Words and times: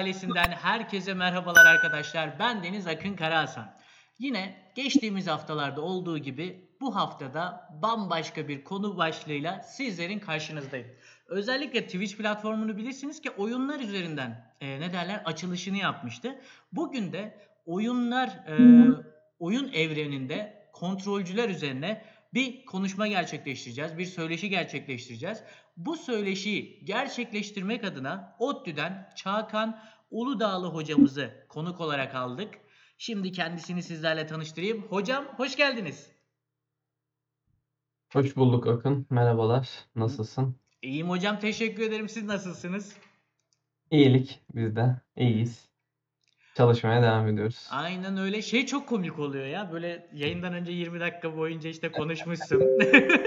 Ailesinden 0.00 0.50
herkese 0.50 1.14
merhabalar 1.14 1.66
arkadaşlar. 1.66 2.38
Ben 2.38 2.62
Deniz 2.62 2.86
Akın 2.86 3.16
Karahasan. 3.16 3.74
Yine 4.18 4.72
geçtiğimiz 4.74 5.26
haftalarda 5.26 5.80
olduğu 5.80 6.18
gibi 6.18 6.68
bu 6.80 6.96
haftada 6.96 7.68
bambaşka 7.82 8.48
bir 8.48 8.64
konu 8.64 8.96
başlığıyla 8.96 9.62
sizlerin 9.62 10.18
karşınızdayım. 10.18 10.86
Özellikle 11.26 11.84
Twitch 11.86 12.16
platformunu 12.16 12.76
bilirsiniz 12.76 13.20
ki 13.20 13.30
oyunlar 13.30 13.80
üzerinden 13.80 14.54
e, 14.60 14.80
ne 14.80 14.92
derler 14.92 15.22
açılışını 15.24 15.76
yapmıştı. 15.76 16.40
Bugün 16.72 17.12
de 17.12 17.38
oyunlar 17.66 18.28
e, 18.28 18.56
oyun 19.38 19.72
evreninde 19.72 20.68
kontrolcüler 20.72 21.48
üzerine 21.48 22.04
bir 22.34 22.64
konuşma 22.64 23.06
gerçekleştireceğiz, 23.06 23.98
bir 23.98 24.06
söyleşi 24.06 24.48
gerçekleştireceğiz. 24.48 25.42
Bu 25.76 25.96
söyleşiyi 25.96 26.84
gerçekleştirmek 26.84 27.84
adına 27.84 28.36
ODTÜ'den 28.38 29.10
Çağkan 29.16 29.80
Uludağlı 30.10 30.66
hocamızı 30.66 31.30
konuk 31.48 31.80
olarak 31.80 32.14
aldık. 32.14 32.48
Şimdi 32.98 33.32
kendisini 33.32 33.82
sizlerle 33.82 34.26
tanıştırayım. 34.26 34.82
Hocam 34.82 35.24
hoş 35.36 35.56
geldiniz. 35.56 36.10
Hoş 38.12 38.36
bulduk 38.36 38.66
Akın. 38.66 39.06
Merhabalar. 39.10 39.68
Nasılsın? 39.96 40.56
İyiyim 40.82 41.08
hocam 41.10 41.38
teşekkür 41.38 41.82
ederim. 41.82 42.08
Siz 42.08 42.24
nasılsınız? 42.24 42.96
İyilik. 43.90 44.40
Biz 44.54 44.76
de 44.76 44.96
iyiyiz. 45.16 45.70
Çalışmaya 46.54 47.02
devam 47.02 47.28
ediyoruz. 47.28 47.68
Aynen 47.70 48.16
öyle. 48.16 48.42
Şey 48.42 48.66
çok 48.66 48.88
komik 48.88 49.18
oluyor 49.18 49.46
ya. 49.46 49.72
Böyle 49.72 50.10
yayından 50.14 50.54
önce 50.54 50.72
20 50.72 51.00
dakika 51.00 51.36
boyunca 51.36 51.70
işte 51.70 51.92
konuşmuşsun. 51.92 52.60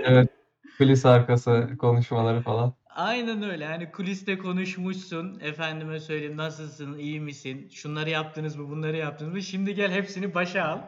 Evet. 0.04 0.30
Kulis 0.78 1.06
arkası 1.06 1.70
konuşmaları 1.80 2.42
falan. 2.42 2.74
Aynen 2.96 3.44
öyle. 3.44 3.66
Hani 3.66 3.92
kuliste 3.92 4.38
konuşmuşsun. 4.38 5.40
Efendime 5.40 6.00
söyleyeyim 6.00 6.38
nasılsın, 6.38 6.98
iyi 6.98 7.20
misin? 7.20 7.70
Şunları 7.72 8.10
yaptınız 8.10 8.56
mı, 8.56 8.70
bunları 8.70 8.98
yaptınız 8.98 9.34
mı? 9.34 9.42
Şimdi 9.42 9.76
gel 9.76 9.92
hepsini 9.92 10.34
başa 10.34 10.64
al. 10.64 10.80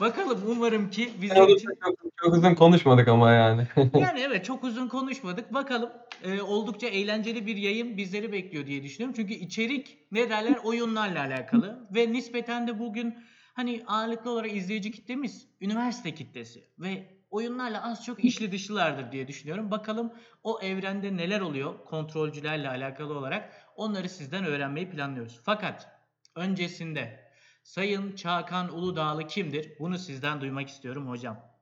Bakalım 0.00 0.40
umarım 0.46 0.90
ki 0.90 1.10
bizim 1.22 1.48
için 1.48 1.68
Çok, 1.84 1.94
çok 2.16 2.34
uzun 2.34 2.54
konuşmadık 2.54 3.08
ama 3.08 3.32
yani. 3.32 3.66
yani 3.94 4.20
evet 4.20 4.44
çok 4.44 4.64
uzun 4.64 4.88
konuşmadık. 4.88 5.54
Bakalım 5.54 5.90
e, 6.24 6.42
oldukça 6.42 6.86
eğlenceli 6.86 7.46
bir 7.46 7.56
yayın 7.56 7.96
bizleri 7.96 8.32
bekliyor 8.32 8.66
diye 8.66 8.82
düşünüyorum. 8.82 9.14
Çünkü 9.16 9.34
içerik 9.34 9.98
ne 10.12 10.30
derler 10.30 10.56
oyunlarla 10.64 11.20
alakalı 11.20 11.88
ve 11.94 12.12
nispeten 12.12 12.68
de 12.68 12.78
bugün 12.78 13.14
hani 13.54 13.82
ağırlıklı 13.86 14.30
olarak 14.30 14.52
izleyici 14.52 14.90
kitlemiz 14.90 15.48
üniversite 15.60 16.14
kitlesi 16.14 16.64
ve 16.78 17.11
oyunlarla 17.32 17.84
az 17.84 18.04
çok 18.04 18.24
işli 18.24 18.52
dışlılardır 18.52 19.12
diye 19.12 19.28
düşünüyorum. 19.28 19.70
Bakalım 19.70 20.12
o 20.42 20.60
evrende 20.62 21.16
neler 21.16 21.40
oluyor 21.40 21.84
kontrolcülerle 21.84 22.68
alakalı 22.68 23.18
olarak 23.18 23.66
onları 23.76 24.08
sizden 24.08 24.44
öğrenmeyi 24.44 24.90
planlıyoruz. 24.90 25.40
Fakat 25.44 25.88
öncesinde 26.36 27.22
Sayın 27.62 28.14
Çağkan 28.16 28.74
Uludağlı 28.74 29.26
kimdir? 29.26 29.72
Bunu 29.80 29.98
sizden 29.98 30.40
duymak 30.40 30.68
istiyorum 30.68 31.08
hocam. 31.08 31.52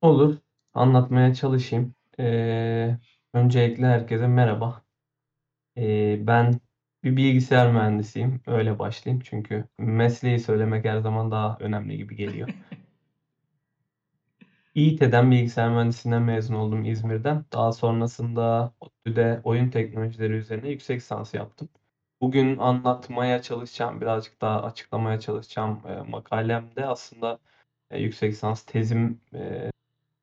Olur. 0.00 0.36
Anlatmaya 0.74 1.34
çalışayım. 1.34 1.94
Ee, 2.18 2.98
öncelikle 3.34 3.86
herkese 3.86 4.26
merhaba. 4.26 4.82
Ee, 5.78 6.26
ben 6.26 6.60
bir 7.04 7.16
bilgisayar 7.16 7.72
mühendisiyim. 7.72 8.40
Öyle 8.46 8.78
başlayayım. 8.78 9.22
Çünkü 9.24 9.64
mesleği 9.78 10.40
söylemek 10.40 10.84
her 10.84 10.98
zaman 10.98 11.30
daha 11.30 11.56
önemli 11.60 11.96
gibi 11.96 12.16
geliyor. 12.16 12.48
İİTE'den 14.78 15.30
bilgisayar 15.30 15.70
mühendisliğinden 15.70 16.22
mezun 16.22 16.54
oldum 16.54 16.84
İzmir'den. 16.84 17.44
Daha 17.52 17.72
sonrasında 17.72 18.72
ODTÜ'de 18.80 19.40
oyun 19.44 19.70
teknolojileri 19.70 20.32
üzerine 20.32 20.68
yüksek 20.68 20.96
lisans 21.00 21.34
yaptım. 21.34 21.68
Bugün 22.20 22.58
anlatmaya 22.58 23.42
çalışacağım, 23.42 24.00
birazcık 24.00 24.40
daha 24.40 24.62
açıklamaya 24.62 25.20
çalışacağım 25.20 25.82
e, 25.88 26.10
makalemde 26.10 26.86
aslında 26.86 27.38
e, 27.90 27.98
yüksek 28.00 28.32
lisans 28.32 28.62
tezim 28.62 29.20
e, 29.34 29.70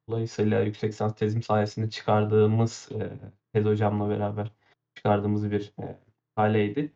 dolayısıyla 0.09 0.61
yüksek 0.61 0.89
lisans 0.91 1.15
tezim 1.15 1.43
sayesinde 1.43 1.89
çıkardığımız 1.89 2.89
e, 2.91 3.09
tez 3.53 3.65
hocamla 3.65 4.09
beraber 4.09 4.51
çıkardığımız 4.95 5.51
bir 5.51 5.73
e, 5.79 5.99
makaleydi. 6.37 6.93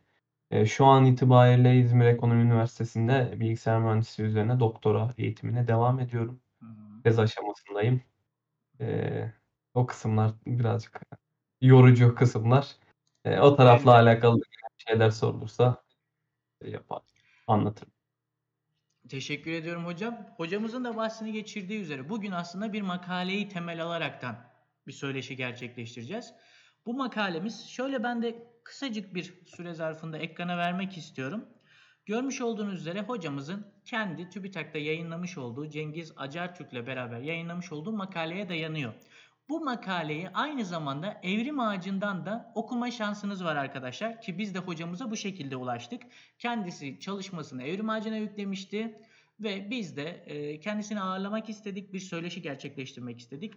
E, 0.52 0.66
şu 0.66 0.86
an 0.86 1.06
itibariyle 1.06 1.80
İzmir 1.80 2.06
Ekonomi 2.06 2.42
Üniversitesi'nde 2.42 3.34
bilgisayar 3.40 3.80
mühendisliği 3.80 4.30
üzerine 4.30 4.60
doktora 4.60 5.14
eğitimine 5.18 5.68
devam 5.68 6.00
ediyorum. 6.00 6.42
Tez 7.04 7.20
aşamasındayım. 7.20 8.02
Ee, 8.80 9.34
o 9.74 9.86
kısımlar 9.86 10.32
birazcık 10.46 11.02
yorucu 11.62 12.16
kısımlar. 12.16 12.76
Ee, 13.26 13.40
o 13.40 13.56
tarafla 13.56 14.00
Elbette. 14.00 14.10
alakalı 14.10 14.42
şeyler 14.78 15.10
sorulursa 15.10 15.84
şey 16.62 16.72
yapar, 16.72 17.02
anlatırım. 17.48 17.92
Teşekkür 19.10 19.52
ediyorum 19.52 19.86
hocam. 19.86 20.28
Hocamızın 20.38 20.84
da 20.84 20.98
bahsini 20.98 21.32
geçirdiği 21.32 21.82
üzere 21.82 22.10
bugün 22.10 22.32
aslında 22.32 22.74
bir 22.74 22.82
makaleyi 22.82 23.50
temel 23.50 23.84
alaraktan 23.84 24.50
bir 24.88 24.92
söyleşi 24.92 25.36
gerçekleştireceğiz. 25.36 26.34
Bu 26.86 26.94
makalemiz 26.94 27.68
şöyle 27.70 28.04
ben 28.04 28.22
de 28.22 28.48
kısacık 28.64 29.14
bir 29.14 29.46
süre 29.48 29.74
zarfında 29.74 30.18
ekrana 30.18 30.58
vermek 30.58 30.98
istiyorum. 30.98 31.46
Görmüş 32.10 32.42
olduğunuz 32.42 32.74
üzere 32.74 33.02
hocamızın 33.02 33.66
kendi 33.86 34.30
TÜBİTAK'ta 34.30 34.80
yayınlamış 34.80 35.38
olduğu 35.38 35.70
Cengiz 35.70 36.14
Acartürk'le 36.18 36.88
beraber 36.88 37.20
yayınlamış 37.20 37.72
olduğu 37.72 37.92
makaleye 37.92 38.50
dayanıyor. 38.50 38.94
Bu 39.50 39.62
makaleyi 39.62 40.30
aynı 40.30 40.66
zamanda 40.66 41.20
Evrim 41.24 41.60
Ağacı'ndan 41.60 42.26
da 42.26 42.52
okuma 42.56 42.92
şansınız 42.92 43.44
var 43.44 43.56
arkadaşlar 43.56 44.22
ki 44.22 44.38
biz 44.38 44.56
de 44.56 44.60
hocamıza 44.60 45.12
bu 45.12 45.18
şekilde 45.18 45.56
ulaştık. 45.56 46.02
Kendisi 46.40 47.00
çalışmasını 47.00 47.64
Evrim 47.64 47.90
Ağacı'na 47.90 48.18
yüklemişti 48.18 49.02
ve 49.40 49.70
biz 49.70 49.98
de 49.98 50.10
e, 50.10 50.60
kendisini 50.60 51.02
ağırlamak 51.02 51.50
istedik, 51.50 51.94
bir 51.94 52.00
söyleşi 52.00 52.42
gerçekleştirmek 52.42 53.20
istedik. 53.20 53.54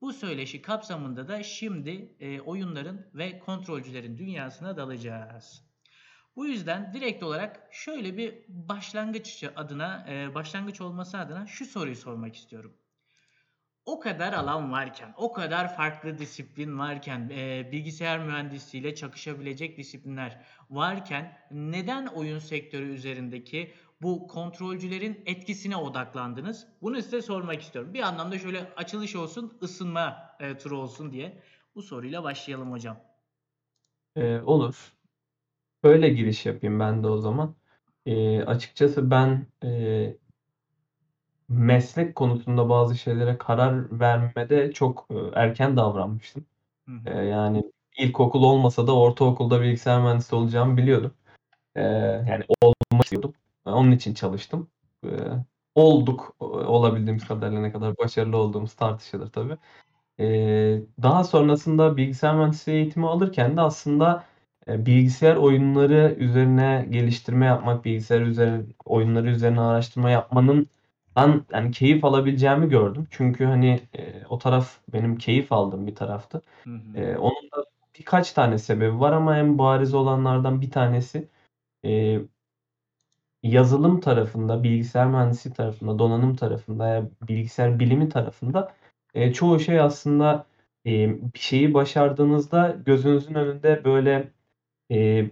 Bu 0.00 0.12
söyleşi 0.12 0.62
kapsamında 0.62 1.28
da 1.28 1.42
şimdi 1.42 2.16
e, 2.20 2.40
oyunların 2.40 3.06
ve 3.14 3.38
kontrolcülerin 3.38 4.18
dünyasına 4.18 4.76
dalacağız. 4.76 5.65
Bu 6.36 6.46
yüzden 6.46 6.92
direkt 6.94 7.22
olarak 7.22 7.68
şöyle 7.70 8.16
bir 8.16 8.44
başlangıç 8.48 9.44
adına, 9.56 10.06
e, 10.08 10.34
başlangıç 10.34 10.80
olması 10.80 11.18
adına 11.18 11.46
şu 11.46 11.66
soruyu 11.66 11.96
sormak 11.96 12.36
istiyorum. 12.36 12.76
O 13.86 14.00
kadar 14.00 14.32
alan 14.32 14.72
varken, 14.72 15.14
o 15.16 15.32
kadar 15.32 15.76
farklı 15.76 16.18
disiplin 16.18 16.78
varken, 16.78 17.30
e, 17.32 17.68
bilgisayar 17.72 18.18
mühendisliğiyle 18.18 18.94
çakışabilecek 18.94 19.78
disiplinler 19.78 20.44
varken 20.70 21.38
neden 21.50 22.06
oyun 22.06 22.38
sektörü 22.38 22.88
üzerindeki 22.94 23.74
bu 24.02 24.26
kontrolcülerin 24.28 25.22
etkisine 25.26 25.76
odaklandınız? 25.76 26.66
Bunu 26.82 27.02
size 27.02 27.22
sormak 27.22 27.62
istiyorum. 27.62 27.94
Bir 27.94 28.00
anlamda 28.00 28.38
şöyle 28.38 28.74
açılış 28.76 29.16
olsun, 29.16 29.58
ısınma 29.62 30.36
e, 30.40 30.58
turu 30.58 30.78
olsun 30.78 31.12
diye 31.12 31.42
bu 31.74 31.82
soruyla 31.82 32.24
başlayalım 32.24 32.72
hocam. 32.72 33.00
Ee, 34.16 34.40
olur. 34.40 34.95
Şöyle 35.86 36.08
giriş 36.08 36.46
yapayım 36.46 36.80
ben 36.80 37.02
de 37.02 37.08
o 37.08 37.18
zaman. 37.18 37.54
Ee, 38.06 38.42
açıkçası 38.42 39.10
ben 39.10 39.46
e, 39.64 40.16
meslek 41.48 42.14
konusunda 42.14 42.68
bazı 42.68 42.98
şeylere 42.98 43.38
karar 43.38 44.00
vermede 44.00 44.72
çok 44.72 45.06
e, 45.10 45.14
erken 45.34 45.76
davranmıştım. 45.76 46.46
Hı 46.88 46.92
hı. 47.10 47.24
yani 47.24 47.72
ilkokul 47.98 48.42
olmasa 48.42 48.86
da 48.86 48.96
ortaokulda 48.96 49.60
bilgisayar 49.62 50.02
mühendisi 50.02 50.34
olacağımı 50.34 50.76
biliyordum. 50.76 51.14
Ee, 51.74 51.82
yani 52.28 52.44
olmak 52.60 53.04
istiyordum. 53.04 53.32
Onun 53.64 53.92
için 53.92 54.14
çalıştım. 54.14 54.70
Ee, 55.04 55.08
olduk. 55.74 56.36
Olabildiğimiz 56.40 57.28
kadarıyla 57.28 57.60
ne 57.60 57.72
kadar 57.72 57.98
başarılı 57.98 58.36
olduğumuz 58.36 58.74
tartışılır 58.74 59.32
tabii. 59.32 59.56
Ee, 60.20 60.80
daha 61.02 61.24
sonrasında 61.24 61.96
bilgisayar 61.96 62.34
mühendisliği 62.36 62.78
eğitimi 62.78 63.08
alırken 63.08 63.56
de 63.56 63.60
aslında 63.60 64.16
e, 64.16 64.35
bilgisayar 64.68 65.36
oyunları 65.36 66.14
üzerine 66.18 66.86
geliştirme 66.90 67.46
yapmak, 67.46 67.84
bilgisayar 67.84 68.20
üzerine 68.20 68.62
oyunları 68.84 69.30
üzerine 69.30 69.60
araştırma 69.60 70.10
yapmanın 70.10 70.68
ben 71.16 71.44
yani 71.52 71.70
keyif 71.70 72.04
alabileceğimi 72.04 72.68
gördüm. 72.68 73.06
Çünkü 73.10 73.44
hani 73.44 73.80
e, 73.94 74.24
o 74.28 74.38
taraf 74.38 74.78
benim 74.92 75.18
keyif 75.18 75.52
aldığım 75.52 75.86
bir 75.86 75.94
taraftı. 75.94 76.42
Hı 76.64 76.70
hı. 76.70 76.98
E, 76.98 77.18
onun 77.18 77.50
da 77.56 77.64
birkaç 77.98 78.32
tane 78.32 78.58
sebebi 78.58 79.00
var 79.00 79.12
ama 79.12 79.38
en 79.38 79.58
bariz 79.58 79.94
olanlardan 79.94 80.60
bir 80.60 80.70
tanesi 80.70 81.28
e, 81.84 82.20
yazılım 83.42 84.00
tarafında, 84.00 84.62
bilgisayar 84.62 85.06
mühendisliği 85.06 85.54
tarafında, 85.54 85.98
donanım 85.98 86.36
tarafında 86.36 86.88
ya 86.88 87.08
bilgisayar 87.28 87.78
bilimi 87.80 88.08
tarafında 88.08 88.74
e, 89.14 89.32
çoğu 89.32 89.60
şey 89.60 89.80
aslında 89.80 90.46
e, 90.86 90.90
bir 91.34 91.38
şeyi 91.38 91.74
başardığınızda 91.74 92.76
gözünüzün 92.86 93.34
önünde 93.34 93.84
böyle 93.84 94.32
e, 94.90 95.30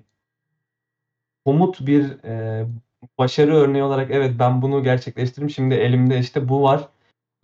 somut 1.46 1.86
bir 1.86 2.24
e, 2.24 2.66
başarı 3.18 3.54
örneği 3.54 3.82
olarak 3.84 4.10
evet 4.10 4.34
ben 4.38 4.62
bunu 4.62 4.82
gerçekleştirdim. 4.82 5.50
Şimdi 5.50 5.74
elimde 5.74 6.18
işte 6.18 6.48
bu 6.48 6.62
var. 6.62 6.88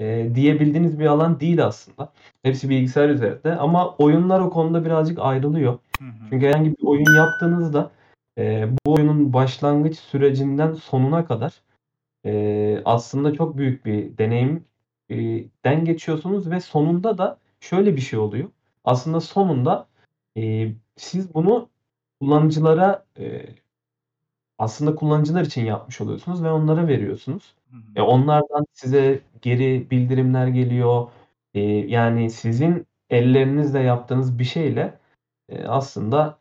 eee, 0.01 0.37
diyebildiğiniz 0.37 1.01
bir 1.01 1.07
alan 1.07 1.41
değil 1.41 1.67
aslında. 1.67 2.13
Hepsi 2.45 2.71
bilgisayar 2.71 3.11
üzerinde 3.11 3.57
ama 3.57 3.97
oyunlar 3.99 4.41
o 4.41 4.51
konuda 4.51 4.87
birazcık 4.87 5.21
ayrılıyor. 5.21 5.73
Hı 6.01 6.05
hı. 6.07 6.11
Çünkü 6.31 6.47
herhangi 6.47 6.71
bir 6.79 6.85
oyun 6.87 7.17
yaptığınızda, 7.19 7.93
eee, 8.39 8.71
bu 8.87 8.93
oyunun 8.95 9.33
başlangıç 9.33 9.99
sürecinden 9.99 10.75
sonuna 10.75 11.27
kadar, 11.27 11.63
eee, 12.25 12.83
aslında 12.85 13.35
çok 13.35 13.57
büyük 13.57 13.85
bir 13.87 14.19
deneyim 14.19 14.65
eee, 15.09 15.45
den 15.65 15.85
geçiyorsunuz 15.85 16.51
ve 16.51 16.61
sonunda 16.61 17.19
da 17.19 17.39
şöyle 17.61 17.97
bir 17.97 18.01
şey 18.01 18.19
oluyor. 18.19 18.49
Aslında 18.85 19.21
sonunda, 19.21 19.89
eee, 20.37 20.75
siz 20.97 21.35
bunu 21.35 21.69
kullanıcılara, 22.21 23.07
eee, 23.19 23.55
aslında 24.59 24.95
kullanıcılar 24.97 25.43
için 25.45 25.67
yapmış 25.67 26.01
oluyorsunuz 26.01 26.43
ve 26.45 26.51
onlara 26.53 26.89
veriyorsunuz. 26.89 27.55
Hı 27.73 27.77
hı. 27.77 27.83
E, 27.97 28.03
onlardan 28.03 28.67
size 28.73 29.21
geri 29.43 29.91
bildirimler 29.91 30.47
geliyor. 30.49 31.09
Eee, 31.55 31.63
yani 31.91 32.31
sizin 32.31 32.87
ellerinizle 33.11 33.81
yaptığınız 33.81 34.39
bir 34.39 34.45
şeyle, 34.45 34.99
eee, 35.51 35.65
aslında, 35.67 36.39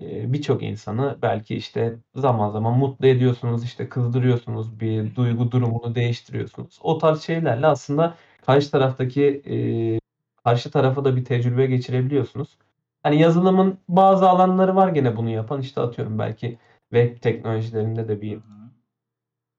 eee, 0.00 0.24
birçok 0.32 0.62
insanı 0.62 1.18
belki, 1.22 1.56
işte, 1.56 1.96
zaman 2.16 2.50
zaman 2.50 2.78
mutlu 2.78 3.06
ediyorsunuz, 3.06 3.64
işte, 3.64 3.88
kızdırıyorsunuz, 3.88 4.80
bir 4.80 5.16
duygu 5.16 5.52
durumunu 5.52 5.94
değiştiriyorsunuz. 5.94 6.78
O 6.82 6.98
tarz 6.98 7.22
şeylerle 7.22 7.66
aslında 7.66 8.16
karşı 8.46 8.70
taraftaki, 8.70 9.22
eee, 9.46 10.00
karşı 10.44 10.70
tarafa 10.70 11.04
da 11.04 11.16
bir 11.16 11.24
tecrübe 11.24 11.66
geçirebiliyorsunuz. 11.66 12.58
Hani, 13.02 13.20
yazılımın 13.20 13.78
bazı 13.88 14.28
alanları 14.28 14.76
var 14.76 14.88
gene 14.88 15.16
bunu 15.16 15.30
yapan. 15.30 15.60
İşte, 15.60 15.80
atıyorum 15.80 16.18
belki 16.18 16.58
web 16.92 17.20
teknolojilerinde 17.22 18.08
de 18.08 18.20
bir 18.22 18.40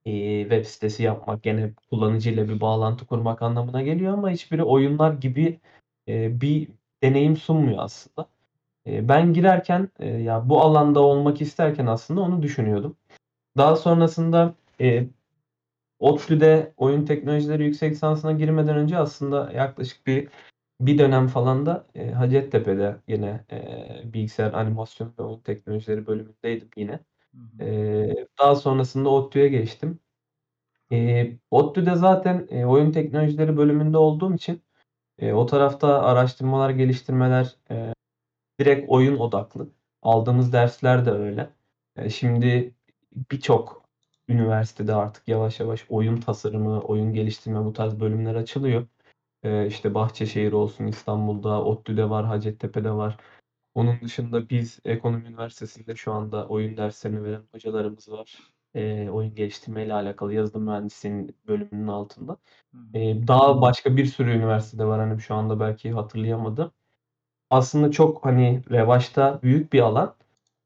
eee, 0.05 0.41
web 0.43 0.65
sitesi 0.65 1.03
yapmak, 1.03 1.43
gene 1.43 1.73
kullanıcıyla 1.89 2.49
bir 2.49 2.61
bağlantı 2.61 3.05
kurmak 3.07 3.41
anlamına 3.41 3.81
geliyor 3.81 4.13
ama 4.13 4.29
hiçbiri 4.29 4.63
oyunlar 4.63 5.13
gibi, 5.13 5.59
eee, 6.07 6.31
bir 6.41 6.67
deneyim 7.03 7.37
sunmuyor 7.37 7.77
aslında. 7.83 8.29
Eee, 8.85 9.09
ben 9.09 9.33
girerken, 9.33 9.89
eee, 9.99 10.07
ya, 10.23 10.49
bu 10.49 10.61
alanda 10.61 10.99
olmak 11.01 11.41
isterken 11.41 11.87
aslında 11.87 12.21
onu 12.21 12.43
düşünüyordum. 12.43 12.97
Daha 13.57 13.75
sonrasında, 13.75 14.55
eee, 14.79 15.07
ODTÜ'de 15.99 16.73
oyun 16.77 17.05
teknolojileri 17.05 17.65
yüksek 17.65 17.93
lisansına 17.93 18.31
girmeden 18.33 18.77
önce 18.77 18.97
aslında 18.99 19.51
yaklaşık 19.55 20.07
bir 20.07 20.29
1 20.85 20.97
dönem 20.97 21.27
falan 21.27 21.65
da, 21.65 21.87
eee, 21.95 22.11
Hacettepe'de 22.11 22.95
yine, 23.07 23.45
eee, 23.51 24.01
bilgisayar 24.05 24.53
animasyon 24.53 25.13
ve 25.19 25.23
oyun 25.23 25.39
teknolojileri 25.41 26.07
bölümündeydim 26.07 26.69
yine. 26.77 26.91
Hı 27.33 27.37
hı. 27.59 27.65
Eee, 27.65 28.27
daha 28.39 28.55
sonrasında 28.55 29.09
ODTÜ'ye 29.09 29.47
geçtim. 29.49 29.99
Eee, 30.91 31.39
ODTÜ'de 31.51 31.95
zaten, 31.95 32.47
eee, 32.51 32.65
oyun 32.65 32.91
teknolojileri 32.91 33.57
bölümünde 33.57 33.97
olduğum 33.99 34.35
için, 34.35 34.63
eee, 35.21 35.33
o 35.33 35.45
tarafta 35.45 36.03
araştırmalar, 36.03 36.71
geliştirmeler, 36.71 37.55
eee, 37.71 37.93
direkt 38.61 38.89
oyun 38.89 39.17
odaklı. 39.17 39.69
Aldığımız 40.03 40.53
dersler 40.53 41.05
de 41.07 41.11
öyle. 41.11 41.49
Eee, 41.99 42.09
şimdi 42.09 42.75
birçok 43.31 43.85
üniversitede 44.29 44.95
artık 44.95 45.29
yavaş 45.29 45.59
yavaş 45.59 45.85
oyun 45.89 46.17
tasarımı, 46.17 46.81
oyun 46.81 47.13
geliştirme 47.13 47.65
bu 47.65 47.73
tarz 47.73 47.99
bölümler 47.99 48.35
açılıyor. 48.35 48.87
Eee, 49.43 49.67
işte, 49.67 49.93
Bahçeşehir 49.93 50.51
olsun, 50.51 50.87
İstanbul'da, 50.87 51.63
ODTÜ'de 51.63 52.09
var, 52.09 52.25
Hacettepe'de 52.25 52.91
var. 52.91 53.17
Onun 53.75 54.01
dışında 54.01 54.49
biz 54.49 54.79
Ekonomi 54.85 55.27
Üniversitesi'nde 55.29 55.95
şu 55.95 56.13
anda 56.13 56.47
oyun 56.47 56.77
derslerini 56.77 57.23
veren 57.23 57.43
hocalarımız 57.53 58.09
var. 58.11 58.37
Eee, 58.75 59.09
oyun 59.11 59.35
geliştirmeyle 59.35 59.93
alakalı 59.93 60.33
yazılım 60.33 60.63
mühendisliğinin 60.65 61.37
bölümünün 61.47 61.87
altında. 61.87 62.37
Eee, 62.93 63.27
daha 63.27 63.61
başka 63.61 63.97
bir 63.97 64.05
sürü 64.05 64.31
üniversitede 64.31 64.85
var. 64.85 64.99
Hani, 64.99 65.21
şu 65.21 65.35
anda 65.35 65.59
belki 65.59 65.91
hatırlayamadım. 65.91 66.71
Aslında 67.49 67.91
çok, 67.91 68.25
hani, 68.25 68.61
revaçta 68.71 69.39
büyük 69.43 69.73
bir 69.73 69.81
alan. 69.81 70.15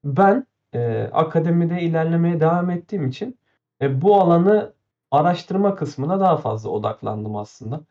Ben, 0.04 0.48
eee, 0.74 1.12
akademide 1.14 1.82
ilerlemeye 1.82 2.40
devam 2.42 2.70
ettiğim 2.70 3.08
için, 3.10 3.40
eee, 3.82 4.02
bu 4.02 4.16
alanı 4.22 4.74
araştırma 5.12 5.76
kısmına 5.76 6.20
daha 6.20 6.38
fazla 6.38 6.70
odaklandım 6.70 7.36
aslında. 7.36 7.82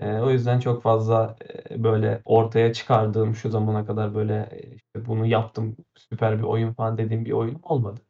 Eee, 0.00 0.20
o 0.20 0.30
yüzden 0.30 0.60
çok 0.60 0.82
fazla, 0.82 1.36
eee, 1.70 1.84
böyle 1.84 2.22
ortaya 2.24 2.72
çıkardığım, 2.72 3.34
şu 3.34 3.50
zamana 3.50 3.86
kadar 3.86 4.14
böyle, 4.14 4.48
işte, 4.74 5.06
bunu 5.06 5.26
yaptım, 5.26 5.76
süper 5.96 6.38
bir 6.38 6.42
oyun 6.44 6.72
falan 6.72 6.98
dediğim 6.98 7.24
bir 7.24 7.32
oyunum 7.32 7.60
olmadı. 7.62 8.00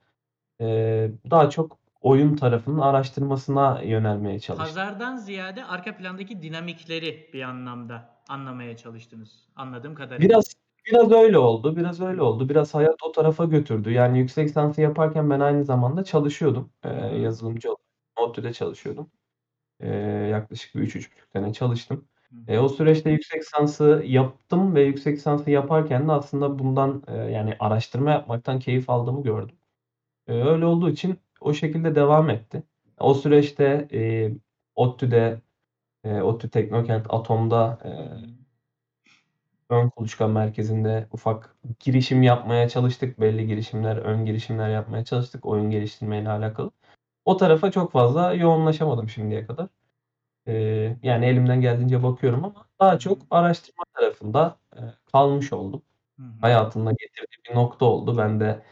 Eee, 0.60 1.12
daha 1.30 1.50
çok 1.50 1.78
oyun 2.00 2.36
tarafının 2.36 2.78
araştırmasına 2.80 3.82
yönelmeye 3.82 4.40
çalıştım. 4.40 4.66
Pazardan 4.66 5.16
ziyade 5.16 5.64
arka 5.64 5.96
plandaki 5.96 6.42
dinamikleri 6.42 7.30
bir 7.32 7.42
anlamda 7.42 8.08
anlamaya 8.28 8.76
çalıştınız 8.76 9.48
anladığım 9.56 9.94
kadarıyla. 9.94 10.28
Biraz 10.28 10.44
biraz 10.86 11.12
öyle 11.12 11.38
oldu, 11.38 11.76
biraz 11.76 12.00
öyle 12.00 12.22
oldu. 12.22 12.48
Biraz 12.48 12.74
hayat 12.74 13.02
o 13.02 13.12
tarafa 13.12 13.44
götürdü. 13.44 13.92
Yani 13.92 14.18
yüksek 14.18 14.48
lisansı 14.48 14.80
yaparken 14.80 15.30
ben 15.30 15.40
aynı 15.40 15.64
zamanda 15.64 16.04
çalışıyordum. 16.04 16.70
Hı. 16.82 16.88
yazılımcı 17.16 17.68
olarak 17.68 17.80
ODTÜ'de 18.16 18.52
çalışıyordum. 18.52 19.10
Eee, 19.82 19.88
yaklaşık 20.32 20.74
bir 20.74 20.80
3-3,5 20.80 21.28
sene 21.32 21.52
çalıştım. 21.52 22.08
Hı 22.32 22.36
Eee, 22.48 22.58
o 22.58 22.68
süreçte 22.68 23.10
yüksek 23.10 23.40
lisansı 23.42 24.02
yaptım 24.06 24.74
ve 24.74 24.82
yüksek 24.82 25.16
lisansı 25.16 25.50
yaparken 25.50 26.08
de 26.08 26.12
aslında 26.12 26.58
bundan, 26.58 27.02
eee, 27.08 27.14
yani 27.16 27.56
araştırma 27.60 28.10
yapmaktan 28.10 28.58
keyif 28.58 28.90
aldığımı 28.90 29.22
gördüm. 29.22 29.56
Eee, 30.28 30.44
öyle 30.44 30.66
olduğu 30.66 30.90
için 30.90 31.18
o 31.40 31.54
şekilde 31.54 31.94
devam 31.96 32.30
etti. 32.30 32.62
O 33.00 33.14
süreçte, 33.14 33.88
eee, 33.92 34.36
ODTÜ'de, 34.76 35.42
eee, 36.04 36.22
ODTÜ 36.22 36.50
Teknokent 36.50 37.06
Atom'da, 37.10 37.78
Hı 37.82 37.88
eee 37.88 37.94
hı. 37.94 38.26
ön 39.70 39.88
kuluçka 39.90 40.26
merkezinde 40.28 41.06
ufak 41.12 41.56
girişim 41.80 42.22
yapmaya 42.22 42.68
çalıştık. 42.68 43.20
Belli 43.20 43.46
girişimler, 43.46 43.96
ön 43.96 44.26
girişimler 44.26 44.70
yapmaya 44.70 45.04
çalıştık 45.04 45.46
oyun 45.46 45.70
geliştirmeyle 45.70 46.28
alakalı. 46.30 46.70
O 47.26 47.36
tarafa 47.38 47.72
çok 47.72 47.92
fazla 47.92 48.34
yoğunlaşamadım 48.34 49.08
şimdiye 49.10 49.46
kadar. 49.46 49.68
Eee, 50.46 50.98
yani 51.04 51.26
elimden 51.26 51.62
geldiğince 51.62 52.04
bakıyorum 52.04 52.44
ama 52.46 52.66
daha 52.80 53.00
çok 53.00 53.22
araştırma 53.30 53.84
tarafında, 53.94 54.58
eee, 54.76 54.82
kalmış 55.12 55.54
oldum. 55.54 55.82
Hı 56.18 56.22
hı. 56.24 56.32
Hayatımda 56.42 56.92
getirdiği 56.92 57.50
bir 57.50 57.56
nokta 57.56 57.84
oldu. 57.86 58.18
Ben 58.18 58.40
de, 58.40 58.62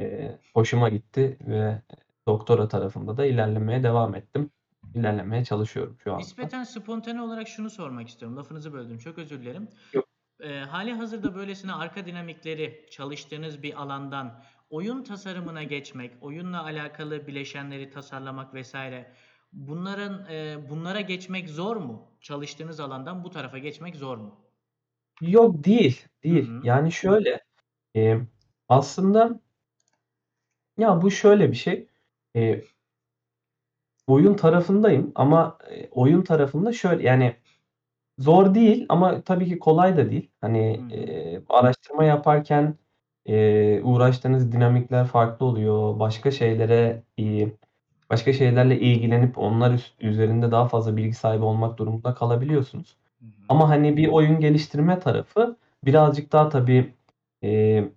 eee, 0.00 0.38
hoşuma 0.54 0.90
gitti 0.90 1.38
ve, 1.48 1.82
doktora 2.28 2.68
tarafında 2.68 3.18
da 3.18 3.26
ilerlemeye 3.26 3.82
devam 3.82 4.16
ettim. 4.16 4.50
İlerlemeye 4.94 5.44
çalışıyorum 5.44 5.98
şu 6.04 6.10
anda. 6.12 6.22
Nispeten 6.22 6.64
spontane 6.64 7.22
olarak 7.22 7.48
şunu 7.48 7.70
sormak 7.70 8.08
istiyorum. 8.08 8.38
Lafınızı 8.38 8.74
böldüm. 8.74 8.98
Çok 8.98 9.18
özür 9.18 9.42
dilerim. 9.42 9.68
Yok. 9.94 10.06
Eee, 10.42 10.60
hâlihazırda 10.60 11.34
böylesine 11.34 11.72
arka 11.72 12.06
dinamikleri 12.06 12.86
çalıştığınız 12.90 13.62
bir 13.64 13.82
alandan 13.82 14.42
oyun 14.70 15.02
tasarımına 15.04 15.62
geçmek, 15.62 16.12
oyunla 16.22 16.62
alakalı 16.64 17.26
bileşenleri 17.26 17.90
tasarlamak 17.90 18.54
vs. 18.54 18.74
bunların, 19.52 20.26
eee, 20.30 20.58
bunlara 20.70 21.00
geçmek 21.00 21.48
zor 21.48 21.76
mu? 21.76 22.18
Çalıştığınız 22.20 22.80
alandan 22.80 23.24
bu 23.24 23.30
tarafa 23.30 23.58
geçmek 23.58 23.96
zor 23.96 24.16
mu? 24.18 24.46
Yok, 25.20 25.64
değil, 25.64 26.04
değil. 26.24 26.52
hı. 26.52 26.62
Yani 26.62 26.92
şöyle, 26.92 27.40
emm, 27.94 28.26
aslında 28.68 29.40
ya, 30.78 31.02
bu 31.02 31.10
şöyle 31.10 31.50
bir 31.50 31.56
şey. 31.56 31.88
Eee 32.34 32.64
oyun 34.06 34.34
tarafındayım 34.34 35.12
ama, 35.14 35.58
eee, 35.70 35.88
oyun 35.92 36.22
tarafında 36.22 36.72
şöyle, 36.72 37.02
yani, 37.02 37.36
zor 38.18 38.54
değil 38.54 38.86
ama 38.88 39.22
tabii 39.22 39.46
ki 39.48 39.58
kolay 39.58 39.96
da 39.96 40.10
değil. 40.10 40.30
Hani, 40.40 40.86
eee, 40.90 41.42
araştırma 41.48 42.04
yaparken, 42.04 42.78
eee, 43.26 43.80
uğraştığınız 43.84 44.52
dinamikler 44.52 45.06
farklı 45.06 45.46
oluyor. 45.46 46.00
Başka 46.00 46.30
şeylere, 46.30 47.02
iii, 47.16 47.54
başka 48.10 48.32
şeylerle 48.32 48.80
ilgilenip 48.80 49.38
onlar 49.38 49.72
üs 49.72 49.92
üzerinde 50.00 50.50
daha 50.50 50.68
fazla 50.68 50.96
bilgi 50.96 51.14
sahibi 51.14 51.44
olmak 51.44 51.78
durumunda 51.78 52.14
kalabiliyorsunuz. 52.14 52.96
Hı 53.20 53.26
hı. 53.26 53.30
Ama, 53.48 53.68
hani, 53.68 53.96
bir 53.96 54.08
oyun 54.08 54.40
geliştirme 54.40 54.98
tarafı 55.00 55.56
birazcık 55.84 56.32
daha 56.32 56.48
tabii, 56.48 56.94
eee, 57.42 57.88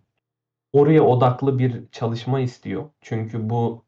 oraya 0.74 1.04
odaklı 1.04 1.60
bir 1.60 1.84
çalışma 1.92 2.40
istiyor. 2.40 2.84
Çünkü 3.02 3.50
bu, 3.50 3.84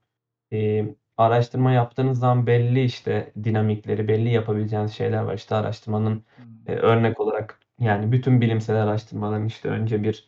eee, 0.52 0.96
araştırma 1.18 1.72
yaptığınız 1.72 2.20
zaman 2.20 2.48
belli, 2.48 2.84
işte, 2.86 3.34
dinamikleri, 3.44 4.08
belli 4.08 4.30
yapabileceğiniz 4.30 4.94
şeyler 4.94 5.24
var. 5.24 5.34
İşte, 5.36 5.56
araştırmanın, 5.56 6.12
Hıı. 6.38 6.46
eee, 6.70 6.76
örnek 6.76 7.20
olarak, 7.20 7.60
yani, 7.80 8.12
bütün 8.12 8.42
bilimsel 8.42 8.84
araştırmaların, 8.84 9.48
işte, 9.48 9.70
önce 9.70 10.04
bir, 10.04 10.28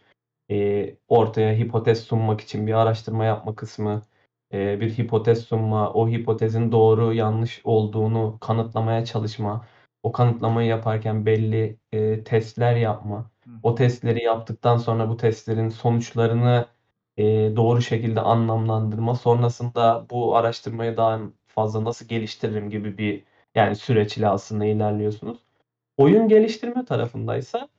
eee, 0.53 0.97
ortaya 1.07 1.53
hipotez 1.57 1.99
sunmak 2.03 2.41
için 2.41 2.67
bir 2.67 2.73
araştırma 2.73 3.25
yapma 3.25 3.55
kısmı, 3.55 4.01
eee, 4.53 4.77
bir 4.81 4.97
hipotez 4.97 5.39
sunma, 5.45 5.93
o 5.93 6.09
hipotezin 6.09 6.71
doğru 6.71 7.13
yanlış 7.13 7.61
olduğunu 7.63 8.37
kanıtlamaya 8.41 9.05
çalışma, 9.05 9.65
o 10.03 10.11
kanıtlamayı 10.11 10.69
yaparken 10.69 11.25
belli, 11.25 11.79
eee, 11.91 12.23
testler 12.23 12.75
yapma, 12.75 13.31
o 13.63 13.75
testleri 13.75 14.23
yaptıktan 14.23 14.77
sonra 14.77 15.09
bu 15.09 15.17
testlerin 15.17 15.69
sonuçlarını, 15.69 16.65
eee, 17.17 17.55
doğru 17.55 17.81
şekilde 17.81 18.21
anlamlandırma, 18.21 19.15
sonrasında 19.15 20.05
bu 20.09 20.35
araştırmayı 20.37 20.97
daha 20.97 21.19
fazla 21.47 21.83
nasıl 21.83 22.07
geliştiririm 22.07 22.69
gibi 22.69 22.97
bir, 22.97 23.23
Yani 23.55 23.75
süreç 23.75 24.17
ile 24.17 24.27
aslında 24.29 24.65
ilerliyorsunuz. 24.65 25.39
Oyun 25.97 26.27
geliştirme 26.27 26.85
tarafındaysa 26.85 27.69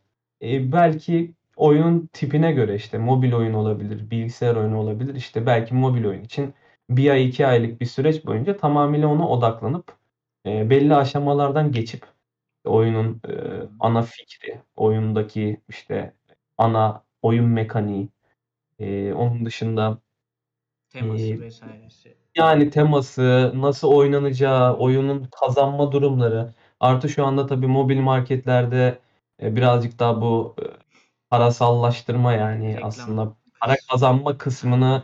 e, 0.42 0.72
belki 0.72 1.34
oyunun 1.56 2.08
tipine 2.12 2.52
göre 2.52 2.74
işte 2.74 2.98
mobil 2.98 3.32
oyun 3.32 3.54
olabilir, 3.54 4.10
bilgisayar 4.10 4.56
oyunu 4.56 4.78
olabilir. 4.78 5.14
İşte 5.14 5.46
belki 5.46 5.74
mobil 5.74 6.04
oyun 6.04 6.22
için 6.22 6.54
bir 6.90 7.10
ay 7.10 7.28
iki 7.28 7.46
aylık 7.46 7.80
bir 7.80 7.86
süreç 7.86 8.26
boyunca 8.26 8.56
tamamıyla 8.56 9.08
ona 9.08 9.28
odaklanıp 9.28 9.96
e, 10.46 10.70
belli 10.70 10.94
aşamalardan 10.94 11.72
geçip 11.72 12.06
oyunun 12.64 13.20
e, 13.28 13.32
ana 13.80 14.02
fikri, 14.02 14.60
oyundaki 14.76 15.60
işte 15.68 16.14
ana 16.58 17.02
oyun 17.22 17.44
mekaniği, 17.48 18.08
e, 18.78 19.12
onun 19.12 19.46
dışında 19.46 19.98
Teması 20.88 21.22
e, 21.22 21.40
vesairesi. 21.40 22.16
yani 22.36 22.70
teması, 22.70 23.52
nasıl 23.54 23.88
oynanacağı, 23.88 24.76
oyunun 24.76 25.28
kazanma 25.40 25.92
durumları. 25.92 26.54
Artı 26.80 27.08
şu 27.08 27.26
anda 27.26 27.46
tabii 27.46 27.66
mobil 27.66 28.00
marketlerde 28.00 28.98
e, 29.42 29.56
birazcık 29.56 29.98
daha 29.98 30.20
bu 30.20 30.56
e, 30.62 30.64
parasallaştırma 31.30 32.32
yani 32.32 32.68
Reklam. 32.68 32.88
aslında 32.88 33.36
para 33.60 33.76
kazanma 33.90 34.38
kısmını 34.38 35.02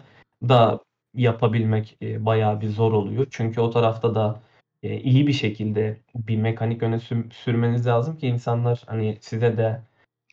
da 0.48 0.80
yapabilmek 1.14 1.96
e, 2.02 2.26
bayağı 2.26 2.60
bir 2.60 2.68
zor 2.68 2.92
oluyor. 2.92 3.26
Çünkü 3.30 3.60
o 3.60 3.70
tarafta 3.70 4.14
da 4.14 4.40
e, 4.82 5.00
iyi 5.00 5.26
bir 5.26 5.32
şekilde 5.32 6.00
bir 6.14 6.36
mekanik 6.36 6.82
öne 6.82 7.00
sür- 7.00 7.30
sürmeniz 7.30 7.86
lazım 7.86 8.18
ki 8.18 8.28
insanlar 8.28 8.82
hani 8.86 9.18
size 9.20 9.56
de 9.56 9.80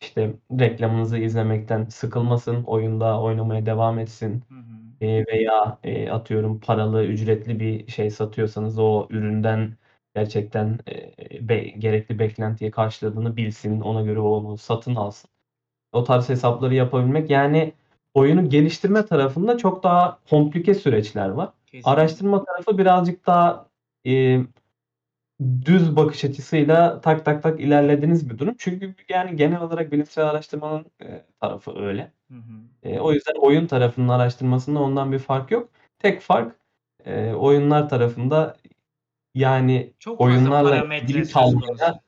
işte 0.02 0.32
reklamınızı 0.60 1.18
izlemekten 1.18 1.84
sıkılmasın, 1.84 2.64
oyunda 2.64 3.20
oynamaya 3.20 3.66
devam 3.66 3.98
etsin. 3.98 4.42
Hı 4.48 4.54
hı. 4.54 5.06
E, 5.06 5.24
veya 5.26 5.78
e, 5.84 6.10
atıyorum 6.10 6.60
paralı, 6.60 7.04
ücretli 7.04 7.60
bir 7.60 7.88
şey 7.88 8.10
satıyorsanız 8.10 8.78
o 8.78 9.06
üründen 9.10 9.76
gerçekten 10.14 10.78
e, 10.88 11.48
be- 11.48 11.68
gerekli 11.68 12.18
beklentiye 12.18 12.70
karşıladığını 12.70 13.36
bilsin, 13.36 13.80
ona 13.80 14.02
göre 14.02 14.20
onu 14.20 14.58
satın 14.58 14.94
alsın. 14.94 15.30
O 15.92 16.04
tarz 16.04 16.28
hesapları 16.28 16.74
yapabilmek 16.74 17.30
yani 17.30 17.72
oyunu 18.14 18.48
geliştirme 18.48 19.06
tarafında 19.06 19.58
çok 19.58 19.82
daha 19.82 20.18
komplike 20.30 20.74
süreçler 20.74 21.28
var. 21.28 21.48
Kesinlikle. 21.66 21.90
Araştırma 21.90 22.44
tarafı 22.44 22.78
birazcık 22.78 23.26
daha 23.26 23.66
e, 24.06 24.40
düz 25.66 25.96
bakış 25.96 26.24
açısıyla 26.24 27.00
tak 27.00 27.24
tak 27.24 27.42
tak 27.42 27.60
ilerlediğiniz 27.60 28.30
bir 28.30 28.38
durum. 28.38 28.54
Çünkü 28.58 28.94
yani 29.08 29.36
genel 29.36 29.60
olarak 29.60 29.92
bilimsel 29.92 30.26
araştırmanın 30.26 30.86
e, 31.02 31.24
tarafı 31.40 31.78
öyle. 31.78 32.12
Hı 32.30 32.34
hı. 32.34 32.88
E, 32.88 33.00
o 33.00 33.12
yüzden 33.12 33.34
oyun 33.34 33.66
tarafının 33.66 34.08
araştırmasında 34.08 34.80
ondan 34.80 35.12
bir 35.12 35.18
fark 35.18 35.50
yok. 35.50 35.68
Tek 35.98 36.20
fark 36.20 36.56
e, 37.04 37.32
oyunlar 37.32 37.88
tarafında 37.88 38.56
yani 39.34 39.92
Çok 39.98 40.20
oyunlarla 40.20 40.96
ilgili 40.96 41.28
kalmaya. 41.28 42.00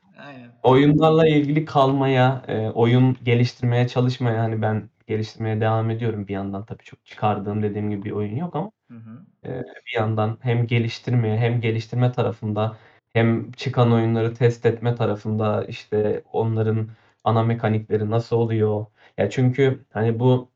Oyunlarla 0.63 1.29
ilgili 1.29 1.65
kalmaya, 1.65 2.45
e, 2.49 2.69
oyun 2.71 3.17
geliştirmeye 3.25 3.89
çalışmaya 3.89 4.43
hani 4.43 4.63
ben 4.63 4.91
geliştirmeye 5.07 5.61
devam 5.61 5.91
ediyorum 5.91 6.29
bir 6.29 6.33
yandan 6.35 6.65
tabii 6.67 6.83
çok 6.85 7.07
çıkardığım 7.07 7.63
dediğim 7.63 7.91
gibi 7.91 8.05
bir 8.05 8.11
oyun 8.11 8.37
yok 8.37 8.57
ama 8.57 8.71
Hı 8.91 8.97
hı. 8.97 9.27
e, 9.45 9.51
bir 9.87 9.95
yandan 9.97 10.39
hem 10.43 10.67
geliştirmeye 10.67 11.39
hem 11.39 11.61
geliştirme 11.61 12.13
tarafında 12.13 12.77
hem 13.13 13.53
çıkan 13.53 13.93
oyunları 13.93 14.35
test 14.35 14.67
etme 14.67 14.95
tarafında 14.95 15.65
işte 15.65 16.23
onların 16.33 16.89
ana 17.25 17.43
mekanikleri 17.43 18.11
nasıl 18.11 18.37
oluyor? 18.37 18.87
Ya 19.19 19.31
çünkü 19.31 19.87
hani 19.93 20.21
bu 20.21 20.51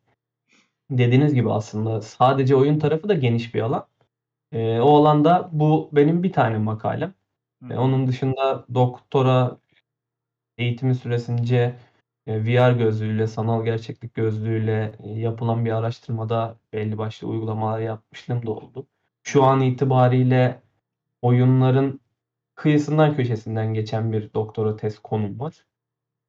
dediğiniz 0.90 1.34
gibi 1.34 1.52
aslında 1.52 2.00
sadece 2.00 2.56
oyun 2.56 2.78
tarafı 2.78 3.08
da 3.08 3.14
geniş 3.14 3.54
bir 3.54 3.60
alan. 3.62 3.86
E, 4.52 4.80
o 4.80 4.96
alanda 4.98 5.50
bu 5.52 5.90
benim 5.92 6.22
bir 6.22 6.32
tane 6.32 6.58
makalem. 6.58 7.14
Hı 7.62 7.66
E, 7.70 7.74
hı. 7.74 7.80
onun 7.80 8.08
dışında 8.08 8.66
doktora 8.74 9.58
eğitimi 10.58 10.94
süresince 10.94 11.76
e, 12.26 12.44
VR 12.44 12.72
gözlüğüyle, 12.72 13.26
sanal 13.26 13.64
gerçeklik 13.64 14.14
gözlüğüyle 14.14 14.92
e, 15.04 15.10
yapılan 15.10 15.64
bir 15.64 15.72
araştırmada 15.72 16.56
belli 16.72 16.98
başlı 16.98 17.28
uygulamalar 17.28 17.80
yapmışlığım 17.80 18.46
da 18.46 18.50
oldu. 18.50 18.86
Şu 19.22 19.44
an 19.44 19.60
itibariyle 19.60 20.62
oyunların 21.22 22.00
kıyısından 22.54 23.16
köşesinden 23.16 23.74
geçen 23.74 24.12
bir 24.12 24.34
doktora 24.34 24.76
tez 24.76 24.98
konum 24.98 25.40
var. 25.40 25.66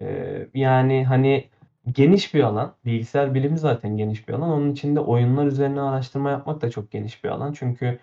E, 0.01 0.47
yani 0.53 1.05
hani 1.05 1.49
geniş 1.91 2.33
bir 2.33 2.43
alan. 2.43 2.75
Bilgisayar 2.85 3.33
bilimi 3.33 3.57
zaten 3.57 3.97
geniş 3.97 4.27
bir 4.27 4.33
alan. 4.33 4.49
Onun 4.49 4.71
içinde 4.71 4.99
oyunlar 4.99 5.45
üzerine 5.45 5.81
araştırma 5.81 6.31
yapmak 6.31 6.61
da 6.61 6.71
çok 6.71 6.91
geniş 6.91 7.23
bir 7.23 7.29
alan. 7.29 7.53
Çünkü 7.53 7.99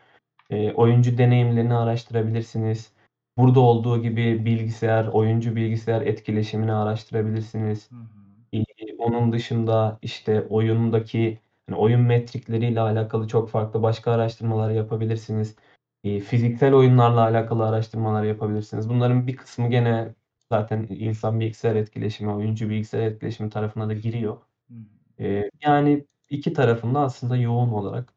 oyuncu 0.75 1.19
deneyimlerini 1.19 1.75
araştırabilirsiniz. 1.75 2.93
Burada 3.37 3.61
olduğu 3.61 4.03
gibi 4.03 4.45
bilgisayar, 4.45 5.07
oyuncu 5.07 5.57
bilgisayar 5.57 6.03
etkileşimini 6.03 6.73
araştırabilirsiniz. 6.73 7.91
Hı 7.91 7.97
hı. 7.97 8.23
Ee, 8.53 8.97
onun 8.99 9.33
dışında 9.33 9.99
işte 10.03 10.47
oyundaki 10.51 11.39
hani 11.69 11.79
oyun 11.79 12.01
metrikleriyle 12.01 12.81
alakalı 12.81 13.29
çok 13.29 13.51
farklı 13.51 13.83
başka 13.83 14.12
araştırmalar 14.12 14.71
yapabilirsiniz. 14.71 15.57
Ee, 16.05 16.21
fiziksel 16.21 16.75
oyunlarla 16.75 17.21
alakalı 17.21 17.67
araştırmalar 17.69 18.25
yapabilirsiniz. 18.25 18.89
Bunların 18.89 19.27
bir 19.27 19.37
kısmı 19.37 19.71
gene 19.71 20.15
zaten 20.49 20.87
insan 20.91 21.41
bilgisayar 21.41 21.77
etkileşimi, 21.77 22.33
oyuncu 22.33 22.69
bilgisayar 22.69 23.07
etkileşimi 23.07 23.51
tarafına 23.51 23.89
da 23.89 23.95
giriyor. 23.95 24.37
Hı 24.69 24.75
hı. 24.75 25.25
Ee, 25.25 25.51
yani 25.62 26.05
iki 26.31 26.53
tarafında 26.53 27.01
aslında 27.01 27.37
yoğun 27.37 27.69
olarak 27.69 28.15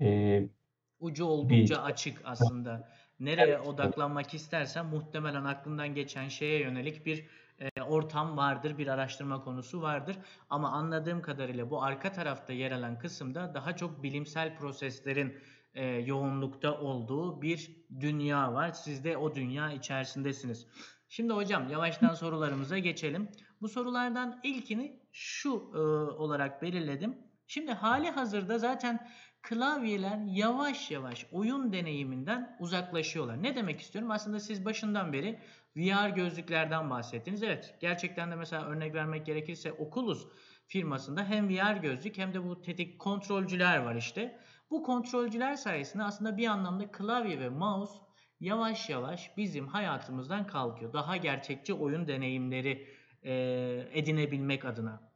e, 0.00 0.48
Ucu 1.00 1.24
bir 1.24 1.28
oldukça 1.28 1.82
açık 1.82 2.20
aslında. 2.24 2.88
Nereye 3.24 3.54
evet, 3.54 3.66
odaklanmak 3.66 4.34
istersen 4.34 4.86
muhtemelen 4.86 5.44
aklından 5.44 5.94
geçen 5.94 6.28
şeye 6.28 6.60
yönelik 6.60 7.06
bir 7.06 7.26
e, 7.58 7.82
ortam 7.82 8.36
vardır, 8.36 8.78
bir 8.78 8.86
araştırma 8.86 9.44
konusu 9.44 9.82
vardır. 9.82 10.16
Ama 10.50 10.70
anladığım 10.70 11.22
kadarıyla 11.22 11.70
bu 11.70 11.82
arka 11.82 12.12
tarafta 12.12 12.52
yer 12.52 12.72
alan 12.72 12.98
kısımda 12.98 13.54
daha 13.54 13.76
çok 13.76 14.02
bilimsel 14.02 14.56
proseslerin 14.56 15.38
e, 15.74 15.84
yoğunlukta 15.86 16.80
olduğu 16.80 17.42
bir 17.42 17.70
dünya 18.00 18.54
var. 18.54 18.72
Siz 18.72 19.04
de 19.04 19.16
o 19.16 19.34
dünya 19.34 19.72
içerisindesiniz. 19.72 20.66
Şimdi 21.08 21.32
hocam 21.32 21.68
yavaştan 21.68 22.14
sorularımıza 22.14 22.78
geçelim. 22.78 23.28
Bu 23.60 23.68
sorulardan 23.68 24.40
ilkini 24.42 25.00
şu 25.12 25.70
e, 25.74 25.78
olarak 26.18 26.62
belirledim. 26.62 27.18
Şimdi 27.46 27.72
hali 27.72 28.10
hazırda 28.10 28.58
zaten 28.58 29.08
klavyeler 29.48 30.18
yavaş 30.26 30.90
yavaş 30.90 31.26
oyun 31.32 31.72
deneyiminden 31.72 32.56
uzaklaşıyorlar. 32.60 33.42
Ne 33.42 33.56
demek 33.56 33.80
istiyorum? 33.80 34.10
Aslında 34.10 34.40
siz 34.40 34.64
başından 34.64 35.12
beri 35.12 35.38
VR 35.76 36.08
gözlüklerden 36.08 36.90
bahsettiniz. 36.90 37.42
Evet, 37.42 37.74
gerçekten 37.80 38.30
de 38.30 38.36
mesela 38.36 38.64
örnek 38.64 38.94
vermek 38.94 39.26
gerekirse 39.26 39.72
Oculus 39.72 40.26
firmasında 40.66 41.24
hem 41.24 41.48
VR 41.48 41.76
gözlük 41.76 42.18
hem 42.18 42.34
de 42.34 42.44
bu 42.44 42.62
tetik 42.62 42.98
kontrolcüler 42.98 43.78
var 43.78 43.94
işte. 43.94 44.40
Bu 44.70 44.82
kontrolcüler 44.82 45.54
sayesinde 45.54 46.02
aslında 46.02 46.36
bir 46.36 46.46
anlamda 46.46 46.90
klavye 46.90 47.40
ve 47.40 47.48
mouse 47.48 47.98
yavaş 48.40 48.90
yavaş 48.90 49.36
bizim 49.36 49.66
hayatımızdan 49.68 50.46
kalkıyor. 50.46 50.92
Daha 50.92 51.16
gerçekçi 51.16 51.74
oyun 51.74 52.08
deneyimleri 52.08 52.88
e, 53.22 53.32
edinebilmek 53.92 54.64
adına. 54.64 55.14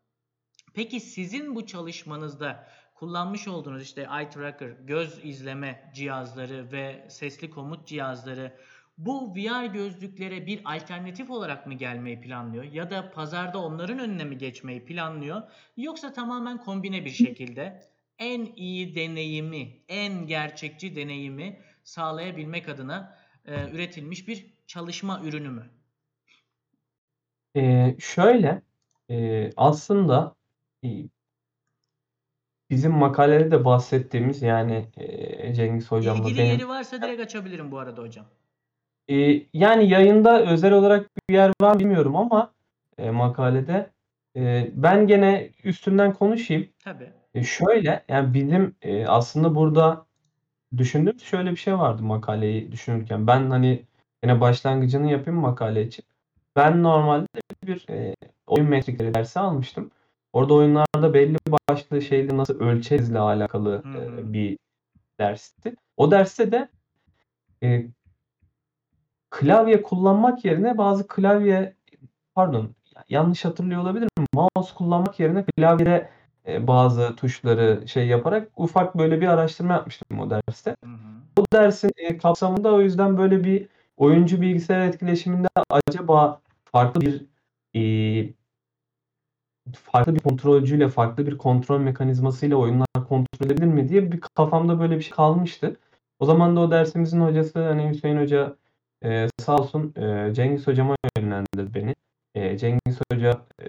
Peki 0.74 1.00
sizin 1.00 1.54
bu 1.54 1.66
çalışmanızda 1.66 2.68
kullanmış 2.98 3.48
olduğunuz 3.48 3.82
işte 3.82 4.00
eye 4.00 4.30
tracker, 4.30 4.68
göz 4.68 5.20
izleme 5.24 5.90
cihazları 5.94 6.72
ve 6.72 7.06
sesli 7.08 7.50
komut 7.50 7.86
cihazları 7.86 8.52
bu 8.98 9.34
VR 9.34 9.66
gözlüklere 9.66 10.46
bir 10.46 10.60
alternatif 10.64 11.30
olarak 11.30 11.66
mı 11.66 11.74
gelmeyi 11.74 12.20
planlıyor 12.20 12.64
ya 12.64 12.90
da 12.90 13.10
pazarda 13.10 13.58
onların 13.58 13.98
önüne 13.98 14.24
mi 14.24 14.38
geçmeyi 14.38 14.84
planlıyor 14.84 15.42
yoksa 15.76 16.12
tamamen 16.12 16.58
kombine 16.58 17.04
bir 17.04 17.10
şekilde 17.10 17.82
en 18.18 18.48
iyi 18.56 18.94
deneyimi, 18.94 19.82
en 19.88 20.26
gerçekçi 20.26 20.96
deneyimi 20.96 21.60
sağlayabilmek 21.84 22.68
adına 22.68 23.18
e, 23.46 23.70
üretilmiş 23.70 24.28
bir 24.28 24.46
çalışma 24.66 25.20
ürünü 25.24 25.48
mü? 25.48 25.70
Ee, 27.56 27.96
şöyle 27.98 28.62
e, 29.10 29.50
aslında 29.56 30.34
e, 30.84 30.88
bizim 32.70 32.92
makalede 32.92 33.50
de 33.50 33.64
bahsettiğimiz 33.64 34.42
yani 34.42 34.86
e, 34.96 35.54
Cengiz 35.54 35.90
hocamla 35.90 36.22
İlgili 36.22 36.38
benim 36.38 36.50
yeri 36.52 36.68
varsa 36.68 37.02
direkt 37.02 37.20
açabilirim 37.20 37.70
bu 37.70 37.78
arada 37.78 38.02
hocam. 38.02 38.26
e, 39.08 39.42
yani 39.52 39.88
yayında 39.88 40.46
özel 40.46 40.72
olarak 40.72 41.10
bir 41.28 41.34
yer 41.34 41.52
var 41.60 41.74
mı 41.74 41.80
bilmiyorum 41.80 42.16
ama 42.16 42.52
e, 42.98 43.10
makalede 43.10 43.90
e, 44.36 44.70
ben 44.72 45.06
gene 45.06 45.50
üstünden 45.64 46.12
konuşayım. 46.14 46.68
Tabii. 46.84 47.12
E, 47.34 47.44
şöyle 47.44 48.04
yani 48.08 48.34
bizim 48.34 48.74
e, 48.82 49.06
aslında 49.06 49.54
burada 49.54 50.06
düşündüğümüz 50.76 51.22
şöyle 51.22 51.50
bir 51.50 51.56
şey 51.56 51.78
vardı 51.78 52.02
makaleyi 52.02 52.72
düşünürken. 52.72 53.26
Ben 53.26 53.50
hani 53.50 53.82
yine 54.24 54.40
başlangıcını 54.40 55.10
yapayım 55.10 55.40
makale 55.40 55.82
için. 55.82 56.04
Ben 56.56 56.82
normalde 56.82 57.26
bir 57.66 57.86
e, 57.90 58.14
oyun 58.46 58.68
metrikleri 58.68 59.14
dersi 59.14 59.40
almıştım. 59.40 59.90
Orada 60.32 60.54
oyunlarda 60.54 61.14
belli 61.14 61.36
başlı 61.70 62.02
şeyleri 62.02 62.36
nasıl 62.36 62.60
ölçeriz 62.60 63.14
alakalı 63.16 63.82
Hı 63.82 63.98
e, 63.98 64.32
bir 64.32 64.58
dersti. 65.20 65.76
O 65.96 66.10
derste 66.10 66.52
de 66.52 66.68
e, 67.62 67.86
klavye 69.30 69.82
kullanmak 69.82 70.44
yerine 70.44 70.78
bazı 70.78 71.08
klavye 71.08 71.76
pardon 72.34 72.74
yanlış 73.08 73.44
hatırlıyor 73.44 73.82
olabilirim. 73.82 74.10
Mouse 74.34 74.74
kullanmak 74.74 75.20
yerine 75.20 75.44
klavyede 75.44 76.10
e, 76.46 76.66
bazı 76.66 77.16
tuşları 77.16 77.88
şey 77.88 78.06
yaparak 78.06 78.48
ufak 78.56 78.98
böyle 78.98 79.20
bir 79.20 79.26
araştırma 79.26 79.72
yapmıştım 79.72 80.20
o 80.20 80.30
derste. 80.30 80.76
Hı 80.84 80.90
hı. 80.90 81.18
Bu 81.38 81.44
dersin 81.52 81.90
e, 81.96 82.18
kapsamında 82.18 82.74
o 82.74 82.80
yüzden 82.80 83.18
böyle 83.18 83.44
bir 83.44 83.68
oyuncu 83.96 84.40
bilgisayar 84.40 84.80
etkileşiminde 84.80 85.48
acaba 85.70 86.40
farklı 86.72 87.00
bir 87.00 87.26
e, 87.74 87.80
farklı 89.72 90.14
bir 90.14 90.20
kontrolcüyle, 90.20 90.88
farklı 90.88 91.26
bir 91.26 91.38
kontrol 91.38 91.80
mekanizmasıyla 91.80 92.56
oyunlar 92.56 92.86
kontrol 93.08 93.46
edilir 93.46 93.66
mi 93.66 93.88
diye 93.88 94.12
bir 94.12 94.20
kafamda 94.20 94.80
böyle 94.80 94.96
bir 94.96 95.02
şey 95.02 95.12
kalmıştı. 95.12 95.76
O 96.20 96.24
zaman 96.26 96.56
da 96.56 96.60
o 96.60 96.70
dersimizin 96.70 97.20
hocası 97.20 97.68
hani 97.68 97.88
Hüseyin 97.90 98.16
Hoca 98.20 98.56
e, 99.04 99.28
sağ 99.38 99.56
olsun 99.56 99.94
e, 99.96 100.34
Cengiz 100.34 100.66
Hocama 100.66 100.96
yönlendirdi 101.18 101.74
beni. 101.74 101.94
E, 102.34 102.58
Cengiz 102.58 102.98
Hoca 103.12 103.40
e, 103.62 103.66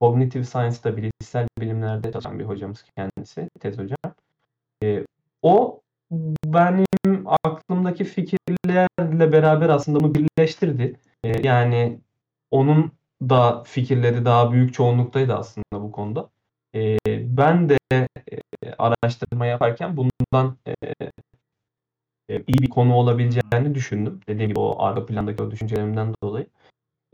Cognitive 0.00 0.44
Science'da 0.44 0.96
bilişsel 0.96 1.48
bilimlerde 1.60 2.12
çalışan 2.12 2.38
bir 2.38 2.44
hocamız 2.44 2.84
kendisi, 2.96 3.48
tez 3.60 3.78
hocam. 3.78 4.14
E, 4.84 5.04
o 5.42 5.80
benim 6.44 7.24
aklımdaki 7.44 8.04
fikirlerle 8.04 9.32
beraber 9.32 9.68
aslında 9.68 10.00
bunu 10.00 10.14
birleştirdi. 10.14 10.96
E, 11.24 11.48
yani 11.48 12.00
onun 12.50 12.92
da 13.22 13.62
fikirleri 13.64 14.24
daha 14.24 14.52
büyük 14.52 14.74
çoğunluktaydı 14.74 15.34
aslında 15.34 15.82
bu 15.82 15.92
konuda. 15.92 16.30
E, 16.74 16.98
ben 17.36 17.68
de 17.68 17.78
e, 17.92 18.06
araştırma 18.78 19.46
yaparken 19.46 19.96
bundan 19.96 20.56
e, 20.66 20.74
e, 22.30 22.42
iyi 22.46 22.58
bir 22.58 22.68
konu 22.68 22.94
olabileceğini 22.94 23.74
düşündüm. 23.74 24.20
Dediğim 24.28 24.48
gibi 24.48 24.60
o 24.60 24.82
arka 24.82 25.06
plandaki 25.06 25.42
o 25.42 25.50
düşüncelerimden 25.50 26.14
dolayı. 26.22 26.46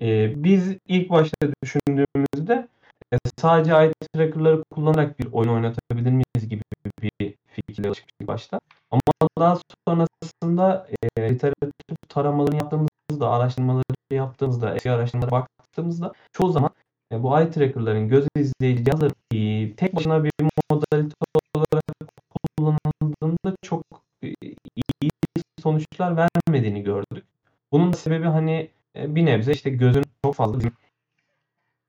E, 0.02 0.32
biz 0.44 0.76
ilk 0.88 1.10
başta 1.10 1.36
düşündüğümüzde 1.64 2.68
e, 3.12 3.16
sadece 3.38 3.72
eye 3.72 3.92
tracker'ları 4.14 4.64
kullanarak 4.70 5.18
bir 5.18 5.32
oyun 5.32 5.50
oynatabilir 5.50 6.10
miyiz 6.10 6.48
gibi 6.48 6.62
bir 7.02 7.34
fikirle 7.46 7.94
çıktık 7.94 8.28
başta. 8.28 8.60
Ama 8.90 9.00
daha 9.38 9.58
sonrasında 9.88 10.86
e, 11.18 11.30
literatür 11.30 11.96
taramalarını 12.08 12.56
yaptığımızda, 12.56 13.30
araştırmaları 13.30 13.84
yaptığımızda, 14.10 14.74
eski 14.74 14.90
araştırmalara 14.90 15.46
baktığımızda 15.76 16.12
çoğu 16.32 16.52
zaman 16.52 16.70
e, 17.12 17.22
bu 17.22 17.38
eye 17.38 17.50
tracker'ların 17.50 18.08
göz 18.08 18.26
izleyici 18.36 18.84
cihazları 18.84 19.12
e, 19.34 19.72
tek 19.76 19.96
başına 19.96 20.24
bir 20.24 20.30
modalite 20.70 21.14
olarak 21.54 21.84
kullanıldığında 22.58 23.56
çok 23.62 23.82
e, 24.22 24.28
iyi 25.02 25.10
sonuçlar 25.62 26.16
vermediğini 26.16 26.82
gördük. 26.82 27.24
Bunun 27.72 27.92
da 27.92 27.96
sebebi 27.96 28.26
hani 28.26 28.70
e, 28.96 29.14
bir 29.14 29.26
nebze 29.26 29.52
işte 29.52 29.70
gözün 29.70 30.04
çok 30.24 30.34
fazla 30.34 30.58
bizim 30.58 30.72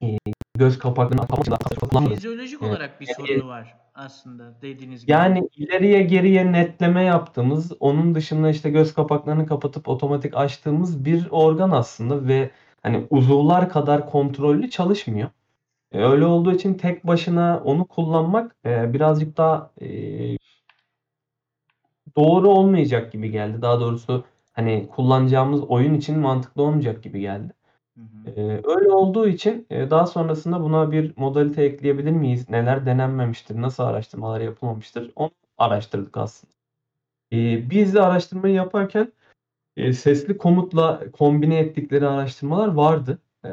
e, 0.03 0.17
göz 0.58 0.79
kapaklarını 0.79 1.27
kapatmadan 1.27 1.88
kullanmıyoruz. 1.89 2.24
Fizyolojik 2.24 2.62
olarak 2.62 3.01
bir 3.01 3.08
Yani- 3.08 3.27
sorunu 3.27 3.48
var 3.48 3.77
aslında 3.96 4.62
dediğiniz 4.62 5.01
gibi. 5.01 5.12
Yani 5.12 5.50
ileriye 5.56 6.03
geriye 6.03 6.51
netleme 6.51 7.03
yaptığımız, 7.03 7.72
onun 7.79 8.15
dışında 8.15 8.50
işte 8.50 8.70
göz 8.70 8.94
kapaklarını 8.94 9.46
kapatıp 9.46 9.88
otomatik 9.88 10.36
açtığımız 10.38 11.06
bir 11.06 11.28
organ 11.32 11.71
aslında 11.71 12.28
ve 12.28 12.52
hani 12.88 13.08
uzuvlar 13.10 13.69
kadar 13.69 14.10
kontrollü 14.10 14.69
çalışmıyor. 14.69 15.30
E, 15.91 16.04
öyle 16.04 16.26
olduğu 16.26 16.52
için 16.52 16.73
tek 16.73 17.08
başına 17.08 17.62
onu 17.65 17.86
kullanmak 17.88 18.56
e, 18.65 18.93
birazcık 18.93 19.38
daha 19.38 19.71
e, 19.82 19.88
doğru 22.15 22.50
olmayacak 22.50 23.12
gibi 23.12 23.32
geldi. 23.32 23.62
Daha 23.62 23.80
doğrusu 23.80 24.23
hani 24.54 24.88
kullanacağımız 24.91 25.63
oyun 25.63 25.93
için 25.93 26.19
mantıklı 26.19 26.62
olmayacak 26.63 27.04
gibi 27.04 27.19
geldi. 27.21 27.54
Hı 27.95 28.02
hı. 28.02 28.32
Ee, 28.32 28.62
öyle 28.65 28.91
olduğu 28.91 29.28
için 29.28 29.67
e, 29.69 29.89
daha 29.91 30.08
sonrasında 30.08 30.62
buna 30.62 30.91
bir 30.91 31.13
modalite 31.17 31.63
ekleyebilir 31.63 32.12
miyiz? 32.12 32.50
Neler 32.50 32.86
denenmemiştir? 32.86 33.62
Nasıl 33.62 33.84
araştırmalar 33.84 34.41
yapılmamıştır? 34.41 35.12
Onu 35.15 35.32
araştırdık 35.58 36.17
aslında. 36.17 36.54
Ee, 37.34 37.69
biz 37.69 37.95
de 37.95 38.02
araştırmayı 38.02 38.54
yaparken 38.54 39.12
e, 39.77 39.93
sesli 39.93 40.37
komutla 40.37 41.11
kombine 41.11 41.59
ettikleri 41.59 42.07
araştırmalar 42.07 42.67
vardı. 42.67 43.19
e, 43.45 43.49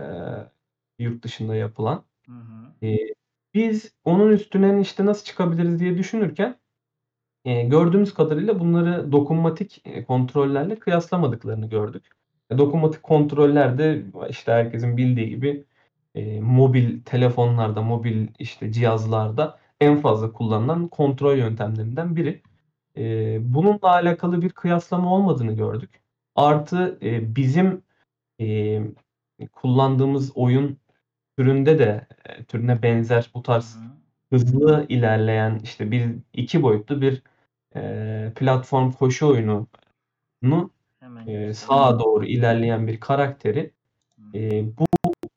yurt 0.99 1.25
dışında 1.25 1.57
yapılan. 1.57 2.05
Hı 2.27 2.33
hı. 2.33 2.87
Ee, 2.87 2.97
biz 3.55 3.95
onun 4.05 4.31
üstüne 4.31 4.81
işte 4.81 5.07
nasıl 5.07 5.25
çıkabiliriz 5.25 5.81
diye 5.81 5.99
düşünürken 5.99 6.57
e, 7.45 7.63
gördüğümüz 7.63 8.15
kadarıyla 8.15 8.61
bunları 8.61 9.13
dokunmatik 9.13 9.83
e, 9.85 10.05
kontrollerle 10.05 10.79
kıyaslamadıklarını 10.79 11.69
gördük. 11.69 12.11
E, 12.51 12.59
dokunmatik 12.59 13.03
kontroller 13.03 13.79
de 13.79 14.05
işte 14.31 14.53
herkesin 14.53 14.97
bildiği 14.97 15.29
gibi 15.29 15.65
e, 16.15 16.41
mobil 16.41 17.03
telefonlarda, 17.03 17.83
mobil 17.83 18.29
işte 18.39 18.73
cihazlarda 18.73 19.59
en 19.81 19.97
fazla 20.01 20.33
kullanılan 20.33 20.89
kontrol 20.89 21.37
yöntemlerinden 21.37 22.17
biri. 22.17 22.43
E, 22.97 23.39
bununla 23.55 23.79
alakalı 23.93 24.43
bir 24.43 24.51
kıyaslama 24.51 25.15
olmadığını 25.15 25.53
gördük. 25.53 26.04
Artı 26.35 26.99
e, 27.03 27.37
bizim 27.37 27.83
e, 28.41 28.81
kullandığımız 29.53 30.33
oyun 30.35 30.79
türünde 31.39 31.79
de 31.79 32.07
e, 32.25 32.45
türüne 32.45 32.83
benzer 32.83 33.31
bu 33.35 33.43
tarz 33.43 33.77
hı. 33.77 33.81
hızlı 34.31 34.87
ilerleyen 34.89 35.61
işte 35.63 35.91
bir 35.91 36.15
iki 36.33 36.63
boyutlu 36.63 37.01
bir 37.01 37.23
e, 37.77 38.33
platform 38.37 38.93
koşu 38.93 39.29
oyununu 39.29 40.71
Hemen 41.01 41.27
e, 41.27 41.55
sağa 41.55 42.01
doğru 42.01 42.27
ilerleyen 42.27 42.87
bir 42.87 43.01
karakteri 43.01 43.73
e, 44.35 44.65
bu 44.79 44.87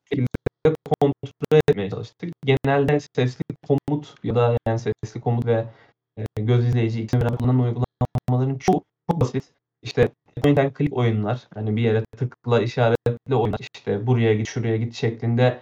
şekilde 0.04 0.74
kontrol 1.00 1.58
etmeye 1.68 1.90
çalıştık. 1.90 2.34
Genelde 2.44 3.00
sesli 3.00 3.44
komut 3.68 4.14
ya 4.24 4.34
da 4.34 4.56
yani 4.66 4.78
sesli 4.78 5.20
komut 5.20 5.46
ve 5.46 5.66
e, 6.16 6.42
göz 6.42 6.68
izleyici 6.68 7.02
ikisini 7.02 7.20
beraber 7.20 7.38
uygulamaların 7.40 8.58
çoğu 8.58 8.82
çok 9.10 9.20
basit. 9.20 9.44
İşte 9.82 10.08
point 10.40 10.58
and 10.58 10.76
click 10.78 10.96
oyunlar, 10.96 11.48
hani 11.54 11.76
bir 11.76 11.82
yere 11.82 12.04
tıkla 12.16 12.60
işaretle 12.62 13.34
oyunlar, 13.34 13.60
işte 13.74 14.06
buraya 14.06 14.34
git, 14.34 14.48
şuraya 14.48 14.76
git 14.76 14.94
şeklinde 14.94 15.60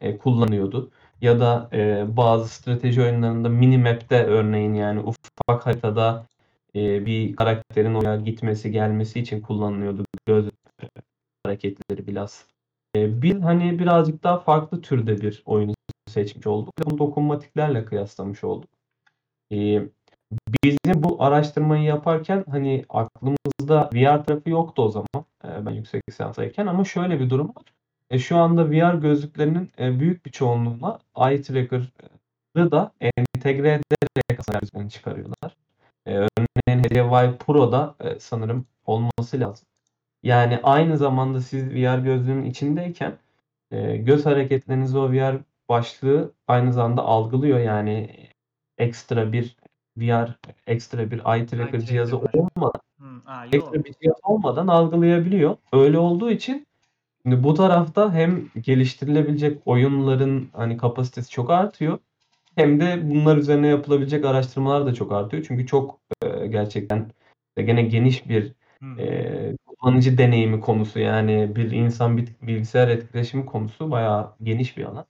e, 0.00 0.18
kullanıyordu. 0.18 0.90
Ya 1.20 1.40
da 1.40 1.68
e, 1.72 2.04
bazı 2.16 2.48
strateji 2.48 3.02
oyunlarında 3.02 3.48
minimap'te 3.48 4.24
örneğin 4.24 4.74
yani 4.74 5.00
ufak 5.00 5.66
haritada 5.66 6.26
e, 6.74 7.06
bir 7.06 7.36
karakterin 7.36 7.94
oraya 7.94 8.16
gitmesi 8.16 8.70
gelmesi 8.72 9.20
için 9.20 9.40
kullanılıyordu 9.40 10.04
göz 10.26 10.50
hareketleri 11.46 12.06
biraz. 12.06 12.46
E, 12.96 13.22
biz 13.22 13.42
hani 13.42 13.78
birazcık 13.78 14.22
daha 14.22 14.38
farklı 14.38 14.82
türde 14.82 15.20
bir 15.20 15.42
oyunu 15.46 15.74
seçmiş 16.08 16.46
olduk. 16.46 16.74
Bunu 16.84 16.98
dokunmatiklerle 16.98 17.84
kıyaslamış 17.84 18.44
olduk. 18.44 18.70
E, 19.52 19.82
bizim 20.64 21.02
bu 21.02 21.22
araştırmayı 21.22 21.82
yaparken 21.82 22.44
hani 22.50 22.84
aklımızda 22.88 23.90
VR 23.94 24.24
tarafı 24.24 24.50
yoktu 24.50 24.82
o 24.82 24.88
zaman 24.88 25.24
e, 25.44 25.66
ben 25.66 25.70
yüksek 25.70 26.02
lisanstayken 26.08 26.66
ama 26.66 26.84
şöyle 26.84 27.20
bir 27.20 27.30
durum 27.30 27.48
var. 27.48 27.64
E, 28.10 28.18
şu 28.18 28.36
anda 28.36 28.70
VR 28.70 28.94
gözlüklerinin 28.94 29.70
e, 29.78 30.00
büyük 30.00 30.26
bir 30.26 30.30
çoğunluğuna 30.30 30.98
eye 31.16 31.42
tracker'ı 31.42 32.70
da 32.70 32.92
entegre 33.00 33.68
ederek 33.68 34.40
aslında 34.48 34.88
çıkarıyorlar. 34.88 35.56
Örneğin 36.06 36.84
Vive 36.90 37.36
Pro'da 37.38 37.94
e, 38.00 38.20
sanırım 38.20 38.66
olması 38.84 39.40
lazım. 39.40 39.68
Yani 40.22 40.60
aynı 40.62 40.96
zamanda 40.98 41.40
siz 41.40 41.68
VR 41.68 41.98
gözlüğünün 41.98 42.44
içindeyken 42.44 43.18
göz 43.98 44.26
hareketlerinizi 44.26 44.98
o 44.98 45.12
VR 45.12 45.38
başlığı 45.68 46.32
aynı 46.48 46.72
zamanda 46.72 47.02
algılıyor. 47.02 47.58
Yani 47.58 48.10
ekstra 48.78 49.32
bir 49.32 49.56
VR, 49.96 50.28
ekstra 50.66 51.10
bir 51.10 51.18
eye 51.18 51.46
tracker 51.46 51.46
tracker 51.48 51.80
cihazı 51.80 52.22
var. 52.22 52.30
olmadan 52.34 52.80
Hı. 52.98 53.06
Aa, 53.26 53.46
ekstra 53.46 53.84
bir 53.84 53.92
cihaz 54.02 54.16
olmadan 54.22 54.66
algılayabiliyor. 54.66 55.56
Öyle 55.72 55.98
olduğu 55.98 56.30
için 56.30 56.66
şimdi 57.22 57.42
bu 57.42 57.54
tarafta 57.54 58.14
hem 58.14 58.48
geliştirilebilecek 58.60 59.62
oyunların 59.66 60.48
hani 60.52 60.76
kapasitesi 60.76 61.30
çok 61.30 61.50
artıyor 61.50 61.98
hem 62.56 62.80
de 62.80 63.10
bunlar 63.10 63.36
üzerine 63.36 63.66
yapılabilecek 63.66 64.24
araştırmalar 64.24 64.86
da 64.86 64.94
çok 64.94 65.12
artıyor. 65.12 65.44
Çünkü 65.48 65.66
çok 65.66 66.00
e, 66.22 66.46
gerçekten 66.46 67.10
gene 67.56 67.82
geniş 67.82 68.28
bir 68.28 68.52
e, 68.98 69.56
kullanıcı 69.66 70.18
deneyimi 70.18 70.60
konusu 70.60 70.98
yani 70.98 71.56
bir 71.56 71.70
insan 71.70 72.16
bir 72.16 72.28
bilgisayar 72.42 72.88
etkileşimi 72.88 73.46
konusu 73.46 73.90
bayağı 73.90 74.32
geniş 74.42 74.76
bir 74.76 74.84
alan. 74.84 75.04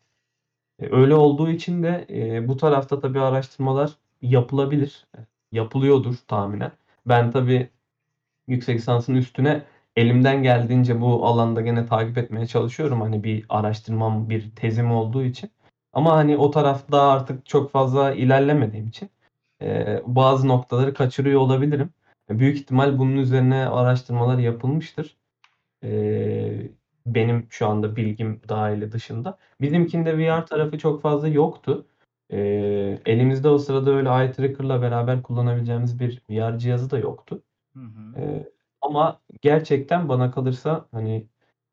E, 0.82 0.96
öyle 0.96 1.14
olduğu 1.14 1.50
için 1.50 1.82
de 1.82 2.06
e, 2.10 2.48
bu 2.48 2.56
tarafta 2.56 3.00
tabii 3.00 3.20
araştırmalar 3.20 3.90
yapılabilir. 4.30 5.06
E, 5.18 5.20
Yapılıyordur 5.52 6.16
tahminen. 6.28 6.72
Ben 7.06 7.30
tabii 7.30 7.70
yüksek 8.48 8.76
lisansın 8.78 9.14
üstüne 9.14 9.62
elimden 9.96 10.42
geldiğince 10.42 11.00
bu 11.00 11.26
alanda 11.26 11.60
gene 11.60 11.86
takip 11.86 12.18
etmeye 12.18 12.46
çalışıyorum. 12.46 13.00
Hani 13.00 13.24
bir 13.24 13.46
araştırmam, 13.48 14.30
bir 14.30 14.50
tezim 14.56 14.92
olduğu 14.92 15.24
için. 15.24 15.50
Ama 15.92 16.16
hani 16.16 16.36
o 16.36 16.50
tarafta 16.50 17.02
artık 17.02 17.46
çok 17.46 17.70
fazla 17.70 18.12
ilerlemediğim 18.14 18.86
için 18.88 19.10
e, 19.62 20.02
bazı 20.06 20.48
noktaları 20.48 20.94
kaçırıyor 20.94 21.40
olabilirim. 21.40 21.90
E, 22.30 22.38
Büyük 22.38 22.56
ihtimal 22.56 22.98
bunun 22.98 23.16
üzerine 23.16 23.66
araştırmalar 23.68 24.38
yapılmıştır. 24.38 25.16
Eee, 25.82 26.70
benim 27.06 27.46
şu 27.50 27.66
anda 27.68 27.96
bilgim 27.96 28.40
dahili 28.48 28.92
dışında. 28.92 29.38
Bizimkinde 29.60 30.18
VR 30.18 30.46
tarafı 30.46 30.78
çok 30.78 31.02
fazla 31.02 31.28
yoktu. 31.28 31.86
Eee, 32.30 33.02
elimizde 33.06 33.48
o 33.48 33.58
sırada 33.58 33.90
öyle 33.90 34.08
eye 34.08 34.32
tracker'la 34.32 34.82
beraber 34.82 35.22
kullanabileceğimiz 35.22 36.00
bir 36.00 36.22
VR 36.30 36.58
cihazı 36.58 36.90
da 36.90 36.98
yoktu. 36.98 37.42
Hı 37.74 37.80
hı. 37.80 38.20
Eee, 38.20 38.50
ama 38.80 39.20
gerçekten 39.42 40.08
bana 40.08 40.30
kalırsa 40.30 40.88
hani 40.92 41.26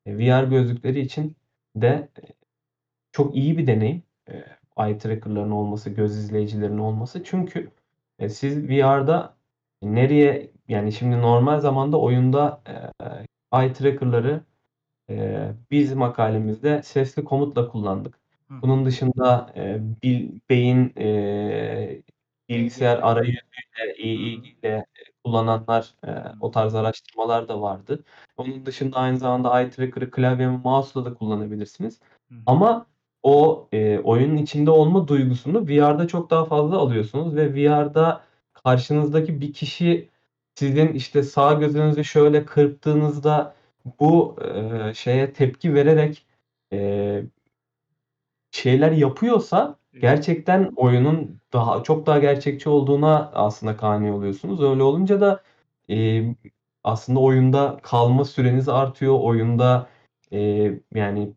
e, 0.06 0.18
VR 0.18 0.44
gözlükleri 0.50 1.00
için 1.00 1.36
de 1.76 2.08
e, 2.18 2.22
çok 3.12 3.36
iyi 3.36 3.58
bir 3.58 3.66
deneyim. 3.66 4.02
Eee, 4.28 4.46
eye 4.78 4.98
tracker'ların 4.98 5.50
olması, 5.50 5.90
göz 5.90 6.16
izleyicilerinin 6.18 6.78
olması. 6.78 7.24
Çünkü 7.24 7.70
e, 8.18 8.28
siz 8.28 8.68
VR'da 8.68 9.36
nereye 9.82 10.50
yani 10.68 10.92
şimdi 10.92 11.18
normal 11.22 11.60
zamanda 11.60 12.00
oyunda 12.00 12.62
eee, 12.68 13.26
eye 13.54 13.72
tracker'ları 13.72 14.40
eee, 15.08 15.54
biz 15.70 15.94
makalemizde 15.94 16.82
sesli 16.82 17.24
komutla 17.24 17.68
kullandık. 17.68 18.20
Bunun 18.62 18.84
dışında 18.86 19.52
eee, 19.56 19.80
bil, 20.02 20.40
beyin 20.50 20.92
eee, 20.96 22.02
bilgisayar 22.48 22.98
arayüzüyle, 23.02 23.42
EEG 23.98 24.46
ile 24.62 24.86
kullananlar 25.24 25.94
eee, 26.06 26.24
o 26.40 26.50
tarz 26.50 26.74
araştırmalar 26.74 27.48
da 27.48 27.60
vardı. 27.62 28.04
Onun 28.36 28.66
dışında 28.66 28.96
aynı 28.96 29.18
zamanda 29.18 29.60
eye 29.60 29.70
tracker'ı 29.70 30.10
klavye 30.10 30.48
ve 30.48 30.56
mouse'la 30.56 31.04
da 31.04 31.14
kullanabilirsiniz. 31.14 32.00
Hı 32.30 32.34
hı. 32.34 32.38
Ama 32.46 32.86
o 33.22 33.68
eee, 33.72 33.98
oyunun 34.04 34.36
içinde 34.36 34.70
olma 34.70 35.08
duygusunu 35.08 35.68
VR'da 35.68 36.08
çok 36.08 36.30
daha 36.30 36.44
fazla 36.44 36.78
alıyorsunuz 36.78 37.36
ve 37.36 37.54
VR'da 37.54 38.20
karşınızdaki 38.64 39.40
bir 39.40 39.52
kişi 39.52 40.10
sizin 40.54 40.88
işte 40.92 41.22
sağ 41.22 41.52
gözünüzü 41.54 42.04
şöyle 42.04 42.44
kırptığınızda 42.44 43.54
bu 44.00 44.36
eee, 44.44 44.92
şeye 44.94 45.32
tepki 45.32 45.74
vererek 45.74 46.26
eee, 46.72 47.24
şeyler 48.54 48.92
yapıyorsa 48.92 49.78
gerçekten 50.00 50.72
oyunun 50.76 51.40
daha 51.52 51.82
çok 51.82 52.06
daha 52.06 52.18
gerçekçi 52.18 52.68
olduğuna 52.68 53.30
aslında 53.34 53.76
kani 53.76 54.12
oluyorsunuz. 54.12 54.62
Öyle 54.62 54.82
olunca 54.82 55.20
da 55.20 55.42
eee, 55.88 56.36
aslında 56.84 57.20
oyunda 57.20 57.78
kalma 57.82 58.24
süreniz 58.24 58.68
artıyor. 58.68 59.20
Oyunda 59.20 59.88
eee, 60.30 60.80
yani 60.94 61.32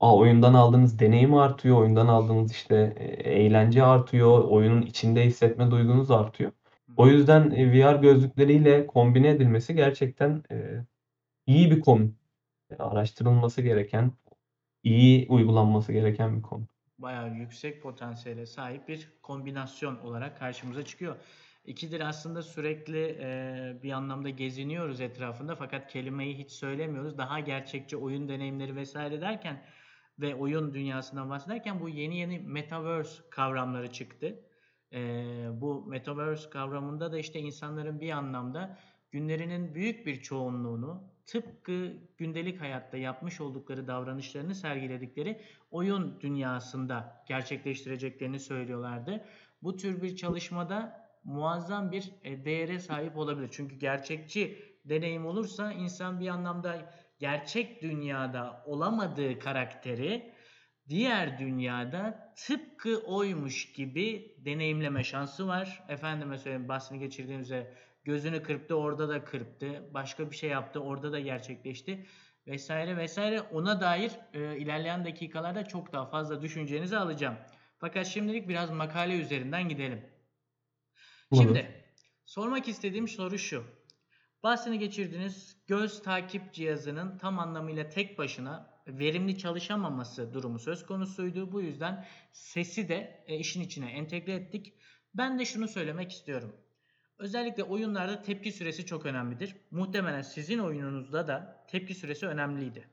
a, 0.00 0.16
oyundan 0.16 0.54
aldığınız 0.54 0.98
deneyim 0.98 1.34
artıyor. 1.34 1.78
Oyundan 1.78 2.08
aldığınız 2.08 2.52
işte 2.52 2.94
e, 2.98 3.04
eğlence 3.44 3.82
artıyor. 3.84 4.44
Oyunun 4.44 4.82
içinde 4.82 5.24
hissetme 5.26 5.70
duygunuz 5.70 6.10
artıyor. 6.10 6.52
O 6.96 7.08
yüzden 7.08 7.50
e, 7.50 7.72
VR 7.72 7.96
gözlükleriyle 7.96 8.86
kombine 8.86 9.28
edilmesi 9.30 9.74
gerçekten 9.74 10.42
eee, 10.50 10.86
iyi 11.46 11.70
bir 11.70 11.80
konu. 11.80 12.10
Araştırılması 12.78 13.62
gereken, 13.62 14.12
iyi 14.82 15.26
uygulanması 15.28 15.92
gereken 15.92 16.36
bir 16.36 16.42
konu. 16.42 16.68
Bayağı 16.98 17.34
yüksek 17.34 17.82
potansiyele 17.82 18.46
sahip 18.46 18.88
bir 18.88 19.08
kombinasyon 19.22 19.96
olarak 19.96 20.38
karşımıza 20.38 20.84
çıkıyor. 20.84 21.16
İkidir 21.64 22.00
aslında 22.00 22.42
sürekli 22.42 22.98
eee, 22.98 23.80
bir 23.82 23.92
anlamda 23.92 24.28
geziniyoruz 24.30 25.00
etrafında 25.00 25.56
fakat 25.56 25.92
kelimeyi 25.92 26.38
hiç 26.38 26.50
söylemiyoruz. 26.50 27.18
Daha 27.18 27.40
gerçekçi 27.40 27.96
oyun 27.96 28.28
deneyimleri 28.28 28.76
vesaire 28.76 29.20
derken 29.20 29.64
ve 30.18 30.34
oyun 30.34 30.74
dünyasından 30.74 31.30
bahsederken 31.30 31.80
bu 31.80 31.88
yeni 31.88 32.18
yeni 32.18 32.38
metaverse 32.38 33.22
kavramları 33.30 33.92
çıktı. 33.92 34.44
Eee, 34.92 35.48
bu 35.52 35.86
metaverse 35.86 36.50
kavramında 36.50 37.12
da 37.12 37.18
işte 37.18 37.40
insanların 37.40 38.00
bir 38.00 38.10
anlamda 38.10 38.78
günlerinin 39.10 39.74
büyük 39.74 40.06
bir 40.06 40.22
çoğunluğunu 40.22 41.11
tıpkı 41.26 41.92
gündelik 42.18 42.60
hayatta 42.60 42.96
yapmış 42.96 43.40
oldukları 43.40 43.86
davranışlarını 43.86 44.54
sergiledikleri 44.54 45.40
oyun 45.70 46.20
dünyasında 46.20 47.24
gerçekleştireceklerini 47.28 48.40
söylüyorlardı. 48.40 49.24
Bu 49.62 49.76
tür 49.76 50.02
bir 50.02 50.16
çalışmada 50.16 51.08
muazzam 51.24 51.92
bir 51.92 52.12
e, 52.24 52.44
değere 52.44 52.78
sahip 52.78 53.16
olabilir. 53.16 53.48
Çünkü 53.52 53.76
gerçekçi 53.76 54.58
deneyim 54.84 55.26
olursa 55.26 55.72
insan 55.72 56.20
bir 56.20 56.28
anlamda 56.28 56.92
gerçek 57.18 57.82
dünyada 57.82 58.62
olamadığı 58.66 59.38
karakteri 59.38 60.32
diğer 60.88 61.38
dünyada 61.38 62.32
tıpkı 62.36 62.98
oymuş 62.98 63.72
gibi 63.72 64.36
deneyimleme 64.38 65.04
şansı 65.04 65.46
var. 65.46 65.84
Efendime 65.88 66.38
söyleyeyim 66.38 66.68
bahsini 66.68 66.98
geçirdiğimizde 66.98 67.74
gözünü 68.04 68.42
kırptı 68.42 68.74
orada 68.76 69.08
da 69.08 69.24
kırptı. 69.24 69.88
Başka 69.94 70.30
bir 70.30 70.36
şey 70.36 70.50
yaptı 70.50 70.80
orada 70.80 71.12
da 71.12 71.20
gerçekleşti. 71.20 72.06
Vesaire 72.46 72.96
vesaire 72.96 73.40
ona 73.40 73.80
dair 73.80 74.12
e, 74.32 74.58
ilerleyen 74.58 75.04
dakikalarda 75.04 75.64
çok 75.64 75.92
daha 75.92 76.06
fazla 76.06 76.42
düşüncenizi 76.42 76.96
alacağım. 76.96 77.36
Fakat 77.78 78.06
şimdilik 78.06 78.48
biraz 78.48 78.70
makale 78.70 79.20
üzerinden 79.20 79.68
gidelim. 79.68 80.04
Olur. 81.30 81.42
Şimdi 81.42 81.84
sormak 82.24 82.68
istediğim 82.68 83.08
soru 83.08 83.38
şu. 83.38 83.64
Bahsini 84.42 84.78
geçirdiğiniz 84.78 85.56
göz 85.66 86.02
takip 86.02 86.52
cihazının 86.52 87.18
tam 87.18 87.38
anlamıyla 87.38 87.88
tek 87.88 88.18
başına 88.18 88.72
verimli 88.86 89.38
çalışamaması 89.38 90.34
durumu 90.34 90.58
söz 90.58 90.86
konusuydu. 90.86 91.52
Bu 91.52 91.60
yüzden 91.60 92.06
sesi 92.32 92.88
de 92.88 93.24
e, 93.26 93.36
işin 93.36 93.60
içine 93.60 93.90
entegre 93.90 94.34
ettik. 94.34 94.74
Ben 95.14 95.38
de 95.38 95.44
şunu 95.44 95.68
söylemek 95.68 96.12
istiyorum. 96.12 96.56
Özellikle 97.22 97.62
oyunlarda 97.62 98.22
tepki 98.22 98.52
süresi 98.52 98.86
çok 98.86 99.06
önemlidir. 99.06 99.56
Muhtemelen 99.70 100.22
sizin 100.22 100.58
oyununuzda 100.58 101.26
da 101.26 101.64
tepki 101.68 101.94
süresi 101.94 102.26
önemliydi. 102.26 102.88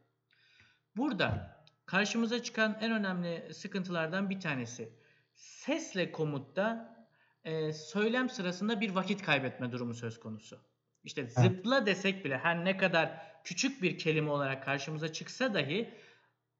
Burada 0.97 1.57
karşımıza 1.85 2.43
çıkan 2.43 2.77
en 2.81 2.91
önemli 2.91 3.53
sıkıntılardan 3.53 4.29
bir 4.29 4.39
tanesi 4.39 4.89
sesle 5.35 6.11
komutta 6.11 6.95
e, 7.43 7.73
söylem 7.73 8.29
sırasında 8.29 8.81
bir 8.81 8.89
vakit 8.89 9.21
kaybetme 9.21 9.71
durumu 9.71 9.93
söz 9.93 10.19
konusu. 10.19 10.59
İşte 11.03 11.27
zıpla 11.27 11.85
desek 11.85 12.25
bile 12.25 12.37
her 12.37 12.65
ne 12.65 12.77
kadar 12.77 13.21
küçük 13.43 13.81
bir 13.81 13.97
kelime 13.97 14.31
olarak 14.31 14.65
karşımıza 14.65 15.13
çıksa 15.13 15.53
dahi 15.53 15.93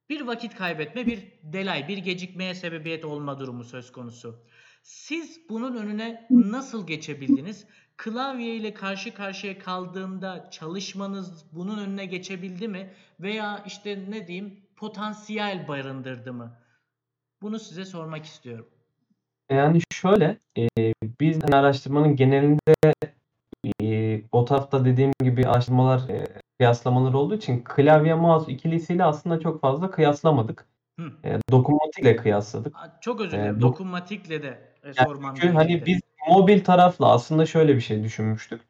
bir 0.08 0.20
vakit 0.20 0.56
kaybetme, 0.56 1.06
bir 1.06 1.24
delay, 1.42 1.88
bir 1.88 1.98
gecikmeye 1.98 2.54
sebebiyet 2.54 3.04
olma 3.04 3.38
durumu 3.38 3.64
söz 3.64 3.92
konusu. 3.92 4.44
Siz 4.82 5.40
bunun 5.48 5.76
önüne 5.76 6.26
nasıl 6.30 6.86
geçebildiniz? 6.86 7.66
Klavye 7.96 8.54
ile 8.56 8.74
karşı 8.74 9.14
karşıya 9.14 9.58
kaldığında 9.58 10.50
çalışmanız 10.50 11.44
bunun 11.52 11.78
önüne 11.78 12.06
geçebildi 12.06 12.68
mi? 12.68 12.94
Veya 13.20 13.62
işte 13.66 14.04
ne 14.10 14.26
diyeyim 14.26 14.60
potansiyel 14.76 15.68
barındırdı 15.68 16.32
mı? 16.32 16.58
Bunu 17.42 17.58
size 17.58 17.84
sormak 17.84 18.24
istiyorum. 18.24 18.68
Yani 19.50 19.80
şöyle, 19.92 20.38
eee, 20.56 20.94
biz 21.20 21.42
hani 21.44 21.56
araştırmanın 21.56 22.16
genelinde 22.16 22.74
eee, 23.80 24.24
o 24.32 24.44
tarafta 24.44 24.84
dediğim 24.84 25.12
gibi 25.24 25.46
araştırmalar, 25.48 26.08
eee, 26.08 26.26
kıyaslamalar 26.58 27.14
olduğu 27.14 27.34
için 27.36 27.64
klavye 27.64 28.14
mouse 28.14 28.52
ikilisiyle 28.52 29.04
aslında 29.04 29.40
çok 29.40 29.60
fazla 29.60 29.90
kıyaslamadık. 29.90 30.66
Hı. 31.00 31.12
Eee, 31.24 31.38
dokunmatikle 31.50 32.16
kıyasladık. 32.16 32.76
Çok 33.00 33.20
özür 33.20 33.32
Eee, 33.36 33.42
dilerim. 33.42 33.56
dok- 33.56 33.62
Dokunmatikle 33.62 34.42
de 34.42 34.48
e, 34.82 34.86
yani 34.88 34.96
sormam 35.08 35.34
çünkü 35.34 35.54
hani 35.54 35.68
gerekirdi. 35.68 35.86
biz 35.90 36.00
mobil 36.28 36.64
tarafla 36.64 37.12
aslında 37.12 37.46
şöyle 37.46 37.76
bir 37.76 37.80
şey 37.80 38.04
düşünmüştük. 38.04 38.60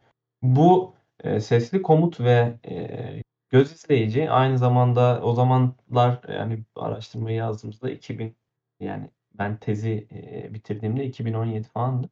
Bu 0.42 0.94
eee, 1.24 1.40
sesli 1.40 1.82
komut 1.82 2.20
ve 2.20 2.54
eee, 2.64 3.22
göz 3.50 3.72
izleyici 3.72 4.30
aynı 4.30 4.58
zamanda 4.58 5.20
o 5.22 5.34
zamanlar 5.34 6.20
yani 6.34 6.58
araştırmayı 6.76 7.36
yazdığımızda 7.36 7.90
2000 7.90 8.36
yani 8.80 9.10
ben 9.38 9.56
tezi 9.56 10.06
eee, 10.10 10.48
bitirdiğimde 10.54 11.04
2017 11.04 11.68
falandı. 11.68 12.08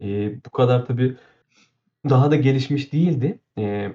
Eee, 0.00 0.38
bu 0.46 0.50
kadar 0.50 0.86
tabii 0.86 1.16
daha 2.10 2.30
da 2.30 2.36
gelişmiş 2.36 2.92
değildi. 2.92 3.38
Eee, 3.56 3.92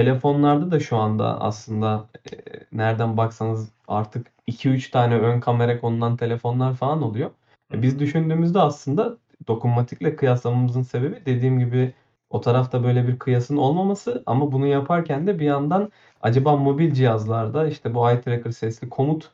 telefonlarda 0.00 0.70
da 0.70 0.80
şu 0.80 0.96
anda 0.96 1.40
aslında 1.40 2.06
eee, 2.32 2.38
nereden 2.72 3.16
baksanız 3.16 3.68
artık 3.88 4.26
2-3 4.46 4.90
tane 4.90 5.14
ön 5.18 5.40
kamera 5.40 5.80
konulan 5.80 6.16
telefonlar 6.16 6.74
falan 6.74 7.02
oluyor. 7.02 7.30
E, 7.74 7.82
biz 7.82 7.98
düşündüğümüzde 7.98 8.60
aslında 8.60 9.16
dokunmatikle 9.48 10.16
kıyaslamamızın 10.16 10.82
sebebi 10.82 11.26
dediğim 11.26 11.58
gibi 11.58 11.94
o 12.30 12.40
tarafta 12.40 12.84
böyle 12.84 13.08
bir 13.08 13.18
kıyasın 13.18 13.56
olmaması 13.56 14.22
ama 14.26 14.52
bunu 14.52 14.66
yaparken 14.66 15.26
de 15.26 15.38
bir 15.38 15.44
yandan 15.44 15.92
acaba 16.22 16.56
mobil 16.56 16.92
cihazlarda 16.94 17.66
işte 17.66 17.94
bu 17.94 18.10
eye 18.10 18.20
tracker 18.20 18.50
sesli 18.50 18.88
komut 18.88 19.30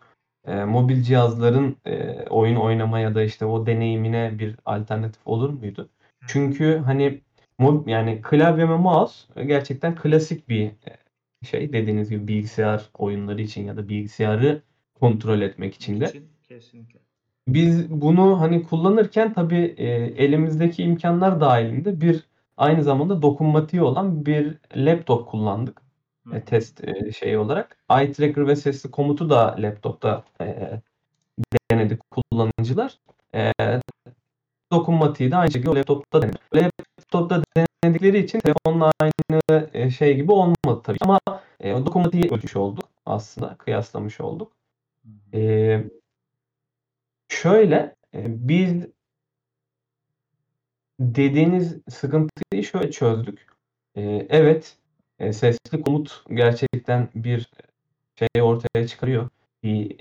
e, 0.47 0.65
mobil 0.65 1.03
cihazların 1.03 1.77
e, 1.87 2.23
oyun 2.31 2.57
oynama 2.57 2.99
ya 3.01 3.15
da 3.15 3.23
işte 3.23 3.45
o 3.47 3.67
deneyimine 3.67 4.39
bir 4.39 4.57
alternatif 4.65 5.27
olur 5.27 5.51
muydu? 5.51 5.89
Çünkü 6.27 6.83
hani 6.87 7.21
yani 7.87 8.23
klavye 8.23 8.69
ve 8.69 8.77
mouse 8.77 9.45
gerçekten 9.47 9.95
klasik 9.95 10.49
bir 10.49 10.66
e, 10.66 10.97
şey 11.47 11.73
dediğiniz 11.73 12.11
gibi 12.11 12.29
bilgisayar 12.29 12.88
oyunları 12.99 13.42
için 13.42 13.66
ya 13.66 13.77
da 13.77 13.88
bilgisayarı 13.88 14.62
kontrol 14.95 15.40
etmek 15.40 15.75
için 15.75 16.01
de. 16.01 16.05
için 16.05 16.29
kesinlikle. 16.49 17.01
Biz 17.49 17.90
bunu 17.90 18.40
hani 18.40 18.62
kullanırken 18.62 19.33
tabii 19.33 19.75
e, 19.77 19.87
elimizdeki 20.25 20.83
imkanlar 20.83 21.40
dahilinde 21.40 22.01
bir 22.01 22.25
aynı 22.57 22.83
zamanda 22.83 23.23
dokunmatiği 23.23 23.83
olan 23.83 24.27
bir 24.27 24.59
laptop 24.77 25.29
kullandık. 25.29 25.83
e, 26.33 26.40
test 26.40 26.85
e, 26.85 27.12
şeyi 27.12 27.38
olarak. 27.38 27.77
Eye 27.90 28.12
tracker 28.12 28.47
ve 28.47 28.57
sesli 28.57 28.90
komutu 28.90 29.31
da 29.31 29.57
laptopta 29.59 30.25
e, 30.40 30.81
denedi 31.71 31.99
kullanıcılar. 32.11 32.99
E, 33.35 33.53
dokunmatiği 34.73 35.31
de 35.31 35.37
aynı 35.37 35.51
şekilde 35.53 35.75
laptopta 35.75 36.23
denedi. 36.23 36.38
Laptopta 37.14 37.42
denedikleri 37.57 38.19
için 38.19 38.40
telefonla 38.40 38.92
aynı 39.01 39.69
e, 39.73 39.90
şey 39.90 40.16
gibi 40.16 40.33
olmadı 40.33 40.81
tabii. 40.85 40.99
Ama 41.01 41.21
e, 41.61 41.73
o 41.75 41.87
dokunmatiği 41.87 42.25
ölçmüş 42.31 42.57
olduk 42.57 42.88
aslında. 43.07 43.57
Kıyaslamış 43.59 44.21
olduk. 44.21 44.53
E, 45.35 45.85
şöyle 47.29 47.95
e, 48.14 48.49
biz 48.49 48.87
dediğiniz 51.01 51.77
sıkıntıyı 51.88 52.64
şöyle 52.64 52.90
çözdük. 52.90 53.47
E, 53.95 54.03
evet 54.31 54.77
e, 55.19 55.33
sesli 55.33 55.81
komut 55.83 56.25
gerçekten 56.31 57.09
bir 57.14 57.51
şey 58.19 58.42
ortaya 58.42 58.87
çıkarıyor. 58.87 59.29
Bir 59.62 59.97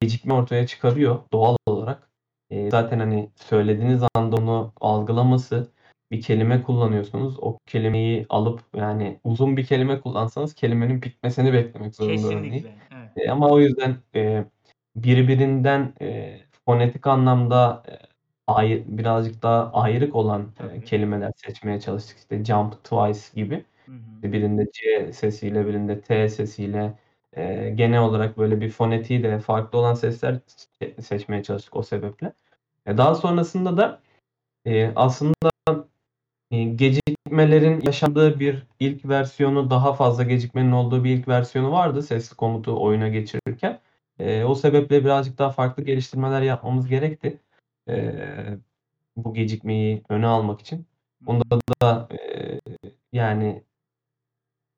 gecikme 0.00 0.34
ortaya 0.34 0.66
çıkarıyor 0.66 1.20
doğal 1.32 1.56
olarak. 1.66 2.10
E, 2.50 2.70
zaten 2.70 2.98
hani 2.98 3.30
söylediğiniz 3.36 4.02
anda 4.14 4.36
onu 4.36 4.72
algılaması 4.80 5.73
bir 6.14 6.22
kelime 6.22 6.62
kullanıyorsunuz. 6.62 7.36
O 7.40 7.58
kelimeyi 7.66 8.26
alıp 8.28 8.60
yani 8.76 9.18
uzun 9.24 9.56
bir 9.56 9.66
kelime 9.66 10.00
kullansanız 10.00 10.54
kelimenin 10.54 11.02
bitmesini 11.02 11.52
beklemek 11.52 11.94
zorunda 11.94 12.26
örneğin. 12.26 12.52
Kesinlikle. 12.52 12.74
Evet. 12.96 13.10
E, 13.16 13.30
ama 13.30 13.48
o 13.48 13.60
yüzden 13.60 13.96
e, 14.14 14.44
birbirinden 14.96 15.92
e, 16.00 16.40
fonetik 16.66 17.06
anlamda 17.06 17.82
e, 17.88 17.92
ayı, 18.46 18.84
birazcık 18.88 19.42
daha 19.42 19.72
ayrık 19.72 20.14
olan 20.14 20.46
e, 20.72 20.80
kelimeler 20.84 21.32
seçmeye 21.36 21.80
çalıştık. 21.80 22.18
İşte 22.18 22.44
jump 22.44 22.84
twice 22.84 23.20
gibi. 23.34 23.64
Hı 23.86 23.92
hı. 23.92 24.32
Birinde 24.32 24.66
C 24.72 25.12
sesiyle 25.12 25.66
birinde 25.66 26.00
T 26.00 26.28
sesiyle 26.28 26.92
e, 27.36 27.70
genel 27.74 28.00
olarak 28.00 28.38
böyle 28.38 28.60
bir 28.60 28.70
fonetiği 28.70 29.22
de 29.22 29.38
farklı 29.38 29.78
olan 29.78 29.94
sesler 29.94 30.40
se- 30.80 31.02
seçmeye 31.02 31.42
çalıştık 31.42 31.76
o 31.76 31.82
sebeple. 31.82 32.32
E, 32.86 32.96
daha 32.96 33.14
sonrasında 33.14 33.76
da 33.76 34.00
e, 34.66 34.92
aslında 34.96 35.53
gecikmelerin 36.62 37.80
yaşandığı 37.86 38.40
bir 38.40 38.66
ilk 38.80 39.04
versiyonu 39.04 39.70
daha 39.70 39.94
fazla 39.94 40.22
gecikmenin 40.22 40.72
olduğu 40.72 41.04
bir 41.04 41.10
ilk 41.10 41.28
versiyonu 41.28 41.72
vardı 41.72 42.02
sesli 42.02 42.36
komutu 42.36 42.82
oyuna 42.82 43.08
geçirirken. 43.08 43.80
E, 44.18 44.44
o 44.44 44.54
sebeple 44.54 45.04
birazcık 45.04 45.38
daha 45.38 45.50
farklı 45.50 45.82
geliştirmeler 45.84 46.42
yapmamız 46.42 46.88
gerekti. 46.88 47.40
E, 47.88 48.14
bu 49.16 49.34
gecikmeyi 49.34 50.02
öne 50.08 50.26
almak 50.26 50.60
için. 50.60 50.86
Onda 51.26 51.44
da 51.82 52.08
e, 52.12 52.60
yani 53.12 53.62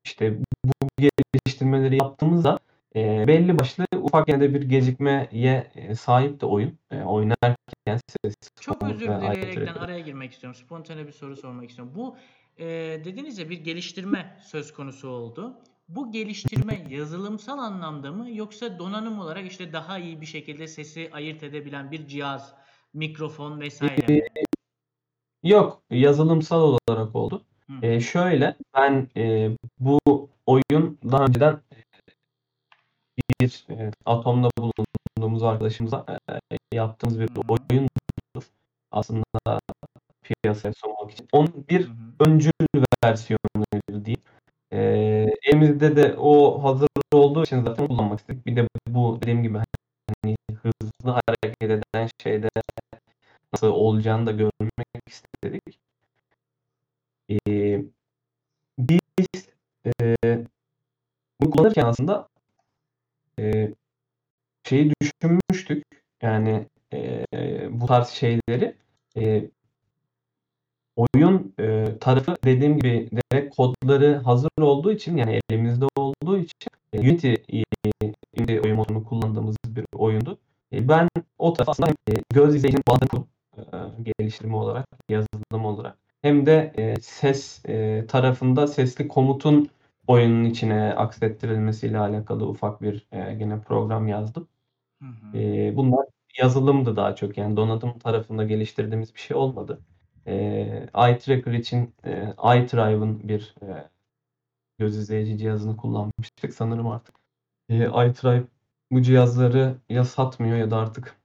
işte 0.05 0.39
bu 0.65 0.87
geliştirmeleri 0.97 1.97
yaptığımızda 1.97 2.59
e, 2.97 3.27
belli 3.27 3.59
başlı 3.59 3.85
ufak 4.01 4.27
yine 4.27 4.41
de 4.41 4.53
bir 4.53 4.61
gecikmeye 4.61 5.29
e, 5.75 5.95
sahip 5.95 6.41
de 6.41 6.45
oyun. 6.45 6.77
E, 6.91 7.01
oynarken 7.01 7.99
ses 8.23 8.35
Çok 8.61 8.83
özür 8.83 9.07
dileyerekten 9.07 9.73
araya 9.73 9.99
girmek 9.99 10.31
istiyorum. 10.31 10.59
Spontane 10.65 11.07
bir 11.07 11.11
soru 11.11 11.35
sormak 11.35 11.69
istiyorum. 11.69 11.93
Bu 11.95 12.17
e, 12.57 12.65
dediniz 13.05 13.37
ya 13.37 13.49
bir 13.49 13.63
geliştirme 13.63 14.37
söz 14.43 14.73
konusu 14.73 15.09
oldu. 15.09 15.57
Bu 15.89 16.11
geliştirme 16.11 16.85
yazılımsal 16.89 17.57
anlamda 17.57 18.11
mı 18.11 18.31
yoksa 18.31 18.79
donanım 18.79 19.19
olarak 19.19 19.51
işte 19.51 19.73
daha 19.73 19.99
iyi 19.99 20.21
bir 20.21 20.25
şekilde 20.25 20.67
sesi 20.67 21.09
ayırt 21.13 21.43
edebilen 21.43 21.91
bir 21.91 22.07
cihaz, 22.07 22.53
mikrofon 22.93 23.59
vesaire 23.59 24.13
mi? 24.13 24.21
Yok, 25.43 25.81
yazılımsal 25.89 26.77
olarak 26.89 27.15
oldu. 27.15 27.41
Hı. 27.67 27.85
E, 27.85 27.99
şöyle, 27.99 28.55
ben 28.75 29.07
e, 29.17 29.49
bu 29.79 29.99
oyun 30.45 30.97
daha 31.11 31.25
önceden 31.25 31.59
bir 33.41 33.65
e, 33.69 33.91
Atom'da 34.05 34.49
bulunduğumuz 34.57 35.43
arkadaşımıza 35.43 36.05
e, 36.51 36.57
yaptığımız 36.73 37.19
bir 37.19 37.29
oyun 37.49 37.89
aslında 38.91 39.23
piyasaya 40.23 40.73
sunmak 40.73 41.11
için. 41.11 41.27
Onun 41.31 41.65
bir 41.69 41.91
öncül 42.19 42.51
versiyonuydu 43.03 44.05
diyeyim. 44.05 44.21
E, 44.71 44.79
elimizde 45.43 45.95
de 45.95 46.15
o 46.17 46.63
hazır 46.63 46.87
olduğu 47.11 47.43
için 47.43 47.63
zaten 47.63 47.87
kullanmak 47.87 48.19
istedik. 48.19 48.45
Bir 48.45 48.55
de 48.55 48.67
bu 48.87 49.19
dediğim 49.21 49.43
gibi 49.43 49.57
hani 50.23 50.35
hızlı 50.63 51.11
hareket 51.11 51.61
eden 51.61 52.09
şeyde 52.23 52.49
nasıl 53.53 53.67
olacağını 53.67 54.25
da 54.25 54.31
görmek 54.31 54.87
istedik. 55.07 55.79
E, 57.29 57.81
biz 58.79 59.49
e, 60.01 60.15
bunu 61.41 61.51
kullanırken 61.51 61.85
aslında 61.85 62.27
e, 63.39 63.73
şeyi 64.63 64.93
düşünmüştük. 65.01 65.83
Yani 66.21 66.67
e, 66.93 67.25
bu 67.71 67.85
tarz 67.85 68.07
şeyleri 68.09 68.75
e, 69.17 69.49
oyun 70.95 71.53
e, 71.59 71.85
tarafı 71.99 72.35
dediğim 72.45 72.77
gibi 72.77 73.09
direkt 73.31 73.55
kodları 73.55 74.15
hazır 74.15 74.49
olduğu 74.61 74.91
için 74.91 75.17
yani 75.17 75.39
elimizde 75.49 75.85
olduğu 75.95 76.37
için 76.37 76.69
e, 76.93 76.99
Unity, 76.99 77.33
e, 77.33 78.61
oyun 78.61 78.75
modunu 78.75 79.03
kullandığımız 79.03 79.55
bir 79.67 79.85
oyundu. 79.95 80.37
E, 80.73 80.89
ben 80.89 81.09
o 81.37 81.53
tarafı 81.53 81.71
aslında 81.71 81.89
hem 81.89 82.15
e, 82.15 82.21
göz 82.33 82.55
izleyicinin 82.55 82.83
bağlı 82.87 83.25
e, 83.57 83.63
geliştirme 84.03 84.55
olarak, 84.55 84.87
yazılım 85.09 85.65
olarak 85.65 85.97
hem 86.21 86.45
de 86.45 86.73
e, 86.77 87.01
ses 87.01 87.65
e, 87.65 88.05
tarafında 88.07 88.67
sesli 88.67 89.07
komutun 89.07 89.69
oyunun 90.07 90.43
içine 90.45 90.93
aksettirilmesiyle 90.95 91.99
alakalı 91.99 92.47
ufak 92.49 92.81
bir 92.81 93.07
e, 93.11 93.33
gene 93.33 93.61
program 93.61 94.07
yazdım. 94.07 94.47
Hı 95.01 95.05
hı. 95.07 95.37
E, 95.37 95.75
bunlar 95.75 96.05
yazılımdı 96.37 96.95
daha 96.95 97.15
çok 97.15 97.37
yani 97.37 97.57
donanım 97.57 97.99
tarafında 97.99 98.43
geliştirdiğimiz 98.43 99.15
bir 99.15 99.19
şey 99.19 99.37
olmadı. 99.37 99.81
E, 100.27 100.33
eye 100.95 101.17
tracker 101.17 101.53
için 101.53 101.95
e, 102.05 102.33
iDrive'ın 102.33 103.29
bir 103.29 103.55
e, 103.61 103.89
göz 104.79 104.97
izleyici 104.97 105.37
cihazını 105.37 105.77
kullanmıştık 105.77 106.53
sanırım 106.53 106.87
artık. 106.87 107.15
E, 107.69 107.75
iDrive 107.75 108.43
bu 108.91 109.01
cihazları 109.01 109.75
ya 109.89 110.03
satmıyor 110.03 110.57
ya 110.57 110.71
da 110.71 110.77
artık 110.77 111.17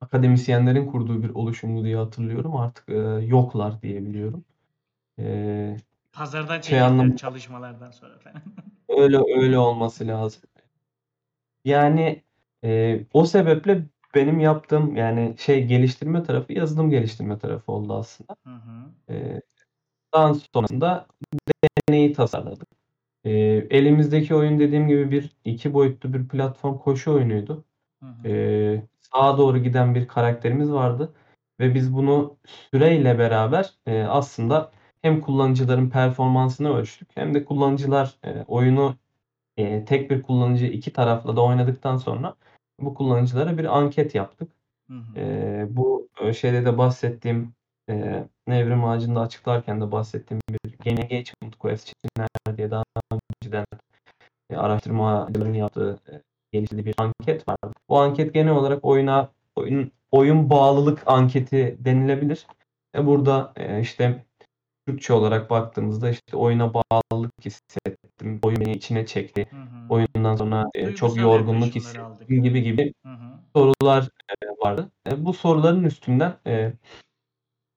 akademisyenlerin 0.00 0.86
kurduğu 0.86 1.22
bir 1.22 1.30
oluşumdu 1.30 1.84
diye 1.84 1.96
hatırlıyorum. 1.96 2.56
Artık 2.56 2.88
e, 2.88 2.96
yoklar 3.26 3.82
diye 3.82 4.06
biliyorum. 4.06 4.44
E, 5.18 5.76
Pazardan 6.12 6.60
şey 6.60 6.80
anlamında 6.80 7.16
çalışmalardan 7.16 7.90
sonra 7.90 8.18
falan. 8.18 8.42
öyle 8.88 9.18
öyle 9.40 9.58
olması 9.58 10.06
lazım. 10.06 10.42
Yani 11.64 12.22
e, 12.64 13.00
o 13.12 13.24
sebeple 13.24 13.86
benim 14.14 14.40
yaptığım 14.40 14.96
yani 14.96 15.34
şey 15.38 15.66
geliştirme 15.66 16.22
tarafı 16.22 16.52
yazılım 16.52 16.90
geliştirme 16.90 17.38
tarafı 17.38 17.72
oldu 17.72 17.94
aslında. 17.94 18.36
Hı 18.44 18.54
hı. 18.54 19.14
E, 19.14 19.40
daha 20.14 20.34
sonrasında 20.34 21.06
deneyi 21.88 22.12
tasarladık. 22.12 22.68
E, 23.24 23.30
elimizdeki 23.70 24.34
oyun 24.34 24.58
dediğim 24.58 24.88
gibi 24.88 25.10
bir 25.10 25.36
iki 25.44 25.74
boyutlu 25.74 26.14
bir 26.14 26.28
platform 26.28 26.78
koşu 26.78 27.12
oyunuydu. 27.12 27.64
Hı 28.02 28.06
hı. 28.06 28.28
E, 28.28 28.82
sağa 29.00 29.38
doğru 29.38 29.58
giden 29.58 29.94
bir 29.94 30.08
karakterimiz 30.08 30.72
vardı 30.72 31.14
ve 31.60 31.74
biz 31.74 31.94
bunu 31.94 32.38
süreyle 32.70 33.18
beraber 33.18 33.74
e, 33.86 34.02
aslında 34.02 34.72
hem 35.02 35.20
kullanıcıların 35.20 35.90
performansını 35.90 36.76
ölçtük 36.76 37.08
hem 37.14 37.34
de 37.34 37.44
kullanıcılar 37.44 38.14
e, 38.24 38.44
oyunu 38.48 38.96
e, 39.56 39.84
tek 39.84 40.10
bir 40.10 40.22
kullanıcı 40.22 40.66
iki 40.66 40.92
tarafla 40.92 41.36
da 41.36 41.44
oynadıktan 41.44 41.96
sonra 41.96 42.34
bu 42.80 42.94
kullanıcılara 42.94 43.58
bir 43.58 43.78
anket 43.78 44.14
yaptık. 44.14 44.52
Hı 44.90 44.94
hı. 44.94 45.20
E, 45.20 45.66
bu 45.70 46.08
e, 46.20 46.32
şeyde 46.32 46.64
de 46.64 46.78
bahsettiğim 46.78 47.54
e, 47.90 48.24
Nevrim 48.46 48.84
Ağacı'nda 48.84 49.20
açıklarken 49.20 49.80
de 49.80 49.92
bahsettiğim 49.92 50.40
bir 50.50 50.78
Game 50.84 51.00
Engagement 51.00 51.58
Questionnaire 51.58 52.56
diye 52.56 52.70
daha 52.70 52.84
önceden 53.42 53.64
e, 54.50 54.56
araştırmacıların 54.56 55.54
yaptığı 55.54 55.98
e, 56.12 56.22
geliştirdiği 56.52 56.86
bir 56.86 56.94
anket 56.98 57.48
vardı. 57.48 57.72
Bu 57.88 57.98
anket 57.98 58.34
genel 58.34 58.52
olarak 58.52 58.84
oyuna 58.84 59.30
oyun 59.56 59.92
oyun 60.10 60.50
bağlılık 60.50 61.02
anketi 61.06 61.76
denilebilir. 61.80 62.46
E, 62.94 63.06
burada 63.06 63.52
e, 63.56 63.80
işte 63.80 64.24
Türkçe 64.88 65.12
olarak 65.12 65.50
baktığımızda 65.50 66.10
işte 66.10 66.36
oyuna 66.36 66.74
bağlılık 66.74 67.32
hissettim. 67.44 68.40
Oyun 68.42 68.60
beni 68.60 68.72
içine 68.72 69.06
çekti. 69.06 69.46
Hı 69.50 69.56
hı. 69.56 69.94
Oyundan 69.94 70.36
sonra 70.36 70.64
e, 70.74 70.94
çok 70.94 71.16
yorgunluk 71.16 71.76
yaklaşımları 71.76 72.04
aldık. 72.04 72.20
hissettim 72.20 72.42
gibi 72.42 72.62
gibi 72.62 72.94
Hı 73.06 73.12
hı. 73.12 73.38
sorular 73.56 74.08
e, 74.28 74.46
vardı. 74.64 74.90
E, 75.10 75.24
bu 75.24 75.32
soruların 75.32 75.84
üstünden 75.84 76.36
e, 76.46 76.72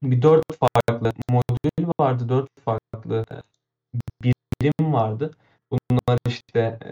bir 0.04 0.22
dört 0.22 0.44
farklı 0.60 1.12
modül 1.30 1.92
vardı. 2.00 2.30
Dört 2.30 2.50
farklı 2.60 3.26
e, 3.32 3.36
birim 4.24 4.94
vardı. 4.94 5.32
Bunlar 5.72 6.20
işte 6.28 6.80
e, 6.86 6.92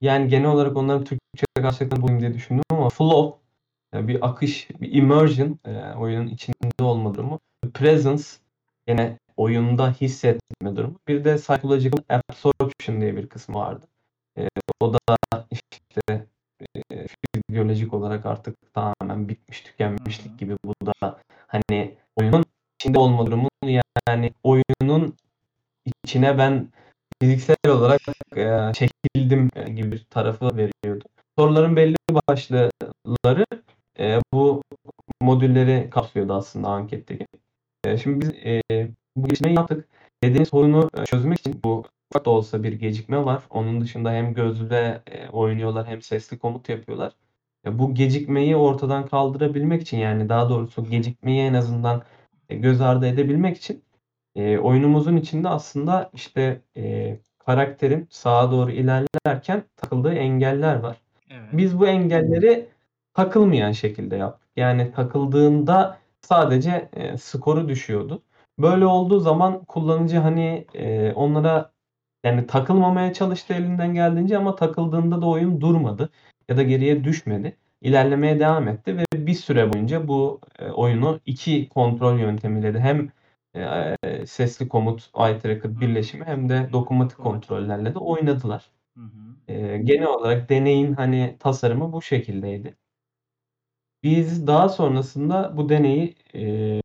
yani 0.00 0.28
genel 0.28 0.48
olarak 0.48 0.76
onların 0.76 1.04
Türkçe 1.04 1.46
karşılıklarını 1.54 2.02
bulayım 2.02 2.20
diye 2.20 2.34
düşündüm 2.34 2.64
ama 2.70 2.88
flow 2.88 3.46
yani 3.94 4.08
bir 4.08 4.28
akış, 4.28 4.68
bir 4.80 4.92
immersion 4.92 5.58
e, 5.64 5.94
oyunun 5.94 6.26
içinde 6.26 6.55
olma 6.84 7.14
durumu. 7.14 7.40
Presence 7.74 8.24
yine 8.88 9.18
oyunda 9.36 9.92
hissetme 9.92 10.76
durumu. 10.76 10.98
Bir 11.08 11.24
de 11.24 11.36
psychological 11.36 12.02
absorption 12.08 13.00
diye 13.00 13.16
bir 13.16 13.26
kısmı 13.26 13.54
vardı. 13.54 13.86
E, 14.38 14.48
o 14.80 14.92
da 14.92 14.98
işte 15.50 16.26
e, 16.90 17.06
fizyolojik 17.48 17.94
olarak 17.94 18.26
artık 18.26 18.74
tamamen 18.74 19.28
bitmiş, 19.28 19.60
tükenmişlik 19.60 20.38
gibi. 20.38 20.56
Bu 20.64 20.74
da 20.86 21.18
hani 21.46 21.94
oyunun 22.16 22.44
içinde 22.80 22.98
olma 22.98 23.26
durumu 23.26 23.48
yani 24.08 24.32
oyunun 24.42 25.14
içine 26.04 26.38
ben 26.38 26.68
fiziksel 27.22 27.56
olarak 27.68 28.00
e, 28.36 28.72
çekildim 28.74 29.50
e, 29.56 29.70
gibi 29.70 29.92
bir 29.92 30.04
tarafı 30.10 30.56
veriyordu. 30.56 31.04
Soruların 31.38 31.76
belli 31.76 31.96
başlıları 32.28 33.46
e, 33.98 34.20
bu 34.32 34.62
modülleri 35.26 35.90
kapsıyordu 35.90 36.34
aslında 36.34 36.68
anketteki. 36.68 37.26
E, 37.84 37.96
şimdi 37.98 38.20
biz 38.20 38.30
e, 38.70 38.88
bu 39.16 39.28
gelişmeyi 39.28 39.56
yaptık. 39.56 39.88
Dediğiniz 40.24 40.48
sorunu 40.48 40.90
e, 40.98 41.04
çözmek 41.04 41.38
için 41.38 41.60
bu 41.64 41.84
ufak 42.10 42.26
da 42.26 42.30
olsa 42.30 42.62
bir 42.62 42.72
gecikme 42.72 43.24
var. 43.24 43.42
Onun 43.50 43.80
dışında 43.80 44.12
hem 44.12 44.34
gözlüde 44.34 45.02
e, 45.06 45.28
oynuyorlar 45.28 45.86
hem 45.86 46.02
sesli 46.02 46.38
komut 46.38 46.68
yapıyorlar. 46.68 47.12
E, 47.66 47.78
bu 47.78 47.94
gecikmeyi 47.94 48.56
ortadan 48.56 49.06
kaldırabilmek 49.06 49.82
için 49.82 49.98
yani 49.98 50.28
daha 50.28 50.50
doğrusu 50.50 50.84
gecikmeyi 50.84 51.40
en 51.40 51.54
azından 51.54 52.02
e, 52.48 52.56
göz 52.56 52.80
ardı 52.80 53.06
edebilmek 53.06 53.56
için 53.56 53.84
e, 54.36 54.58
oyunumuzun 54.58 55.16
içinde 55.16 55.48
aslında 55.48 56.10
işte 56.14 56.60
e, 56.76 57.16
karakterin 57.38 58.06
sağa 58.10 58.50
doğru 58.50 58.70
ilerlerken 58.70 59.62
takıldığı 59.76 60.14
engeller 60.14 60.76
var. 60.76 60.96
Evet. 61.30 61.48
Biz 61.52 61.78
bu 61.78 61.86
engelleri 61.86 62.68
takılmayan 63.14 63.72
şekilde 63.72 64.16
yaptık. 64.16 64.45
Yani 64.56 64.92
takıldığında 64.92 65.98
sadece 66.20 66.88
e, 66.92 67.16
skoru 67.18 67.68
düşüyordu. 67.68 68.22
Böyle 68.58 68.86
olduğu 68.86 69.20
zaman 69.20 69.64
kullanıcı 69.64 70.18
hani 70.18 70.66
e, 70.74 71.12
onlara 71.12 71.72
yani 72.24 72.46
takılmamaya 72.46 73.12
çalıştı 73.12 73.54
elinden 73.54 73.94
geldiğince 73.94 74.38
ama 74.38 74.56
takıldığında 74.56 75.22
da 75.22 75.26
oyun 75.26 75.60
durmadı 75.60 76.10
ya 76.48 76.56
da 76.56 76.62
geriye 76.62 77.04
düşmedi. 77.04 77.56
İlerlemeye 77.80 78.40
devam 78.40 78.68
etti 78.68 78.96
ve 78.98 79.04
bir 79.14 79.34
süre 79.34 79.72
boyunca 79.72 80.08
bu 80.08 80.40
e, 80.58 80.70
oyunu 80.70 81.20
iki 81.26 81.68
kontrol 81.68 82.18
yöntemiyle 82.18 82.74
de 82.74 82.80
hem 82.80 83.12
e, 83.54 84.26
sesli 84.26 84.68
komut 84.68 85.10
eye 85.18 85.38
tracker 85.38 85.80
birleşimi 85.80 86.24
hem 86.24 86.48
de 86.48 86.68
dokunmatik 86.72 87.18
kontrollerle 87.18 87.94
de 87.94 87.98
oynadılar. 87.98 88.70
Hı 88.96 89.00
hı. 89.00 89.52
E, 89.52 89.78
genel 89.78 90.06
olarak 90.06 90.48
deneyin 90.48 90.92
hani 90.92 91.36
tasarımı 91.38 91.92
bu 91.92 92.02
şekildeydi. 92.02 92.74
Biz 94.06 94.46
daha 94.46 94.68
sonrasında 94.68 95.56
bu 95.56 95.68
deneyi 95.68 96.14
e, 96.34 96.80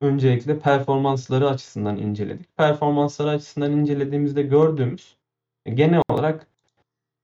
öncelikle 0.00 0.58
performansları 0.58 1.48
açısından 1.48 1.96
inceledik. 1.96 2.56
Performansları 2.56 3.30
açısından 3.30 3.72
incelediğimizde 3.72 4.42
gördüğümüz 4.42 5.16
e, 5.66 5.72
genel 5.74 6.02
olarak 6.10 6.46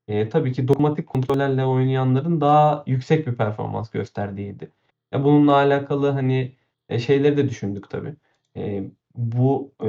e, 0.08 0.28
tabii 0.28 0.52
ki 0.52 0.68
dokunmatik 0.68 1.06
kontrollerle 1.06 1.64
oynayanların 1.64 2.40
daha 2.40 2.84
yüksek 2.86 3.26
bir 3.26 3.34
performans 3.34 3.90
gösterdiğiydi. 3.90 4.70
Ya 5.12 5.24
bununla 5.24 5.54
alakalı 5.54 6.10
hani 6.10 6.52
e, 6.88 6.98
şeyleri 6.98 7.36
de 7.36 7.48
düşündük 7.48 7.90
tabii. 7.90 8.14
E, 8.56 8.84
bu 9.16 9.72
e, 9.84 9.88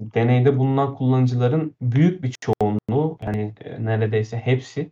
deneyde 0.00 0.58
bulunan 0.58 0.94
kullanıcıların 0.94 1.74
büyük 1.82 2.22
bir 2.22 2.34
çoğunluğu 2.40 3.18
yani 3.22 3.54
e, 3.64 3.84
neredeyse 3.84 4.36
hepsi 4.36 4.90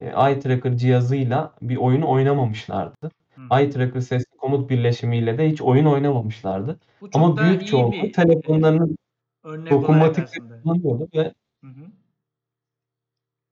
e, 0.00 0.06
eye 0.06 0.40
tracker 0.40 0.76
cihazıyla 0.76 1.54
bir 1.62 1.76
oyunu 1.76 2.10
oynamamışlardı. 2.10 3.10
Eye 3.52 3.70
tracker 3.70 4.00
sesli 4.00 4.36
komut 4.36 4.70
birleşimiyle 4.70 5.38
de 5.38 5.50
hiç 5.50 5.62
oyun 5.62 5.84
oynamamışlardı. 5.86 6.78
Bu 7.00 7.10
çok 7.10 7.16
Ama 7.22 7.36
daha 7.36 7.48
büyük 7.48 7.62
iyi 7.62 7.66
çoğunluğu 7.66 7.92
bir 7.92 8.12
telefonlarını 8.12 8.88
örnek 9.44 9.72
olarak 9.72 9.82
dokunmatik 9.82 10.24
aslında. 10.24 10.62
kullanıyordu 10.62 11.08
ve 11.14 11.34
Hı 11.60 11.66
hı. 11.66 11.84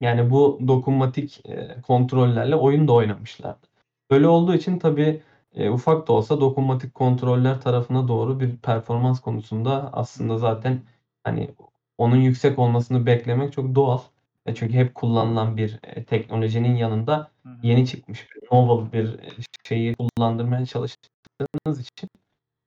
yani 0.01 0.31
bu 0.31 0.61
dokunmatik 0.69 1.47
e, 1.47 1.81
kontrollerle 1.87 2.57
oyun 2.57 2.89
da 2.89 2.93
oynamışlardı. 2.93 3.67
Böyle 4.11 4.29
olduğu 4.29 4.55
için 4.55 4.79
tabii 4.79 5.23
e, 5.55 5.71
ufak 5.71 6.09
da 6.09 6.13
olsa 6.13 6.41
dokunmatik 6.41 6.95
kontroller 6.95 7.61
tarafına 7.61 8.09
doğru 8.09 8.41
bir 8.41 8.57
performans 8.57 9.21
konusunda 9.21 9.91
aslında 9.93 10.39
zaten 10.39 10.81
hani 11.25 11.51
onun 11.99 12.17
yüksek 12.17 12.59
olmasını 12.59 13.07
beklemek 13.07 13.53
çok 13.53 13.75
doğal. 13.75 13.99
E, 14.47 14.55
çünkü 14.55 14.75
hep 14.75 14.95
kullanılan 14.95 15.57
bir 15.57 15.81
e, 15.83 16.05
teknolojinin 16.05 16.77
yanında 16.77 17.31
yeni 17.63 17.87
çıkmış 17.87 18.27
bir 18.35 18.49
novel 18.53 18.93
bir 18.93 19.19
e, 19.19 19.29
şeyi 19.69 19.95
kullandırmaya 19.95 20.67
çalıştığınız 20.67 21.81
için 21.81 22.11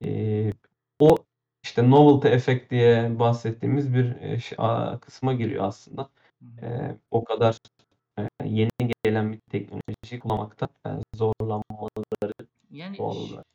e, 0.04 0.52
o 1.00 1.18
işte 1.64 1.90
novelty 1.90 2.28
effect 2.28 2.72
diye 2.72 3.20
bahsettiğimiz 3.20 3.94
bir 3.94 4.16
kısma 5.02 5.34
giriyor 5.34 5.64
aslında. 5.64 6.10
E, 6.62 6.96
o 7.12 7.24
kadar 7.24 7.58
yeni 8.44 8.70
gelen 9.04 9.32
bir 9.34 9.40
teknolojiyi 9.40 10.20
kullanmakta 10.20 10.68
zorlanmaları 11.16 12.34
Yani 12.72 12.98
doğal 12.98 13.16
olarak. 13.16 13.46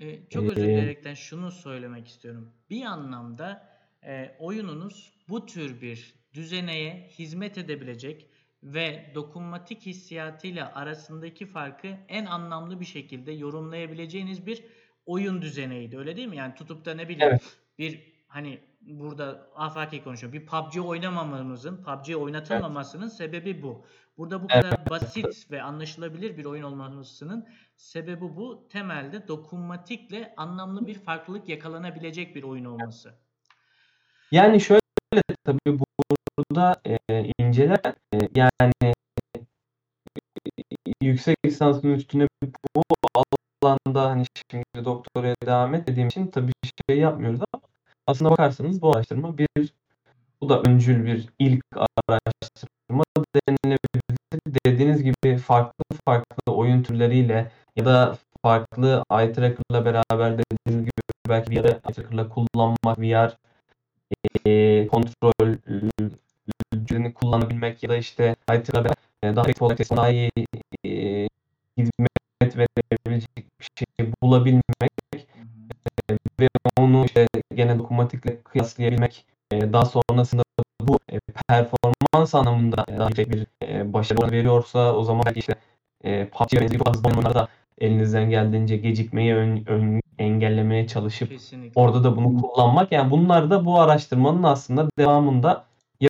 e, 0.00 0.28
çok 0.28 0.42
özür 0.42 0.62
dileyerekten 0.62 1.14
şunu 1.14 1.50
söylemek 1.50 2.08
istiyorum. 2.08 2.52
Bir 2.70 2.82
anlamda 2.82 3.68
e, 4.04 4.36
oyununuz 4.38 5.12
bu 5.28 5.46
tür 5.46 5.80
bir 5.80 6.21
düzeneye 6.34 7.08
hizmet 7.18 7.58
edebilecek 7.58 8.26
ve 8.62 9.12
dokunmatik 9.14 9.86
hissiyatıyla 9.86 10.74
arasındaki 10.74 11.46
farkı 11.46 11.96
en 12.08 12.26
anlamlı 12.26 12.80
bir 12.80 12.84
şekilde 12.84 13.32
yorumlayabileceğiniz 13.32 14.46
bir 14.46 14.64
oyun 15.06 15.42
düzeneydi. 15.42 15.98
Öyle 15.98 16.16
değil 16.16 16.28
mi? 16.28 16.36
Yani 16.36 16.54
tutup 16.54 16.84
da 16.84 16.94
ne 16.94 17.08
bileyim 17.08 17.32
evet, 17.32 17.58
bir 17.78 18.12
hani 18.28 18.60
burada 18.80 19.48
afaki 19.54 20.04
konuşuyorum. 20.04 20.40
Bir 20.40 20.46
PUBG 20.46 20.86
oynamamamızın, 20.86 21.76
PUBG 21.76 22.08
evet, 22.08 22.16
oynatılmamasının 22.16 23.08
sebebi 23.08 23.62
bu. 23.62 23.86
Burada 24.18 24.42
bu 24.42 24.46
evet, 24.50 24.64
kadar 24.64 24.90
basit 24.90 25.50
ve 25.50 25.62
anlaşılabilir 25.62 26.36
bir 26.36 26.44
oyun 26.44 26.62
olmasının 26.62 27.48
sebebi 27.76 28.20
bu. 28.20 28.68
Temelde 28.70 29.28
dokunmatikle 29.28 30.34
anlamlı 30.36 30.86
bir 30.86 30.94
farklılık 30.94 31.48
yakalanabilecek 31.48 32.36
bir 32.36 32.42
oyun 32.42 32.64
olması. 32.64 33.14
Yani 34.30 34.60
şöyle 34.60 34.80
tabii 35.44 35.78
burada 36.50 36.80
e, 37.10 37.30
inceler 37.38 37.80
e, 38.14 38.18
yani 38.34 38.94
yüksek 41.02 41.36
lisansın 41.46 41.88
üstüne 41.88 42.28
bu 42.76 42.82
alanda 43.64 44.10
hani 44.10 44.24
şimdi 44.50 44.84
doktoraya 44.84 45.36
devam 45.46 45.74
etmediğim 45.74 46.08
için 46.08 46.26
tabii 46.26 46.52
şey 46.88 46.98
yapmıyoruz 46.98 47.40
ama 47.52 47.62
aslında 48.06 48.30
bakarsanız 48.30 48.82
bu 48.82 48.96
araştırma 48.96 49.38
bir 49.38 49.48
bu 50.40 50.48
da 50.48 50.62
öncül 50.62 51.06
bir 51.06 51.28
ilk 51.38 51.64
araştırma 52.08 53.04
denilebilir. 53.34 54.02
Dediğiniz 54.66 55.02
gibi 55.02 55.38
farklı 55.38 55.84
farklı 56.04 56.52
oyun 56.52 56.82
türleriyle 56.82 57.50
ya 57.76 57.84
da 57.84 58.18
farklı 58.42 59.04
eye 59.10 59.32
tracker'la 59.32 59.84
beraber 59.84 60.38
dediğiniz 60.38 60.84
gibi 60.84 60.90
belki 61.28 61.50
bir 61.50 61.64
eye 61.64 61.80
tracker'la 61.80 62.28
kullanmak, 62.28 62.98
VR 62.98 63.36
e, 64.46 64.88
kontrollerini 66.82 67.14
kullanabilmek 67.14 67.82
ya 67.82 67.90
da 67.90 67.96
işte 67.96 68.36
tracker'la 68.46 68.94
e, 69.22 69.36
daha 69.36 69.46
olarak 69.60 69.78
sesini 69.78 69.96
daha 69.96 70.10
iyi 70.10 70.30
e, 70.84 71.28
hizmet 71.78 72.56
verebilecek 72.56 73.36
bir 73.60 73.68
şey 73.78 74.12
bulabilmek 74.22 74.62
hı. 76.10 76.16
ve 76.40 76.48
onu 76.78 77.04
işte 77.04 77.26
gene 77.54 77.78
dokunmatikle 77.78 78.42
kıyaslayabilmek 78.42 79.24
e, 79.52 79.72
daha 79.72 79.84
sonrasında 79.84 80.42
bu 80.80 80.98
e, 81.12 81.18
performans 81.48 82.34
anlamında 82.34 82.84
daha 82.98 83.08
yüksek 83.08 83.32
bir 83.32 83.46
e, 83.62 83.92
başarı 83.92 84.32
veriyorsa 84.32 84.94
o 84.94 85.04
zaman 85.04 85.22
belki 85.26 85.40
işte 85.40 85.54
e, 86.04 86.28
PUBG 86.28 86.60
benzeri 86.60 86.78
çok 86.78 87.06
oyunlarda 87.06 87.48
elinizden 87.78 88.30
geldiğince 88.30 88.76
gecikmeyi 88.76 89.34
ön, 89.34 89.64
ön- 89.66 90.02
engellemeye 90.18 90.86
çalışıp 90.86 91.28
Kesinlikle. 91.28 91.80
orada 91.80 92.04
da 92.04 92.16
bunu 92.16 92.42
kullanmak 92.42 92.92
yani 92.92 93.10
bunlar 93.10 93.50
da 93.50 93.64
bu 93.64 93.80
araştırmanın 93.80 94.42
aslında 94.42 94.88
devamında 94.98 95.64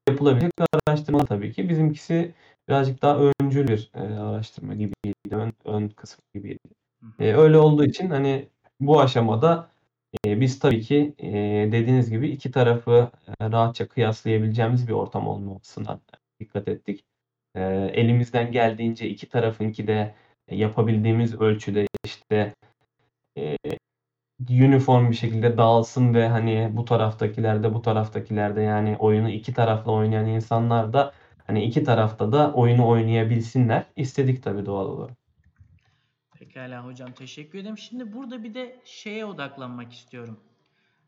yapılabilecek 0.08 0.52
araştırma 0.86 1.24
tabii 1.24 1.52
ki. 1.52 1.68
Bizimkisi 1.68 2.34
birazcık 2.68 3.02
daha 3.02 3.18
öncül 3.40 3.68
bir 3.68 3.90
e, 3.94 4.00
araştırma 4.00 4.74
gibiydi. 4.74 5.14
Ön, 5.30 5.52
ön 5.64 5.88
kısmı 5.88 6.24
gibiydi. 6.34 6.58
E, 7.18 7.32
öyle 7.34 7.58
olduğu 7.58 7.84
için 7.84 8.10
hani 8.10 8.48
bu 8.80 9.00
aşamada 9.00 9.70
e, 10.26 10.40
biz 10.40 10.58
tabii 10.58 10.80
ki 10.80 11.14
e, 11.18 11.32
dediğiniz 11.72 12.10
gibi 12.10 12.28
iki 12.28 12.50
tarafı 12.50 13.10
e, 13.40 13.50
rahatça 13.50 13.88
kıyaslayabileceğimiz 13.88 14.88
bir 14.88 14.92
ortam 14.92 15.28
olmasına 15.28 16.00
dikkat 16.40 16.68
ettik. 16.68 17.04
E, 17.54 17.62
elimizden 17.94 18.52
geldiğince 18.52 19.08
iki 19.08 19.28
tarafınki 19.28 19.86
de 19.86 20.14
yapabildiğimiz 20.50 21.40
ölçüde 21.40 21.86
işte 22.04 22.54
e, 23.38 23.56
uniform 24.50 25.10
bir 25.10 25.16
şekilde 25.16 25.58
dağılsın 25.58 26.14
ve 26.14 26.28
hani 26.28 26.70
bu 26.72 26.84
taraftakiler 26.84 27.62
de 27.62 27.74
bu 27.74 27.82
taraftakiler 27.82 28.56
de 28.56 28.60
yani 28.60 28.96
oyunu 28.98 29.30
iki 29.30 29.54
tarafla 29.54 29.92
oynayan 29.92 30.26
insanlar 30.26 30.92
da 30.92 31.12
hani 31.46 31.64
iki 31.64 31.84
tarafta 31.84 32.32
da 32.32 32.52
oyunu 32.52 32.88
oynayabilsinler. 32.88 33.84
İstedik 33.96 34.42
tabii 34.42 34.66
doğal 34.66 34.86
olarak. 34.86 35.16
Pekala 36.38 36.86
hocam 36.86 37.12
teşekkür 37.12 37.58
ederim. 37.58 37.78
Şimdi 37.78 38.12
burada 38.12 38.44
bir 38.44 38.54
de 38.54 38.80
şeye 38.84 39.24
odaklanmak 39.24 39.92
istiyorum. 39.92 40.40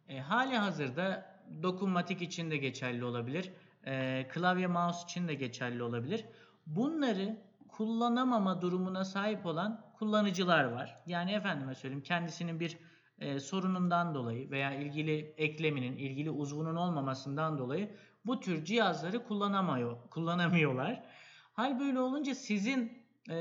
E, 0.08 0.20
hali 0.20 0.56
hazırda 0.56 1.34
dokunmatik 1.62 2.22
için 2.22 2.50
de 2.50 2.56
geçerli 2.56 3.04
olabilir. 3.04 3.52
Ee, 3.86 4.26
klavye 4.32 4.66
mouse 4.66 5.02
için 5.04 5.28
de 5.28 5.34
geçerli 5.34 5.82
olabilir. 5.82 6.24
Bunları 6.66 7.36
kullanamama 7.68 8.62
durumuna 8.62 9.04
sahip 9.04 9.46
olan 9.46 9.84
kullanıcılar 9.98 10.64
var. 10.64 10.96
Yani 11.06 11.32
efendime 11.32 11.74
söyleyeyim 11.74 12.02
kendisinin 12.02 12.60
bir 12.60 12.78
e, 13.24 13.40
sorunundan 13.40 14.14
dolayı 14.14 14.50
veya 14.50 14.74
ilgili 14.74 15.34
ekleminin, 15.36 15.96
ilgili 15.96 16.30
uzvunun 16.30 16.76
olmamasından 16.76 17.58
dolayı 17.58 17.90
bu 18.26 18.40
tür 18.40 18.64
cihazları 18.64 19.24
kullanamıyor, 19.24 19.96
kullanamıyorlar. 20.10 21.04
Hal 21.52 21.80
böyle 21.80 22.00
olunca 22.00 22.34
sizin 22.34 23.04
e, 23.30 23.34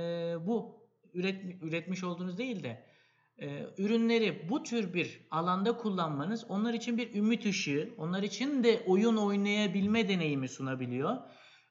bu 0.48 0.84
üret, 1.14 1.64
üretmiş 1.64 2.04
olduğunuz 2.04 2.38
değil 2.38 2.64
de 2.64 2.86
e, 3.38 3.68
ürünleri 3.78 4.50
bu 4.50 4.64
tür 4.64 4.94
bir 4.94 5.28
alanda 5.32 5.78
kullanmanız 5.78 6.46
onlar 6.50 6.74
için 6.74 6.98
bir 6.98 7.16
ümit 7.16 7.46
ışığı, 7.46 7.94
onlar 7.98 8.24
için 8.24 8.64
de 8.64 8.84
oyun 8.88 9.18
oynayabilme 9.18 10.10
deneyimi 10.10 10.48
sunabiliyor. 10.48 11.18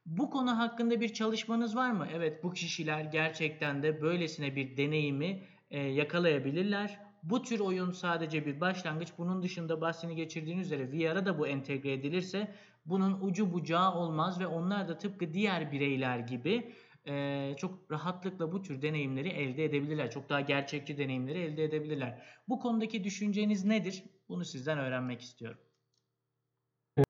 Bu 0.07 0.31
konu 0.31 0.59
hakkında 0.59 1.01
bir 1.01 1.09
çalışmanız 1.09 1.77
var 1.77 1.91
mı? 1.91 2.09
Evet 2.15 2.45
bu 2.45 2.53
kişiler 2.53 3.01
gerçekten 3.01 3.83
de 3.83 4.03
böylesine 4.03 4.57
bir 4.57 4.77
deneyimi 4.77 5.43
e, 5.71 5.81
yakalayabilirler. 5.81 7.12
Bu 7.23 7.43
tür 7.43 7.61
oyun 7.61 7.91
sadece 7.91 8.47
bir 8.47 8.61
başlangıç. 8.61 9.09
Bunun 9.19 9.43
dışında 9.43 9.81
bahsini 9.81 10.17
geçirdiğiniz 10.17 10.67
üzere 10.67 10.93
VR'a 10.93 11.27
da 11.27 11.39
bu 11.39 11.47
entegre 11.47 11.93
edilirse 11.93 12.55
bunun 12.87 13.19
ucu 13.21 13.53
bucağı 13.53 13.95
olmaz 13.95 14.41
ve 14.41 14.47
onlar 14.47 14.89
da 14.89 14.99
tıpkı 14.99 15.33
diğer 15.33 15.73
bireyler 15.73 16.19
gibi 16.19 16.73
e, 17.07 17.55
çok 17.57 17.91
rahatlıkla 17.91 18.53
bu 18.53 18.63
tür 18.63 18.83
deneyimleri 18.83 19.29
elde 19.29 19.65
edebilirler. 19.65 20.11
Çok 20.11 20.29
daha 20.29 20.41
gerçekçi 20.41 20.99
deneyimleri 20.99 21.39
elde 21.39 21.65
edebilirler. 21.65 22.23
Bu 22.49 22.61
konudaki 22.61 23.05
düşünceniz 23.05 23.65
nedir? 23.65 24.05
Bunu 24.29 24.45
sizden 24.45 24.79
öğrenmek 24.79 25.21
istiyorum. 25.21 25.59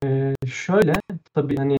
Ee, 0.03 0.33
şöyle 0.47 0.93
tabii 1.33 1.55
hani 1.55 1.77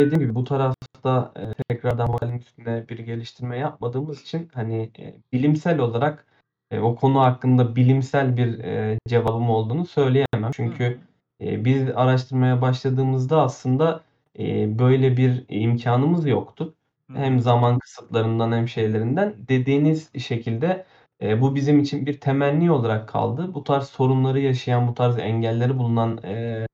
dediğim 0.00 0.20
gibi 0.20 0.34
bu 0.34 0.44
tarafta 0.44 1.32
e, 1.36 1.62
tekrardan 1.68 2.10
modelin 2.10 2.38
üstüne 2.38 2.88
bir 2.88 2.98
geliştirme 2.98 3.58
yapmadığımız 3.58 4.22
için 4.22 4.50
hani 4.54 4.90
e, 4.98 5.14
bilimsel 5.32 5.78
olarak 5.78 6.26
e, 6.70 6.80
o 6.80 6.94
konu 6.96 7.20
hakkında 7.20 7.76
bilimsel 7.76 8.36
bir 8.36 8.58
e, 8.58 8.98
cevabım 9.08 9.50
olduğunu 9.50 9.86
söyleyemem. 9.86 10.50
Çünkü 10.52 11.00
e, 11.40 11.64
biz 11.64 11.88
araştırmaya 11.88 12.62
başladığımızda 12.62 13.42
aslında 13.42 14.04
e, 14.38 14.78
böyle 14.78 15.16
bir 15.16 15.44
imkanımız 15.48 16.26
yoktu. 16.26 16.74
Hem 17.14 17.40
zaman 17.40 17.78
kısıtlarından 17.78 18.52
hem 18.52 18.68
şeylerinden. 18.68 19.34
Dediğiniz 19.48 20.10
şekilde 20.18 20.86
e, 21.22 21.40
bu 21.40 21.54
bizim 21.54 21.80
için 21.80 22.06
bir 22.06 22.20
temenni 22.20 22.70
olarak 22.70 23.08
kaldı. 23.08 23.54
Bu 23.54 23.64
tarz 23.64 23.88
sorunları 23.88 24.40
yaşayan, 24.40 24.88
bu 24.88 24.94
tarz 24.94 25.18
engelleri 25.18 25.78
bulunan 25.78 26.18
e, 26.24 26.66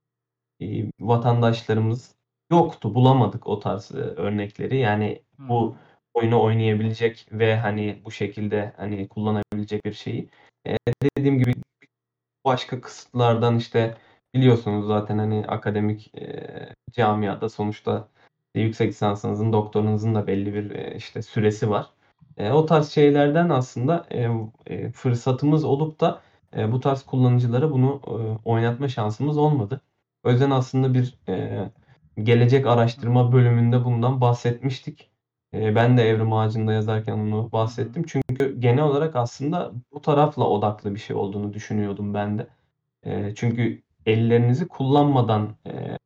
e, 0.61 0.91
vatandaşlarımız 1.01 2.15
yoktu. 2.53 2.95
Bulamadık 2.95 3.47
o 3.47 3.61
tarz 3.61 3.91
e, 3.95 3.99
örnekleri. 3.99 4.79
Yani 4.79 5.23
bu 5.39 5.77
oyunu 6.15 6.43
oynayabilecek 6.43 7.27
ve 7.33 7.57
hani 7.57 8.03
bu 8.05 8.11
şekilde 8.11 8.73
hani 8.77 9.09
kullanabilecek 9.09 9.85
bir 9.85 9.93
şeyi. 9.93 10.29
E, 10.67 10.77
dediğim 11.19 11.39
gibi 11.39 11.55
başka 12.45 12.81
kısıtlardan 12.81 13.57
işte 13.59 13.97
biliyorsunuz 14.35 14.87
zaten 14.87 15.19
hani 15.19 15.47
akademik 15.47 16.15
e, 16.15 16.75
camiada 16.93 17.49
sonuçta 17.49 18.09
yüksek 18.55 18.89
lisansınızın, 18.89 19.53
doktorunuzun 19.53 20.15
da 20.15 20.27
belli 20.27 20.55
bir 20.55 20.71
e, 20.71 20.97
işte 20.97 21.23
süresi 21.23 21.71
var. 21.71 21.91
E, 22.37 22.51
o 22.51 22.67
tarz 22.67 22.91
şeylerden 22.91 23.49
aslında 23.49 24.07
e, 24.11 24.29
e, 24.67 24.93
fırsatımız 24.93 25.65
olup 25.65 26.01
da 26.01 26.23
e, 26.57 26.73
bu 26.73 26.81
tarz 26.81 27.03
kullanıcılara 27.03 27.71
bunu 27.71 28.01
e, 28.07 28.15
oynatma 28.49 28.89
şansımız 28.89 29.39
olmadı. 29.39 29.81
O 30.25 30.31
yüzden 30.31 30.51
aslında 30.51 30.95
bir 30.95 31.19
e, 31.29 31.71
gelecek 32.23 32.67
araştırma 32.67 33.33
bölümünde 33.33 33.85
bundan 33.85 34.21
bahsetmiştik. 34.21 35.12
E, 35.55 35.75
ben 35.75 35.99
de 35.99 36.03
Evrim 36.03 36.33
Ağacı'nda 36.33 36.73
yazarken 36.73 37.13
onu 37.13 37.53
bahsettim. 37.53 38.05
Çünkü 38.07 38.61
genel 38.61 38.85
olarak 38.85 39.17
aslında 39.17 39.73
bu 39.93 40.01
tarafla 40.01 40.49
odaklı 40.49 40.95
bir 40.95 41.01
şey 41.01 41.17
olduğunu 41.17 41.55
düşünüyordum 41.55 42.15
ben 42.15 42.39
de. 42.39 42.47
E, 43.05 43.35
çünkü 43.35 43.83
ellerinizi 44.07 44.69
kullanmadan 44.69 45.57
e, 45.67 45.99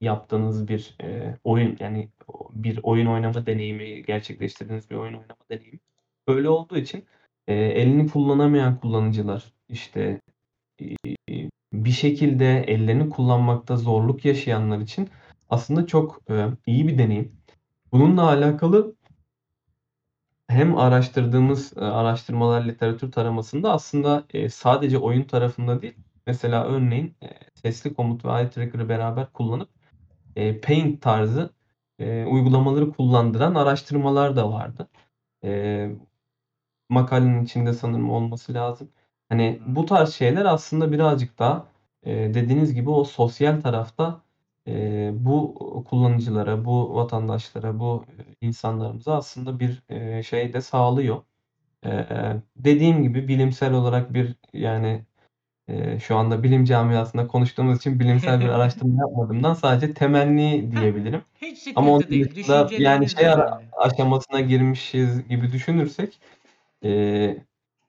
yaptığınız 0.00 0.68
bir 0.68 0.96
e, 1.02 1.38
oyun 1.44 1.76
yani 1.80 2.08
bir 2.50 2.80
oyun 2.82 3.06
oynama 3.06 3.46
deneyimi 3.46 4.02
gerçekleştirdiğiniz 4.02 4.90
bir 4.90 4.96
oyun 4.96 5.14
oynama 5.14 5.40
deneyimi. 5.50 5.80
Öyle 6.26 6.48
olduğu 6.48 6.76
için 6.78 7.04
e, 7.48 7.54
elini 7.54 8.10
kullanamayan 8.10 8.80
kullanıcılar 8.80 9.52
işte 9.68 10.20
bir 11.72 11.90
şekilde 11.90 12.62
ellerini 12.62 13.10
kullanmakta 13.10 13.76
zorluk 13.76 14.24
yaşayanlar 14.24 14.78
için 14.78 15.08
aslında 15.50 15.86
çok 15.86 16.20
iyi 16.66 16.88
bir 16.88 16.98
deneyim. 16.98 17.32
Bununla 17.94 18.22
alakalı 18.28 18.94
hem 20.48 20.78
araştırdığımız 20.78 21.76
e, 21.76 21.80
araştırmalar 21.80 22.64
literatür 22.64 23.12
taramasında 23.12 23.72
aslında 23.72 24.24
e, 24.30 24.48
sadece 24.48 24.98
oyun 24.98 25.22
tarafında 25.22 25.82
değil 25.82 25.94
mesela 26.26 26.64
örneğin 26.64 27.16
e, 27.22 27.28
sesli 27.54 27.94
komut 27.94 28.24
ve 28.24 28.28
eye 28.28 28.50
tracker'ı 28.50 28.88
beraber 28.88 29.32
kullanıp 29.32 29.68
Paint 30.62 31.02
tarzı 31.02 31.50
uygulamaları 32.26 32.92
kullandıran 32.92 33.54
araştırmalar 33.54 34.36
da 34.36 34.52
vardı. 34.52 34.88
Makalenin 36.88 37.44
içinde 37.44 37.72
sanırım 37.72 38.10
olması 38.10 38.54
lazım. 38.54 38.90
Hani 39.28 39.62
bu 39.66 39.86
tarz 39.86 40.14
şeyler 40.14 40.44
aslında 40.44 40.92
birazcık 40.92 41.38
daha 41.38 41.66
dediğiniz 42.06 42.74
gibi 42.74 42.90
o 42.90 43.04
sosyal 43.04 43.60
tarafta 43.60 44.23
e, 44.68 45.10
bu 45.14 45.54
kullanıcılara, 45.88 46.64
bu 46.64 46.94
vatandaşlara, 46.94 47.78
bu 47.80 48.04
insanlarımıza 48.40 49.16
aslında 49.16 49.60
bir 49.60 49.82
e, 49.88 50.22
şey 50.22 50.52
de 50.52 50.60
sağlıyor. 50.60 51.22
E, 51.86 52.06
dediğim 52.56 53.02
gibi 53.02 53.28
bilimsel 53.28 53.72
olarak 53.72 54.14
bir 54.14 54.36
yani 54.52 55.04
e, 55.68 56.00
şu 56.00 56.16
anda 56.16 56.42
bilim 56.42 56.64
camiasında 56.64 57.26
konuştuğumuz 57.26 57.78
için 57.78 58.00
bilimsel 58.00 58.40
bir 58.40 58.48
araştırma 58.48 59.02
yapmadığımdan 59.02 59.54
sadece 59.54 59.94
temenni 59.94 60.72
diyebilirim. 60.72 61.22
Hiç 61.42 61.58
sıkıntı 61.58 61.80
Ama 61.80 61.90
onun 61.92 62.10
değil. 62.10 62.34
dışında 62.36 62.70
yani 62.78 63.10
şey 63.10 63.28
ara- 63.28 63.56
önemli. 63.56 63.70
aşamasına 63.78 64.40
girmişiz 64.40 65.28
gibi 65.28 65.52
düşünürsek 65.52 66.20
e, 66.84 67.36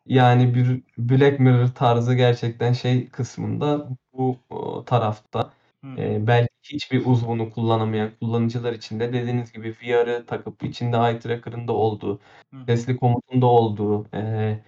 yani 0.06 0.56
bir 0.56 0.82
Black 0.98 1.40
Mirror 1.40 1.68
tarzı 1.68 2.16
gerçekten 2.16 2.74
şey 2.74 3.10
kısmında 3.10 3.90
bu 4.14 4.38
o, 4.50 4.86
tarafta 4.86 5.52
Hı. 5.86 6.02
e, 6.02 6.28
belki 6.28 6.50
hiçbir 6.64 7.06
uzvunu 7.06 7.50
kullanamayan 7.50 8.12
kullanıcılar 8.20 8.74
için 8.74 9.00
de 9.00 9.14
dediğiniz 9.14 9.52
gibi 9.52 9.76
VR'ı 9.84 10.26
takıp 10.26 10.64
içinde 10.64 10.98
eye 10.98 11.20
tracker'ın 11.20 11.68
da 11.68 11.74
olduğu, 11.74 12.20
Hı 12.54 12.58
hı. 12.58 12.66
sesli 12.68 12.98
komutun 12.98 13.42
da 13.42 13.46
olduğu, 13.46 14.08
e, 14.14 14.60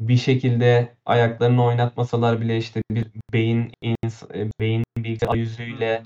bir 0.00 0.16
şekilde 0.16 0.94
ayaklarını 1.06 1.64
oynatmasalar 1.64 2.40
bile 2.40 2.56
işte 2.58 2.82
bir 2.90 3.06
beyin 3.32 3.72
ins- 3.82 4.38
e, 4.38 4.50
beyin 4.60 4.84
bilgisayar 4.98 5.34
yüzüyle 5.34 5.98
Hı 6.00 6.04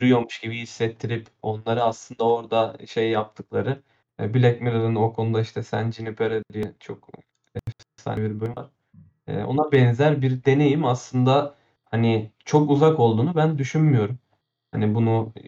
duruyormuş 0.00 0.40
gibi 0.40 0.58
hissettirip 0.58 1.26
onları 1.42 1.82
aslında 1.82 2.24
orada 2.24 2.76
şey 2.86 3.10
yaptıkları 3.10 3.82
e, 4.20 4.34
Black 4.34 4.60
Mirror'ın 4.60 4.94
o 4.94 5.12
konuda 5.12 5.40
işte 5.40 5.62
San 5.62 5.90
Junipero 5.90 6.42
diye 6.52 6.64
çok 6.80 7.08
efsane 7.98 8.16
bir 8.16 8.40
bölüm 8.40 8.56
var. 8.56 8.70
E, 9.26 9.44
ona 9.44 9.72
benzer 9.72 10.22
bir 10.22 10.44
deneyim 10.44 10.84
aslında 10.84 11.54
hani 11.90 12.30
çok 12.44 12.70
uzak 12.70 13.00
olduğunu 13.00 13.34
ben 13.36 13.58
düşünmüyorum. 13.58 14.18
Hani 14.72 14.94
bunu 14.94 15.32
e, 15.38 15.42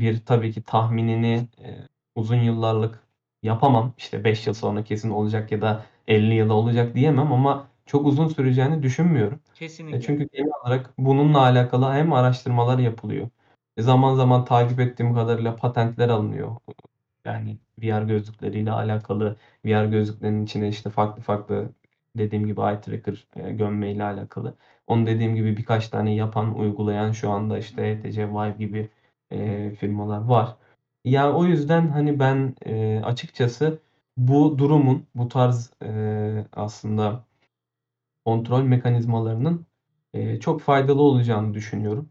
bir 0.00 0.26
tabii 0.26 0.52
ki 0.52 0.62
tahminini 0.62 1.48
e, 1.58 1.88
uzun 2.14 2.36
yıllarlık 2.36 3.00
yapamam. 3.42 3.94
İşte 3.98 4.24
5 4.24 4.46
yıl 4.46 4.54
sonra 4.54 4.84
kesin 4.84 5.10
olacak 5.10 5.52
ya 5.52 5.62
da 5.62 5.86
50 6.08 6.34
yıl 6.34 6.50
olacak 6.50 6.94
diyemem 6.94 7.32
ama 7.32 7.68
çok 7.86 8.06
uzun 8.06 8.28
süreceğini 8.28 8.82
düşünmüyorum. 8.82 9.40
E, 9.50 9.54
Kesinlikle. 9.54 10.00
çünkü 10.00 10.28
genel 10.32 10.50
olarak 10.64 10.94
bununla 10.98 11.40
alakalı 11.40 11.92
hem 11.92 12.12
araştırmalar 12.12 12.78
yapılıyor. 12.78 13.28
E, 13.76 13.82
zaman 13.82 14.14
zaman 14.14 14.44
takip 14.44 14.80
ettiğim 14.80 15.14
kadarıyla 15.14 15.56
patentler 15.56 16.08
alınıyor. 16.08 16.56
Yani 17.24 17.58
VR 17.78 18.04
gözlükleriyle 18.04 18.72
alakalı, 18.72 19.36
VR 19.64 19.86
gözlüklerinin 19.86 20.44
içine 20.44 20.68
işte 20.68 20.90
farklı 20.90 21.22
farklı 21.22 21.72
dediğim 22.18 22.46
gibi 22.46 22.60
eye 22.60 22.80
tracker 22.80 23.26
e, 23.36 23.52
gömmeyle 23.52 24.04
alakalı. 24.04 24.54
Onu 24.86 25.06
dediğim 25.06 25.34
gibi 25.34 25.56
birkaç 25.56 25.88
tane 25.88 26.14
yapan, 26.14 26.58
uygulayan 26.58 27.12
şu 27.12 27.30
anda 27.30 27.58
işte 27.58 27.82
HTC 27.96 28.28
Vive 28.28 28.56
gibi 28.58 28.90
e, 29.30 29.70
firmalar 29.70 30.20
var. 30.24 30.56
Yani 31.04 31.32
o 31.34 31.44
yüzden 31.44 31.88
hani 31.88 32.18
ben 32.18 32.54
e, 32.66 33.00
açıkçası 33.04 33.78
bu 34.16 34.58
durumun, 34.58 35.06
bu 35.14 35.28
tarz 35.28 35.72
e, 35.82 36.46
aslında 36.52 37.24
kontrol 38.24 38.62
mekanizmalarının 38.62 39.66
e, 40.14 40.40
çok 40.40 40.60
faydalı 40.60 41.02
olacağını 41.02 41.54
düşünüyorum. 41.54 42.08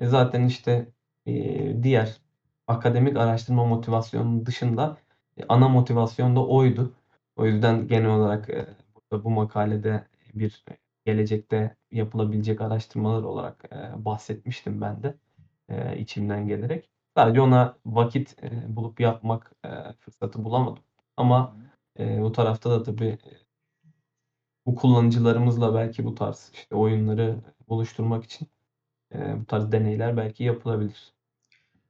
E, 0.00 0.06
zaten 0.06 0.44
işte 0.46 0.88
e, 1.26 1.82
diğer 1.82 2.16
akademik 2.66 3.16
araştırma 3.16 3.64
motivasyonunun 3.66 4.46
dışında 4.46 4.96
e, 5.38 5.44
ana 5.48 5.68
motivasyon 5.68 6.36
da 6.36 6.46
oydu. 6.46 6.92
O 7.36 7.46
yüzden 7.46 7.88
genel 7.88 8.10
olarak 8.10 8.50
e, 8.50 8.66
bu 9.12 9.30
makalede 9.30 10.08
bir 10.34 10.64
gelecekte 11.06 11.76
yapılabilecek 11.90 12.60
araştırmalar 12.60 13.22
olarak, 13.22 13.64
eee, 13.72 13.90
bahsetmiştim 13.96 14.80
ben 14.80 15.02
de, 15.02 15.14
eee, 15.70 15.96
içimden 16.00 16.46
gelerek. 16.48 16.90
Sadece 17.16 17.40
ona 17.40 17.78
vakit, 17.86 18.36
bulup 18.68 19.00
yapmak, 19.00 19.52
fırsatı 20.00 20.44
bulamadım. 20.44 20.82
Ama, 21.16 21.56
bu 21.98 22.32
tarafta 22.32 22.70
da 22.70 22.82
tabii, 22.82 23.18
bu 24.66 24.74
kullanıcılarımızla 24.74 25.74
belki 25.74 26.04
bu 26.04 26.14
tarz, 26.14 26.50
işte, 26.54 26.76
oyunları 26.76 27.40
buluşturmak 27.68 28.24
için, 28.24 28.48
bu 29.14 29.44
tarz 29.46 29.72
deneyler 29.72 30.16
belki 30.16 30.44
yapılabilir. 30.44 31.12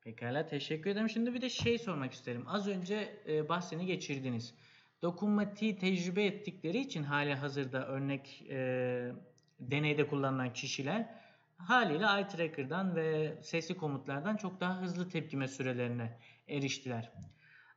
Pekâlâ, 0.04 0.46
teşekkür 0.46 0.90
ederim. 0.90 1.08
Şimdi 1.08 1.34
bir 1.34 1.40
de 1.40 1.48
şey 1.50 1.78
sormak 1.78 2.12
isterim. 2.12 2.44
Az 2.46 2.68
önce, 2.68 3.22
eee, 3.26 3.48
bahsini 3.48 3.86
geçirdiniz. 3.86 4.54
Dokunmatiği 5.02 5.78
tecrübe 5.78 6.24
ettikleri 6.24 6.78
için 6.78 7.02
hâlihazırda 7.02 7.86
örnek, 7.86 8.40
eee, 8.42 9.12
deneyde 9.60 10.06
kullanılan 10.06 10.52
kişiler 10.52 11.14
hâliyle 11.56 12.04
eye 12.04 12.26
tracker'dan 12.26 12.96
ve 12.96 13.38
sesli 13.42 13.76
komutlardan 13.76 14.36
çok 14.36 14.60
daha 14.60 14.80
hızlı 14.80 15.08
tepkime 15.08 15.48
sürelerine 15.48 16.18
eriştiler. 16.48 17.12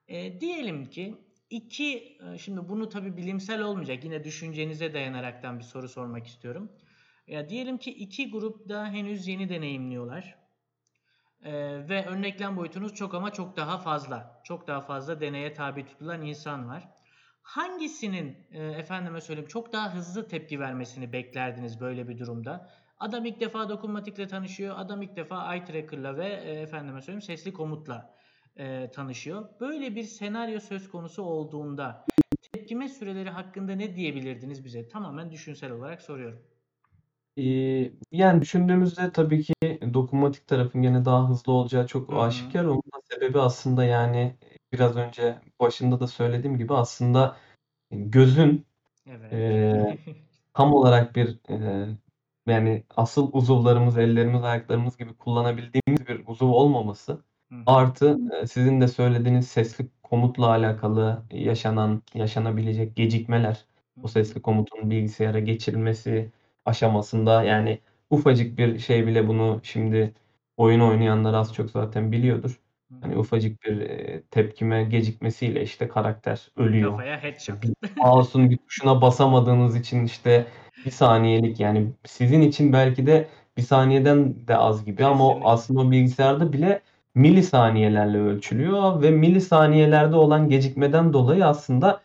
Eee, 0.07 0.41
diyelim 0.41 0.85
ki 0.85 1.25
2, 1.49 2.17
eee, 2.21 2.37
şimdi 2.37 2.69
bunu 2.69 2.89
tabii 2.89 3.17
bilimsel 3.17 3.61
olmayacak, 3.61 4.03
yine 4.03 4.23
düşüncenize 4.23 4.93
dayanaraktan 4.93 5.59
bir 5.59 5.63
soru 5.63 5.89
sormak 5.89 6.27
istiyorum. 6.27 6.77
Ya, 7.27 7.49
diyelim 7.49 7.77
ki 7.77 7.91
2 7.91 8.29
grup 8.31 8.69
da 8.69 8.87
henüz 8.87 9.27
yeni 9.27 9.49
deneyimliyorlar. 9.49 10.39
Eee, 11.45 11.89
ve 11.89 12.05
örneklem 12.05 12.57
boyutunuz 12.57 12.93
çok 12.93 13.13
ama 13.13 13.31
çok 13.33 13.57
daha 13.57 13.77
fazla. 13.77 14.39
Çok 14.43 14.67
daha 14.67 14.81
fazla 14.81 15.21
deneye 15.21 15.53
tabi 15.53 15.85
tutulan 15.85 16.21
insan 16.21 16.67
var. 16.67 16.89
Hangisinin, 17.49 18.47
eee, 18.51 18.71
efendime 18.71 19.21
söyleyeyim, 19.21 19.47
çok 19.47 19.73
daha 19.73 19.95
hızlı 19.95 20.27
tepki 20.27 20.59
vermesini 20.59 21.13
beklerdiniz 21.13 21.79
böyle 21.81 22.07
bir 22.07 22.17
durumda? 22.17 22.69
Adam 22.99 23.25
ilk 23.25 23.39
defa 23.39 23.69
dokunmatikle 23.69 24.27
tanışıyor. 24.27 24.75
Adam 24.77 25.01
ilk 25.01 25.15
defa 25.15 25.53
eye 25.55 25.63
tracker'la 25.63 26.17
ve, 26.17 26.27
eee, 26.29 26.61
efendime 26.61 27.01
söyleyeyim, 27.01 27.21
sesli 27.21 27.53
komutla, 27.53 28.15
eee, 28.57 28.91
tanışıyor. 28.91 29.49
Böyle 29.59 29.95
bir 29.95 30.03
senaryo 30.03 30.59
söz 30.59 30.89
konusu 30.89 31.23
olduğunda 31.23 32.05
tepkime 32.53 32.89
süreleri 32.89 33.29
hakkında 33.29 33.71
ne 33.75 33.95
diyebilirdiniz 33.95 34.65
bize? 34.65 34.87
Tamamen 34.87 35.31
düşünsel 35.31 35.71
olarak 35.71 36.01
soruyorum. 36.01 36.43
İii, 37.35 37.99
yani, 38.11 38.41
düşündüğümüzde 38.41 39.11
tabii 39.11 39.43
ki 39.43 39.53
dokunmatik 39.93 40.47
tarafın 40.47 40.81
gene 40.81 41.05
daha 41.05 41.29
hızlı 41.29 41.53
olacağı 41.53 41.87
çok 41.87 42.13
hı. 42.13 42.15
aşikâr. 42.17 42.65
Onun 42.65 42.77
da 42.93 42.97
sebebi 43.11 43.39
aslında, 43.39 43.83
yani, 43.85 44.37
biraz 44.73 44.95
önce 44.97 45.39
başında 45.59 45.99
da 45.99 46.07
söylediğim 46.07 46.57
gibi 46.57 46.73
aslında 46.73 47.37
gözün, 47.91 48.67
Evet. 49.07 49.31
eee, 49.33 49.97
tam 50.53 50.73
olarak 50.73 51.15
bir, 51.15 51.39
eee, 51.49 51.87
yani, 52.47 52.83
asıl 52.97 53.29
uzuvlarımız, 53.33 53.97
ellerimiz, 53.97 54.43
ayaklarımız 54.43 54.97
gibi 54.97 55.15
kullanabildiğimiz 55.17 56.07
bir 56.07 56.23
uzuv 56.27 56.47
olmaması 56.49 57.23
Hı 57.51 57.55
artı, 57.65 58.19
eee, 58.33 58.47
sizin 58.47 58.81
de 58.81 58.87
söylediğiniz 58.87 59.47
sesli 59.47 59.87
komutla 60.03 60.47
alakalı 60.49 61.23
yaşanan, 61.31 62.03
yaşanabilecek 62.13 62.95
gecikmeler, 62.95 63.65
o 64.03 64.07
sesli 64.07 64.41
komutun 64.41 64.91
bilgisayara 64.91 65.39
geçirilmesi 65.39 66.31
aşamasında, 66.65 67.43
yani, 67.43 67.81
ufacık 68.09 68.57
bir 68.57 68.79
şey 68.79 69.07
bile 69.07 69.27
bunu 69.27 69.59
şimdi 69.63 70.13
oyun 70.57 70.79
oynayanlar 70.79 71.33
az 71.33 71.53
çok 71.53 71.71
zaten 71.71 72.11
biliyordur. 72.11 72.59
Hani, 73.01 73.17
ufacık 73.17 73.63
bir, 73.63 73.87
tepkime 74.31 74.83
gecikmesiyle, 74.83 75.63
işte, 75.63 75.87
karakter 75.87 76.51
ölüyor. 76.57 76.91
Kafaya 76.91 77.23
headshot. 77.23 77.63
Bir 77.63 77.73
mouse'un 77.97 78.49
bir 78.49 78.57
tuşuna 78.57 79.01
basamadığınız 79.01 79.75
için, 79.75 80.05
işte, 80.05 80.45
1 80.85 80.91
saniyelik, 80.91 81.59
yani, 81.59 81.87
sizin 82.05 82.41
için 82.41 82.73
belki 82.73 83.05
de 83.07 83.27
1 83.57 83.61
saniyeden 83.61 84.47
de 84.47 84.57
az 84.57 84.85
gibi 84.85 85.05
ama 85.05 85.23
o 85.25 85.27
Kesinlikle. 85.29 85.49
aslında 85.51 85.91
bilgisayarda 85.91 86.53
bile 86.53 86.81
milisaniyelerle 87.15 88.17
ölçülüyor 88.17 89.01
ve 89.01 89.11
milisaniyelerde 89.11 90.15
olan 90.15 90.49
gecikmeden 90.49 91.13
dolayı 91.13 91.45
aslında, 91.45 92.01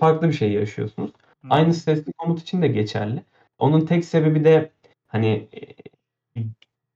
farklı 0.00 0.28
bir 0.28 0.32
şey 0.32 0.52
yaşıyorsunuz. 0.52 1.10
Hı. 1.44 1.48
Aynısı 1.50 1.80
sesli 1.80 2.12
komut 2.12 2.40
için 2.42 2.62
de 2.62 2.68
geçerli. 2.68 3.22
Onun 3.58 3.80
tek 3.86 4.04
sebebi 4.04 4.44
de, 4.44 4.70
hani, 5.06 5.48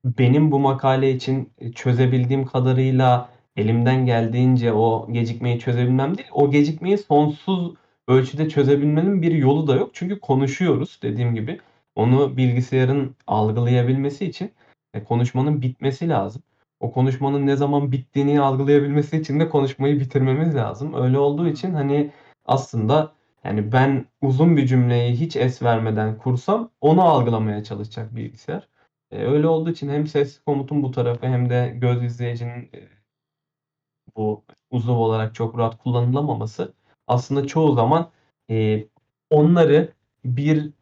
benim 0.04 0.50
bu 0.52 0.58
makale 0.58 1.10
için, 1.10 1.52
eee, 1.60 1.72
çözebildiğim 1.72 2.46
kadarıyla 2.46 3.28
elimden 3.56 4.06
geldiğince 4.06 4.72
o 4.72 5.08
gecikmeyi 5.12 5.58
çözebilmem 5.58 6.18
değil, 6.18 6.28
o 6.32 6.50
gecikmeyi 6.50 6.98
sonsuz 6.98 7.74
ölçüde 8.08 8.48
çözebilmenin 8.48 9.22
bir 9.22 9.32
yolu 9.32 9.66
da 9.66 9.74
yok. 9.76 9.90
Çünkü 9.94 10.20
konuşuyoruz 10.20 10.98
dediğim 11.02 11.34
gibi. 11.34 11.60
Onu 11.94 12.36
bilgisayarın 12.36 13.16
algılayabilmesi 13.26 14.26
için, 14.26 14.52
eee, 14.94 15.04
konuşmanın 15.04 15.62
bitmesi 15.62 16.08
lazım. 16.08 16.42
O 16.80 16.92
konuşmanın 16.92 17.46
ne 17.46 17.56
zaman 17.56 17.92
bittiğini 17.92 18.40
algılayabilmesi 18.40 19.16
için 19.16 19.40
de 19.40 19.48
konuşmayı 19.48 20.00
bitirmemiz 20.00 20.54
lazım. 20.54 20.94
Öyle 20.94 21.18
olduğu 21.18 21.48
için, 21.48 21.74
hani, 21.74 22.10
aslında, 22.44 23.12
yani, 23.44 23.72
ben 23.72 24.04
uzun 24.22 24.56
bir 24.56 24.66
cümleyi 24.66 25.12
hiç 25.20 25.36
es 25.36 25.62
vermeden 25.62 26.18
kursam 26.18 26.70
onu 26.80 27.02
algılamaya 27.02 27.64
çalışacak 27.64 28.16
bilgisayar. 28.16 28.68
Eee, 29.12 29.24
öyle 29.26 29.46
olduğu 29.48 29.70
için 29.70 29.88
hem 29.88 30.06
sesli 30.06 30.44
komutun 30.44 30.82
bu 30.82 30.90
tarafı 30.90 31.26
hem 31.26 31.50
de 31.50 31.72
göz 31.80 32.02
izleyicinin, 32.02 32.70
eee 32.74 32.88
bu 34.16 34.44
uzuv 34.70 34.92
olarak 34.96 35.34
çok 35.34 35.58
rahat 35.58 35.78
kullanılamaması 35.78 36.74
aslında 37.06 37.46
çoğu 37.46 37.72
zaman, 37.74 38.10
eee, 38.48 38.88
onları 39.30 39.92
bir, 40.24 40.72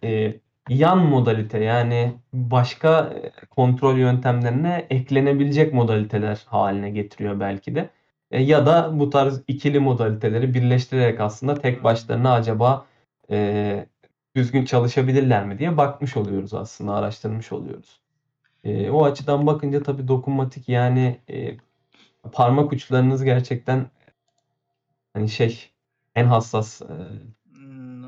yan 0.69 0.99
modalite, 0.99 1.59
yani, 1.65 2.13
başka, 2.33 3.13
kontrol 3.51 3.97
yöntemlerine 3.99 4.87
eklenebilecek 4.91 5.75
modaliteler 5.75 6.43
hâline 6.47 6.91
getiriyor 6.91 7.41
belki 7.41 7.75
de. 7.75 7.91
Ya 8.31 8.67
da 8.67 8.99
bu 9.01 9.11
tarz 9.11 9.43
ikili 9.49 9.81
modaliteleri 9.81 10.55
birleştirerek 10.55 11.21
aslında 11.21 11.55
tek 11.55 11.85
başlarına 11.85 12.33
acaba, 12.33 12.87
düzgün 14.37 14.65
çalışabilirler 14.65 15.47
mi 15.47 15.59
diye 15.59 15.77
bakmış 15.77 16.17
oluyoruz 16.17 16.55
aslında, 16.55 16.95
araştırmış 16.95 17.53
oluyoruz. 17.53 18.01
Eee, 18.65 18.91
o 18.91 19.05
açıdan 19.05 19.47
bakınca 19.47 19.83
tabii 19.83 20.09
dokunmatik, 20.09 20.69
yani, 20.69 21.21
eee, 21.29 21.57
parmak 22.33 22.73
uçlarınız 22.75 23.25
gerçekten, 23.25 23.91
hani, 25.15 25.31
şey, 25.31 25.71
en 26.17 26.27
hassas, 26.27 26.83
no 26.83 26.89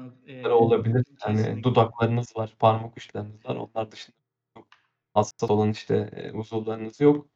ları 0.00 0.12
eee, 0.28 0.48
olabilir. 0.50 1.04
Kesinlikle. 1.26 1.64
dudaklarınız 1.64 2.36
var, 2.36 2.54
parmak 2.60 2.96
uçlarınız 2.98 3.46
var. 3.46 3.56
Onlar 3.56 3.92
dışında 3.92 4.16
çok 4.56 4.66
hassas 5.14 5.50
olan, 5.50 5.70
işte, 5.70 6.10
eee, 6.16 6.32
uzuvlarınız 6.32 7.00
yok. 7.02 7.26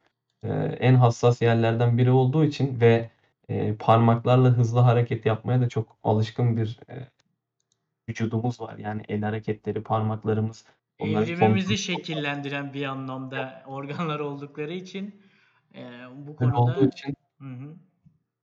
Eee, 0.44 0.50
en 0.80 0.94
hassas 0.96 1.42
yerlerden 1.42 1.98
biri 1.98 2.10
olduğu 2.12 2.44
için 2.46 2.80
ve, 2.82 3.10
eee, 3.50 3.76
parmaklarla 3.80 4.48
hızlı 4.50 4.80
hareket 4.80 5.26
yapmaya 5.26 5.60
da 5.60 5.70
çok 5.70 5.98
alışkın 6.04 6.58
bir, 6.58 6.80
eee, 6.90 7.10
vücudumuz 8.10 8.60
var. 8.60 8.78
Yani, 8.78 9.02
el 9.08 9.22
hareketleri, 9.22 9.82
parmaklarımız 9.84 10.66
Evrimimizi 11.06 11.78
şekillendiren 11.78 12.72
bir 12.74 12.84
anlamda 12.84 13.62
organlar 13.66 14.20
oldukları 14.20 14.72
için, 14.72 15.22
eee, 15.74 15.82
bu 16.16 16.30
olduğu 16.30 16.36
konuda 16.36 16.86
için 16.86 17.14
Hı 17.40 17.44
hı. 17.48 17.74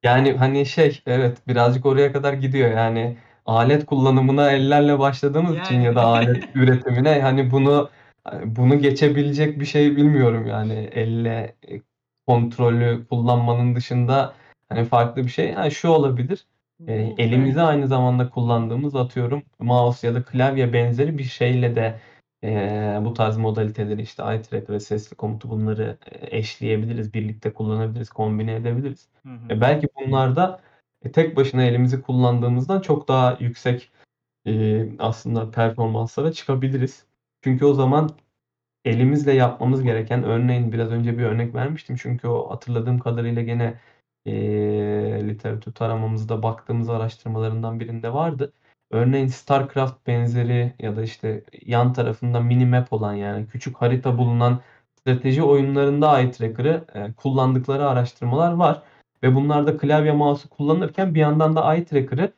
Yani, 0.03 0.33
hani, 0.33 0.65
şey, 0.65 1.01
evet, 1.05 1.47
birazcık 1.47 1.85
oraya 1.85 2.13
kadar 2.13 2.33
gidiyor. 2.33 2.71
Yani, 2.71 3.17
alet 3.45 3.85
kullanımına 3.85 4.51
ellerle 4.51 4.99
başladığımız 4.99 5.59
için 5.59 5.75
Yani. 5.75 5.85
ya 5.85 5.95
da 5.95 6.05
alet 6.05 6.43
üretimine, 6.55 7.21
hani, 7.21 7.51
bunu, 7.51 7.89
bunu 8.45 8.79
geçebilecek 8.79 9.59
bir 9.59 9.65
şey 9.65 9.95
bilmiyorum, 9.97 10.47
yani, 10.47 10.73
elle, 10.73 11.55
eee, 11.67 11.81
kontrolü 12.27 13.05
kullanmanın 13.09 13.75
dışında, 13.75 14.33
hani, 14.69 14.85
farklı 14.85 15.23
bir 15.23 15.29
şey. 15.29 15.51
Ha, 15.51 15.69
şu 15.69 15.87
olabilir, 15.89 16.45
Bu 16.79 17.15
elimizi 17.17 17.61
aynı 17.61 17.87
zamanda 17.87 18.29
kullandığımız, 18.29 18.95
atıyorum, 18.95 19.43
mouse 19.59 20.07
ya 20.07 20.15
da 20.15 20.23
klavye 20.23 20.73
benzeri 20.73 21.17
bir 21.17 21.23
şeyle 21.23 21.75
de, 21.75 21.99
eee, 22.43 22.99
bu 23.05 23.13
tarz 23.13 23.37
modaliteleri, 23.37 24.01
işte, 24.01 24.23
eye 24.23 24.41
tracker 24.41 24.73
ve 24.75 24.79
sesli 24.79 25.15
komutu 25.15 25.49
bunları, 25.49 25.97
eşleyebiliriz, 26.21 27.13
birlikte 27.13 27.53
kullanabiliriz, 27.53 28.09
kombine 28.09 28.55
edebiliriz. 28.55 29.09
Hı 29.25 29.29
E, 29.49 29.55
hı. 29.55 29.61
belki 29.61 29.87
bunlarda, 29.95 30.61
e, 31.05 31.11
tek 31.11 31.35
başına 31.37 31.63
elimizi 31.63 32.01
kullandığımızdan 32.01 32.81
çok 32.81 33.07
daha 33.07 33.37
yüksek, 33.39 33.91
eee, 34.45 34.95
aslında 34.99 35.51
performanslara 35.51 36.31
çıkabiliriz. 36.33 37.05
Çünkü 37.43 37.65
o 37.65 37.73
zaman 37.73 38.09
elimizle 38.85 39.33
yapmamız 39.33 39.83
gereken, 39.83 40.23
örneğin 40.23 40.71
biraz 40.71 40.91
önce 40.91 41.17
bir 41.17 41.23
örnek 41.23 41.55
vermiştim 41.55 41.95
çünkü 42.01 42.27
o 42.27 42.51
hatırladığım 42.51 42.99
kadarıyla 42.99 43.41
gene, 43.41 43.79
eee, 44.25 45.27
literatür 45.27 45.73
taramamızda 45.73 46.43
baktığımız 46.43 46.89
araştırmalarından 46.89 47.79
birinde 47.79 48.13
vardı. 48.13 48.53
Örneğin 48.91 49.27
StarCraft 49.27 50.07
benzeri 50.07 50.73
ya 50.79 50.95
da, 50.95 51.03
işte, 51.03 51.43
yan 51.65 51.93
tarafında 51.93 52.39
minimap 52.39 52.93
olan, 52.93 53.13
yani, 53.13 53.47
küçük 53.47 53.77
harita 53.77 54.17
bulunan 54.17 54.59
strateji 54.99 55.43
oyunlarında 55.43 56.19
eye 56.21 56.31
tracker'ı, 56.31 56.85
eee, 56.95 57.13
kullandıkları 57.17 57.87
araştırmalar 57.89 58.51
var 58.53 58.83
ve 59.23 59.35
bunlar 59.35 59.67
da 59.67 59.77
klavye 59.77 60.11
mouse'u 60.11 60.49
kullanırken 60.49 61.15
bir 61.15 61.19
yandan 61.19 61.55
da 61.55 61.73
eye 61.75 61.85
tracker'ı 61.85 62.33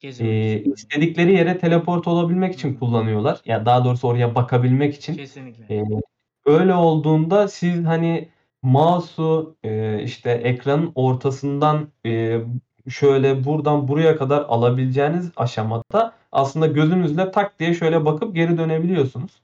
Gezmek 0.00 0.28
Eee, 0.30 0.60
için. 0.60 0.72
istedikleri 0.72 1.32
yere 1.34 1.58
teleport 1.58 2.08
olabilmek 2.08 2.54
için 2.54 2.74
kullanıyorlar. 2.74 3.40
Ya 3.44 3.66
daha 3.66 3.84
doğrusu 3.84 4.08
oraya 4.08 4.34
bakabilmek 4.34 4.94
için. 4.94 5.14
Kesinlikle. 5.16 5.64
Eee, 5.68 5.84
öyle 6.46 6.74
olduğunda 6.74 7.48
siz 7.48 7.84
hani 7.86 8.28
mouse'u 8.62 9.56
eee, 9.64 10.00
işte 10.04 10.30
ekranın 10.30 10.92
ortasından 10.94 11.88
eee, 12.04 12.44
şöyle 12.88 13.44
buradan 13.44 13.88
buraya 13.88 14.16
kadar 14.16 14.40
alabileceğiniz 14.42 15.30
aşamada 15.36 16.12
aslında 16.32 16.66
gözünüzle 16.66 17.30
tak 17.30 17.58
diye 17.60 17.74
şöyle 17.74 18.04
bakıp 18.04 18.34
geri 18.34 18.58
dönebiliyorsunuz. 18.58 19.42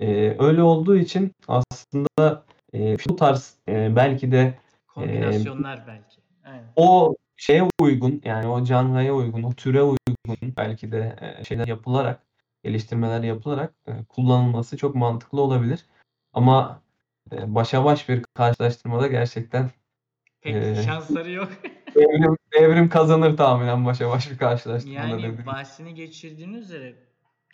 Eee, 0.00 0.36
öyle 0.40 0.62
olduğu 0.62 0.96
için 0.96 1.32
aslında 1.48 2.44
eee, 2.72 2.96
bu 3.08 3.16
tarz 3.16 3.54
eee, 3.68 3.92
belki 3.96 4.32
de 4.32 4.38
eee, 4.38 4.58
Kombinasyonlar 4.86 5.86
belki. 5.86 6.20
Aynen. 6.44 6.64
o 6.76 7.14
şeye 7.36 7.68
uygun 7.80 8.20
yani 8.24 8.46
o 8.48 8.64
janraya 8.64 9.14
uygun, 9.14 9.42
o 9.42 9.52
türe 9.52 9.82
uygun 9.82 10.54
belki 10.56 10.92
de 10.92 11.16
eee, 11.22 11.44
şeyler 11.44 11.66
yapılarak, 11.66 12.22
geliştirmeler 12.64 13.22
yapılarak 13.22 13.74
eee, 13.88 13.94
kullanılması 14.08 14.76
çok 14.76 14.94
mantıklı 14.94 15.40
olabilir. 15.40 15.86
Ama 16.32 16.82
eee, 17.32 17.54
başa 17.54 17.84
baş 17.84 18.08
bir 18.08 18.22
karşılaştırmada 18.34 19.06
gerçekten 19.06 19.70
Pek 20.40 20.54
eee, 20.54 20.74
şansları 20.86 21.30
yok. 21.30 21.48
Evrim, 21.96 22.36
Evrim 22.52 22.88
kazanır 22.88 23.36
tahminen 23.36 23.86
başa 23.86 24.10
baş 24.10 24.30
bir 24.30 24.38
karşılaştırmada 24.38 25.00
Yani 25.08 25.22
dedim. 25.22 25.46
bahsini 25.46 25.94
geçirdiğiniz 25.94 26.64
üzere 26.64 26.94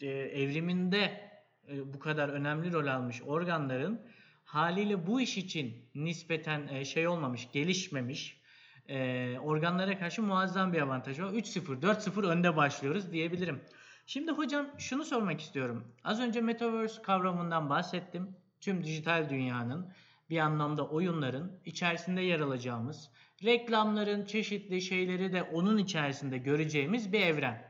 e, 0.00 0.06
evriminde 0.08 1.30
e, 1.68 1.94
bu 1.94 1.98
kadar 1.98 2.28
önemli 2.28 2.72
rol 2.72 2.86
almış 2.86 3.22
organların 3.26 4.00
haliyle 4.44 5.06
bu 5.06 5.20
iş 5.20 5.38
için 5.38 5.76
nispeten 5.94 6.68
e, 6.68 6.84
şey 6.84 7.08
olmamış, 7.08 7.48
gelişmemiş 7.52 8.40
e, 8.88 9.38
organlara 9.38 9.98
karşı 9.98 10.22
muazzam 10.22 10.72
bir 10.72 10.80
avantajı 10.80 11.24
var. 11.24 11.30
3-0, 11.30 11.80
4-0 11.82 12.26
önde 12.26 12.56
başlıyoruz 12.56 13.12
diyebilirim. 13.12 13.60
Şimdi 14.06 14.32
hocam 14.32 14.66
şunu 14.78 15.04
sormak 15.04 15.40
istiyorum. 15.40 15.84
Az 16.04 16.20
önce 16.20 16.40
Metaverse 16.40 17.02
kavramından 17.02 17.70
bahsettim. 17.70 18.36
Tüm 18.60 18.84
dijital 18.84 19.30
dünyanın 19.30 19.92
bir 20.30 20.38
anlamda 20.38 20.88
oyunların 20.88 21.52
içerisinde 21.64 22.20
yer 22.20 22.40
alacağımız, 22.40 23.10
reklamların 23.44 24.24
çeşitli 24.24 24.82
şeyleri 24.82 25.32
de 25.32 25.42
onun 25.42 25.78
içerisinde 25.78 26.38
göreceğimiz 26.38 27.12
bir 27.12 27.20
evren. 27.20 27.68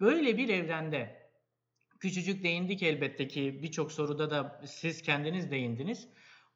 Böyle 0.00 0.36
bir 0.36 0.48
evrende 0.48 1.30
küçücük 2.00 2.42
değindik 2.42 2.82
elbette 2.82 3.28
ki 3.28 3.60
birçok 3.62 3.92
soruda 3.92 4.30
da 4.30 4.62
siz 4.66 5.02
kendiniz 5.02 5.50
değindiniz. 5.50 6.08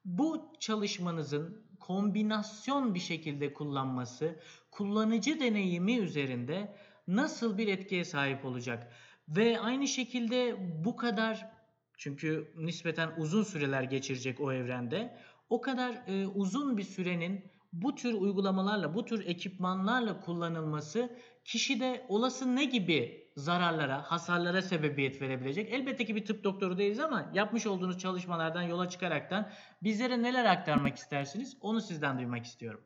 Bu 0.05 0.53
çalışmanızın 0.59 1.65
kombinasyon 1.79 2.95
bir 2.95 2.99
şekilde 2.99 3.53
kullanması 3.53 4.39
kullanıcı 4.71 5.39
deneyimi 5.39 5.97
üzerinde 5.97 6.75
nasıl 7.07 7.57
bir 7.57 7.67
etkiye 7.67 8.05
sahip 8.05 8.45
olacak? 8.45 8.93
Ve 9.27 9.59
aynı 9.59 9.87
şekilde 9.87 10.55
bu 10.85 10.95
kadar 10.95 11.49
çünkü 11.97 12.53
nispeten 12.55 13.11
uzun 13.17 13.43
süreler 13.43 13.83
geçirecek 13.83 14.39
o 14.39 14.53
evrende. 14.53 15.17
O 15.49 15.61
kadar 15.61 16.03
e, 16.07 16.27
uzun 16.27 16.77
bir 16.77 16.83
sürenin 16.83 17.51
bu 17.81 17.95
tür 17.95 18.13
uygulamalarla, 18.13 18.93
bu 18.93 19.05
tür 19.05 19.25
ekipmanlarla 19.27 20.19
kullanılması 20.21 21.09
kişide 21.45 22.05
olası 22.09 22.55
ne 22.55 22.65
gibi 22.65 23.31
zararlara, 23.35 24.01
hasarlara 24.01 24.61
sebebiyet 24.61 25.21
verebilecek? 25.21 25.73
Elbette 25.73 26.05
ki 26.05 26.15
bir 26.15 26.25
tıp 26.25 26.43
doktoru 26.43 26.77
değiliz 26.77 26.99
ama 26.99 27.31
yapmış 27.33 27.67
olduğunuz 27.67 27.99
çalışmalardan 27.99 28.61
yola 28.61 28.89
çıkaraktan 28.89 29.49
bizlere 29.83 30.23
neler 30.23 30.45
aktarmak 30.45 30.95
istersiniz? 30.97 31.57
Onu 31.61 31.81
sizden 31.81 32.17
duymak 32.17 32.45
istiyorum. 32.45 32.81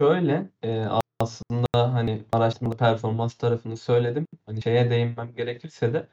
Şöyle 0.00 0.50
eee, 0.62 0.88
aslında 1.20 1.94
hani 1.94 2.24
araştırmada 2.32 2.76
performans 2.76 3.34
tarafını 3.34 3.76
söyledim. 3.76 4.26
Hani 4.46 4.62
şeye 4.62 4.90
değinmem 4.90 5.34
gerekirse 5.36 5.94
de 5.94 6.08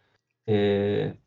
eee, 0.48 1.18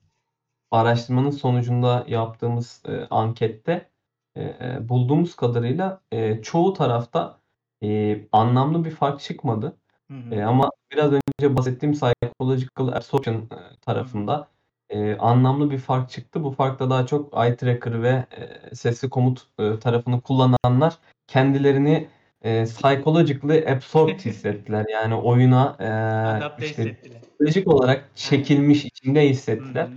araştırmanın 0.70 1.30
sonucunda 1.30 2.04
yaptığımız 2.08 2.82
eee, 2.88 3.06
ankette 3.10 3.90
eee, 4.37 4.78
bulduğumuz 4.89 5.37
kadarıyla 5.37 6.01
eee, 6.12 6.41
çoğu 6.43 6.72
tarafta 6.72 7.41
eee, 7.80 8.28
anlamlı 8.32 8.85
bir 8.85 8.91
fark 8.91 9.20
çıkmadı. 9.20 9.76
Hı 10.11 10.14
hı. 10.14 10.47
ama 10.47 10.70
biraz 10.93 11.12
önce 11.12 11.57
bahsettiğim 11.57 11.93
psychological 11.95 12.89
absorption 12.97 13.35
Hı 13.35 13.41
hı. 13.57 13.76
tarafında 13.87 14.49
eee, 14.91 15.16
anlamlı 15.18 15.70
bir 15.70 15.78
fark 15.78 16.11
çıktı. 16.11 16.45
Bu 16.45 16.51
fark 16.51 16.80
da 16.80 16.91
daha 16.91 17.07
çok 17.07 17.35
eye 17.45 17.57
tracker 17.57 18.03
ve 18.03 18.26
eee, 18.39 18.74
sesli 18.74 19.11
komut 19.11 19.47
eee, 19.59 19.78
tarafını 19.78 20.20
kullananlar 20.20 20.99
kendilerini 21.26 22.09
eee, 22.45 22.64
psychologically 22.64 23.68
absorbed 23.72 24.18
hissettiler. 24.24 24.87
Yani 24.93 25.14
oyuna 25.14 25.76
Adapte 26.39 26.66
işte 26.66 26.97
psikolojik 27.22 27.68
olarak 27.68 28.11
çekilmiş, 28.14 28.85
içinde 28.85 29.20
Hı 29.24 29.28
hissettiler. 29.28 29.85
hı. 29.85 29.91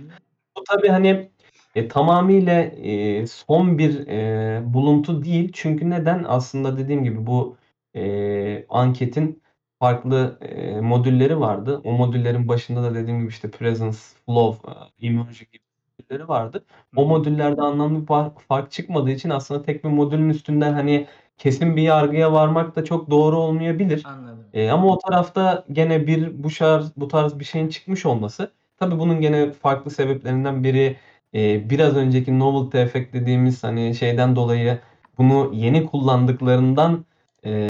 Bu 0.58 0.64
tabii 0.68 0.88
hani 0.88 1.30
e, 1.78 1.88
tamamıyla 1.88 2.60
e, 2.62 3.26
son 3.26 3.78
bir 3.78 4.06
e, 4.08 4.60
buluntu 4.74 5.24
değil. 5.24 5.50
Çünkü 5.54 5.90
neden? 5.90 6.24
Aslında 6.28 6.78
dediğim 6.78 7.04
gibi 7.04 7.26
bu 7.26 7.56
e, 7.96 8.66
anketin 8.68 9.42
farklı 9.78 10.38
e, 10.40 10.80
modülleri 10.80 11.40
vardı. 11.40 11.80
O 11.84 11.92
modüllerin 11.92 12.48
başında 12.48 12.82
da 12.82 12.94
dediğim 12.94 13.20
gibi 13.20 13.28
işte 13.28 13.50
presence, 13.50 13.98
flow, 14.26 14.70
e, 14.70 14.74
immersion 15.06 15.48
gibi 15.52 15.62
modülleri 15.98 16.28
vardı. 16.28 16.64
O 16.96 17.06
modüllerde 17.06 17.62
anlamlı 17.62 18.00
bir 18.00 18.06
fark, 18.48 18.72
çıkmadığı 18.72 19.10
için 19.10 19.30
aslında 19.30 19.62
tek 19.62 19.84
bir 19.84 19.88
modülün 19.88 20.28
üstünden 20.28 20.72
hani 20.72 21.06
kesin 21.38 21.76
bir 21.76 21.82
yargıya 21.82 22.32
varmak 22.32 22.76
da 22.76 22.84
çok 22.84 23.10
doğru 23.10 23.36
olmayabilir. 23.36 24.02
Anladım. 24.06 24.44
E, 24.52 24.70
ama 24.70 24.86
o 24.88 24.98
tarafta 24.98 25.64
gene 25.72 26.06
bir 26.06 26.42
bu 26.44 26.50
şarj, 26.50 26.86
bu 26.96 27.08
tarz 27.08 27.38
bir 27.38 27.44
şeyin 27.44 27.68
çıkmış 27.68 28.06
olması 28.06 28.50
tabii 28.78 28.98
bunun 28.98 29.20
gene 29.20 29.52
farklı 29.52 29.90
sebeplerinden 29.90 30.64
biri 30.64 30.96
e, 31.34 31.70
biraz 31.70 31.96
önceki 31.96 32.38
novelty 32.38 32.78
effect 32.78 33.12
dediğimiz 33.12 33.64
hani 33.64 33.94
şeyden 33.94 34.36
dolayı 34.36 34.78
bunu 35.18 35.50
yeni 35.54 35.86
kullandıklarından 35.86 37.04
e, 37.44 37.68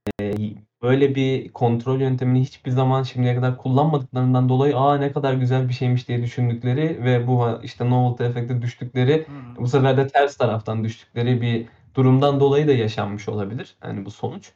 böyle 0.83 1.15
bir 1.15 1.49
kontrol 1.49 2.01
yöntemini 2.01 2.41
hiçbir 2.41 2.71
zaman 2.71 3.03
şimdiye 3.03 3.35
kadar 3.35 3.57
kullanmadıklarından 3.57 4.49
dolayı 4.49 4.77
aa 4.77 4.99
ne 4.99 5.13
kadar 5.13 5.35
güzel 5.35 5.69
bir 5.69 5.75
şeymiş 5.75 6.09
diye 6.09 6.23
düşündükleri 6.23 7.05
ve 7.05 7.27
bu 7.27 7.47
işte 7.63 7.91
novelty 7.91 8.25
effect'e 8.25 8.63
düştükleri 8.63 9.19
hı. 9.19 9.63
bu 9.63 9.69
sefer 9.69 9.97
de 9.97 10.07
ters 10.09 10.37
taraftan 10.37 10.85
düştükleri 10.85 11.41
bir 11.41 11.67
durumdan 11.95 12.41
dolayı 12.41 12.69
da 12.69 12.73
yaşanmış 12.73 13.29
olabilir. 13.29 13.77
hani 13.81 14.05
bu 14.05 14.11
sonuç. 14.11 14.53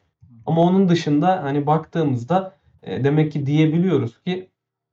Ama 0.46 0.62
onun 0.62 0.88
dışında 0.88 1.42
hani 1.42 1.66
baktığımızda 1.66 2.56
e, 2.82 3.04
demek 3.04 3.32
ki 3.32 3.46
diyebiliyoruz 3.46 4.22
ki 4.22 4.48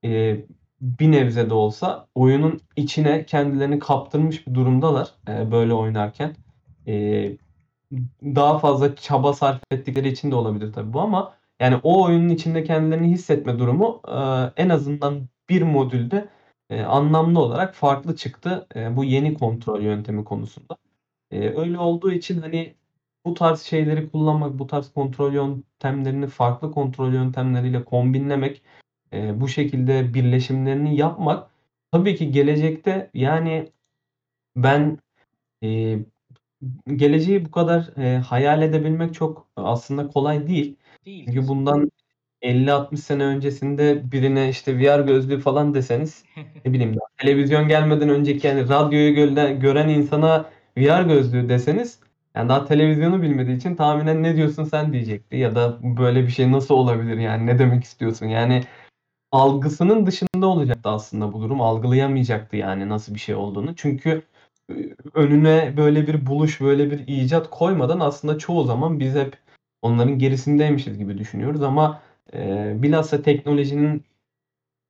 e, 0.06 0.38
bir 0.82 1.12
nebze 1.12 1.50
de 1.50 1.54
olsa 1.54 2.08
oyunun 2.16 2.62
içine 2.76 3.26
kendilerini 3.26 3.80
kaptırmış 3.80 4.48
bir 4.48 4.54
durumdalar 4.54 5.12
e, 5.28 5.52
böyle 5.52 5.74
oynarken. 5.74 6.36
E, 6.88 7.32
daha 8.24 8.60
fazla 8.60 8.96
çaba 8.96 9.34
sarf 9.34 9.62
ettikleri 9.72 10.08
için 10.08 10.32
de 10.32 10.36
olabilir 10.36 10.74
tabii 10.74 10.94
bu 10.94 11.02
ama 11.02 11.34
yani 11.60 11.80
o 11.84 12.04
oyunun 12.06 12.30
içinde 12.30 12.64
kendilerini 12.64 13.08
hissetme 13.08 13.60
durumu 13.60 14.02
e, 14.08 14.14
en 14.64 14.70
azından 14.70 15.30
bir 15.50 15.62
modülde 15.62 16.30
e, 16.70 16.82
anlamlı 16.82 17.40
olarak 17.40 17.76
farklı 17.76 18.16
çıktı 18.16 18.68
e, 18.76 18.96
bu 18.96 19.04
yeni 19.04 19.34
kontrol 19.34 19.82
yöntemi 19.82 20.24
konusunda. 20.24 20.78
E, 21.32 21.50
öyle 21.50 21.80
olduğu 21.80 22.12
için 22.12 22.42
hani 22.42 22.76
bu 23.26 23.34
tarz 23.34 23.62
şeyleri 23.62 24.10
kullanmak, 24.12 24.60
bu 24.60 24.68
tarz 24.68 24.94
kontrol 24.94 25.34
yöntemlerini 25.34 26.28
farklı 26.28 26.72
kontrol 26.72 27.14
yöntemleriyle 27.14 27.84
kombinlemek, 27.84 28.62
e, 29.14 29.42
bu 29.42 29.48
şekilde 29.48 30.14
birleşimlerini 30.14 30.96
yapmak 30.96 31.50
tabii 31.92 32.16
ki 32.16 32.32
gelecekte 32.32 33.10
yani 33.14 33.72
ben 34.56 34.98
e, 35.64 36.00
geleceği 36.96 37.46
bu 37.46 37.52
kadar 37.52 37.98
e, 37.98 38.18
hayal 38.18 38.62
edebilmek 38.62 39.14
çok 39.14 39.48
aslında 39.56 40.08
kolay 40.08 40.48
değil. 40.48 40.76
Değil 41.06 41.26
Çünkü 41.26 41.48
bundan 41.48 41.92
50-60 42.42 42.98
sene 42.98 43.24
öncesinde 43.24 44.12
birine 44.12 44.50
işte 44.50 44.80
VR 44.80 45.02
gözlüğü 45.02 45.40
falan 45.40 45.74
deseniz 45.74 46.24
ne 46.66 46.74
bileyim 46.74 46.94
daha 46.96 47.08
televizyon 47.18 47.68
gelmeden 47.68 48.10
önceki 48.10 48.48
yani 48.48 48.70
radyoyu 48.70 49.16
gören, 49.16 49.60
gören 49.60 49.90
insana 49.90 50.50
VR 50.78 51.02
gözlüğü 51.04 51.50
deseniz 51.50 52.00
yani 52.36 52.50
daha 52.50 52.66
televizyonu 52.66 53.22
bilmediği 53.22 53.58
için 53.58 53.76
tahminen 53.76 54.24
ne 54.24 54.36
diyorsun 54.36 54.64
sen 54.64 54.94
diyecekti 54.94 55.38
ya 55.38 55.56
da 55.56 55.80
böyle 55.98 56.24
bir 56.24 56.32
şey 56.32 56.52
nasıl 56.52 56.76
olabilir 56.76 57.18
yani 57.18 57.46
ne 57.46 57.60
demek 57.60 57.84
istiyorsun 57.84 58.26
yani 58.26 58.64
algısının 59.32 60.06
dışında 60.06 60.48
olacaktı 60.48 60.90
aslında 60.90 61.34
bu 61.34 61.42
durum 61.42 61.62
algılayamayacaktı 61.62 62.58
yani 62.58 62.90
nasıl 62.90 63.14
bir 63.16 63.20
şey 63.20 63.36
olduğunu 63.36 63.76
çünkü 63.76 64.24
e, 64.72 64.74
önüne 65.14 65.78
böyle 65.78 66.08
bir 66.08 66.26
buluş 66.26 66.62
böyle 66.62 66.92
bir 66.92 67.08
icat 67.08 67.50
koymadan 67.50 68.00
aslında 68.00 68.38
çoğu 68.38 68.64
zaman 68.64 69.00
biz 69.00 69.16
hep 69.16 69.38
onların 69.82 70.20
gerisindeymişiz 70.20 70.98
gibi 70.98 71.18
düşünüyoruz 71.18 71.64
ama 71.64 72.02
e, 72.34 72.74
bilhassa 72.84 73.22
teknolojinin 73.22 74.04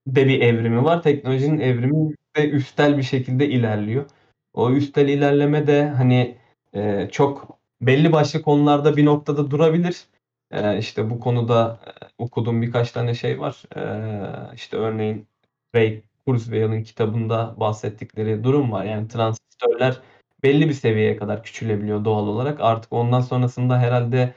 de 0.08 0.28
bir 0.28 0.42
evrimi 0.42 0.84
var. 0.84 1.04
Teknolojinin 1.04 1.60
evrimi 1.60 2.16
de 2.38 2.50
üstel 2.50 2.98
bir 2.98 3.04
şekilde 3.04 3.50
ilerliyor. 3.50 4.06
O 4.54 4.72
üstel 4.72 5.08
ilerleme 5.10 5.68
de 5.68 5.90
hani 5.90 6.38
e, 6.74 7.10
çok 7.12 7.60
belli 7.82 8.12
başlı 8.12 8.42
konularda 8.42 8.98
bir 8.98 9.06
noktada 9.06 9.52
durabilir. 9.52 10.06
Eee, 10.54 10.78
işte 10.80 11.10
bu 11.10 11.20
konuda 11.20 11.80
eee, 11.88 11.93
okuduğum 12.18 12.62
birkaç 12.62 12.91
tane 12.91 13.14
şey 13.14 13.39
var. 13.39 13.64
Eee, 13.76 14.52
işte 14.56 14.78
örneğin 14.78 15.28
Ray 15.76 16.02
Kurzweil'in 16.26 16.84
kitabında 16.84 17.56
bahsettikleri 17.60 18.43
durum 18.43 18.72
var. 18.72 18.86
Yani 18.86 19.08
transistörler 19.08 20.02
belli 20.43 20.70
bir 20.70 20.74
seviyeye 20.74 21.18
kadar 21.18 21.43
küçülebiliyor 21.43 22.06
doğal 22.06 22.28
olarak. 22.28 22.60
Artık 22.62 22.93
ondan 22.93 23.22
sonrasında 23.22 23.80
herhalde 23.80 24.34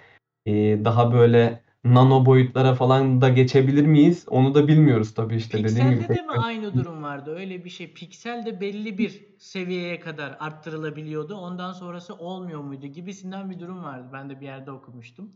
eee, 0.46 0.84
daha 0.84 1.12
böyle 1.12 1.62
nano 1.84 2.26
boyutlara 2.26 2.74
falan 2.74 3.20
da 3.20 3.28
geçebilir 3.28 3.86
miyiz? 3.86 4.24
Onu 4.28 4.54
da 4.54 4.68
bilmiyoruz 4.68 5.14
tabii 5.14 5.36
işte 5.36 5.58
dediğim 5.64 5.90
gibi. 5.90 5.98
Pikselde 5.98 6.14
de 6.18 6.22
mi 6.22 6.32
aynı 6.32 6.74
durum 6.74 7.02
vardı? 7.02 7.34
Öyle 7.36 7.64
bir 7.64 7.70
şey. 7.70 7.92
Piksel 7.94 8.46
de 8.46 8.60
belli 8.60 8.98
bir 8.98 9.26
seviyeye 9.38 10.00
kadar 10.00 10.36
arttırılabiliyordu. 10.40 11.34
Ondan 11.34 11.72
sonrası 11.72 12.14
olmuyor 12.14 12.60
muydu? 12.60 12.86
Gibisinden 12.86 13.50
bir 13.50 13.60
durum 13.60 13.82
vardı. 13.84 14.08
Ben 14.12 14.30
de 14.30 14.40
bir 14.40 14.46
yerde 14.46 14.70
okumuştum. 14.70 15.32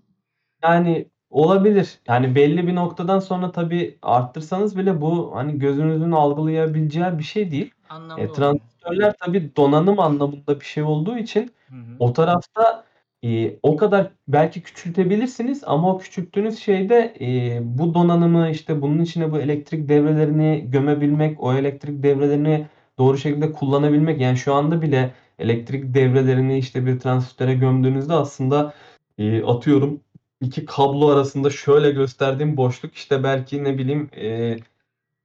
Yani 0.62 1.08
olabilir. 1.30 1.98
Yani 2.08 2.34
belli 2.34 2.66
bir 2.66 2.74
noktadan 2.74 3.18
sonra 3.18 3.52
tabii 3.52 3.98
arttırsanız 4.02 4.78
bile 4.78 5.00
bu 5.00 5.32
hani 5.34 5.58
gözünüzün 5.58 6.12
algılayabileceği 6.12 7.18
bir 7.18 7.22
şey 7.24 7.50
değil. 7.50 7.70
Anlamlı 7.88 8.22
E, 8.22 8.28
oluyor. 8.28 8.34
transistörler 8.34 9.14
tabii 9.20 9.56
donanım 9.56 10.00
anlamında 10.00 10.60
bir 10.60 10.64
şey 10.64 10.82
olduğu 10.82 11.18
için 11.18 11.50
Hı 11.68 11.74
hı. 11.74 11.96
o 11.98 12.12
tarafta 12.12 12.84
e, 13.24 13.56
o 13.62 13.76
kadar 13.76 14.10
belki 14.28 14.62
küçültebilirsiniz 14.62 15.62
ama 15.66 15.94
o 15.94 15.98
küçülttüğünüz 15.98 16.58
şeyde 16.58 17.14
e, 17.20 17.58
bu 17.62 17.94
donanımı 17.94 18.50
işte 18.50 18.82
bunun 18.82 18.98
içine 19.02 19.32
bu 19.32 19.38
elektrik 19.38 19.88
devrelerini 19.88 20.64
gömebilmek, 20.68 21.42
o 21.42 21.54
elektrik 21.54 22.02
devrelerini 22.02 22.66
doğru 22.98 23.18
şekilde 23.18 23.52
kullanabilmek 23.52 24.20
yani 24.20 24.36
şu 24.36 24.54
anda 24.54 24.82
bile 24.82 25.14
elektrik 25.38 25.94
devrelerini 25.94 26.58
işte 26.58 26.86
bir 26.86 26.98
transistöre 27.00 27.54
gömdüğünüzde 27.54 28.14
aslında 28.14 28.72
e, 29.18 29.42
atıyorum 29.44 30.00
iki 30.40 30.64
kablo 30.66 31.08
arasında 31.08 31.50
şöyle 31.50 31.90
gösterdiğim 31.90 32.56
boşluk 32.56 32.94
işte 32.94 33.22
belki 33.22 33.64
ne 33.64 33.78
bileyim 33.78 34.10
e, 34.16 34.56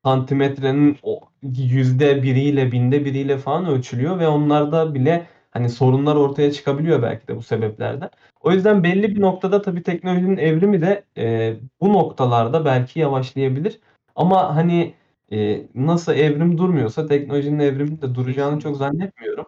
santimetrenin 0.05 0.97
o 1.03 1.19
yüzde 1.57 2.23
biriyle 2.23 2.71
binde 2.71 3.05
biriyle 3.05 3.37
falan 3.37 3.65
ölçülüyor 3.65 4.19
ve 4.19 4.27
onlarda 4.27 4.93
bile 4.93 5.27
hani 5.51 5.69
sorunlar 5.69 6.15
ortaya 6.15 6.51
çıkabiliyor 6.51 7.01
belki 7.01 7.27
de 7.27 7.35
bu 7.35 7.41
sebeplerden. 7.41 8.09
O 8.41 8.51
yüzden 8.51 8.83
belli 8.83 9.15
bir 9.15 9.21
noktada 9.21 9.61
tabii 9.61 9.83
teknolojinin 9.83 10.37
evrimi 10.37 10.81
de 10.81 11.03
e, 11.17 11.55
bu 11.81 11.93
noktalarda 11.93 12.65
belki 12.65 12.99
yavaşlayabilir. 12.99 13.79
Ama 14.15 14.55
hani 14.55 14.93
e, 15.31 15.67
nasıl 15.75 16.13
evrim 16.13 16.57
durmuyorsa 16.57 17.07
teknolojinin 17.07 17.59
evrimi 17.59 18.01
de 18.01 18.15
duracağını 18.15 18.59
çok 18.59 18.77
zannetmiyorum. 18.77 19.45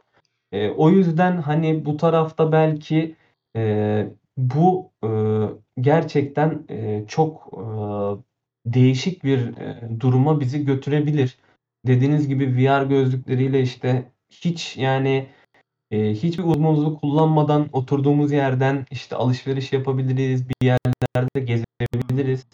E, 0.51 0.69
o 0.69 0.89
yüzden 0.89 1.37
hani 1.37 1.85
bu 1.85 1.97
tarafta 1.97 2.51
belki 2.51 3.15
e, 3.55 4.07
bu 4.37 4.91
e, 5.03 5.09
gerçekten 5.81 6.65
e, 6.69 7.05
çok 7.07 7.49
e, 7.53 7.63
değişik 8.65 9.23
bir 9.23 9.57
e, 9.57 9.99
duruma 9.99 10.39
bizi 10.39 10.65
götürebilir. 10.65 11.37
Dediğiniz 11.87 12.27
gibi 12.27 12.57
VR 12.57 12.83
gözlükleriyle 12.85 13.61
işte 13.61 14.11
hiç 14.29 14.77
yani 14.77 15.29
e, 15.91 16.13
hiçbir 16.13 16.43
uzmanlığı 16.43 16.99
kullanmadan 16.99 17.69
oturduğumuz 17.73 18.31
yerden 18.31 18.85
işte 18.91 19.15
alışveriş 19.15 19.73
yapabiliriz, 19.73 20.49
bir 20.49 20.55
yerlerde 20.65 21.39
gezebiliriz. 21.39 22.47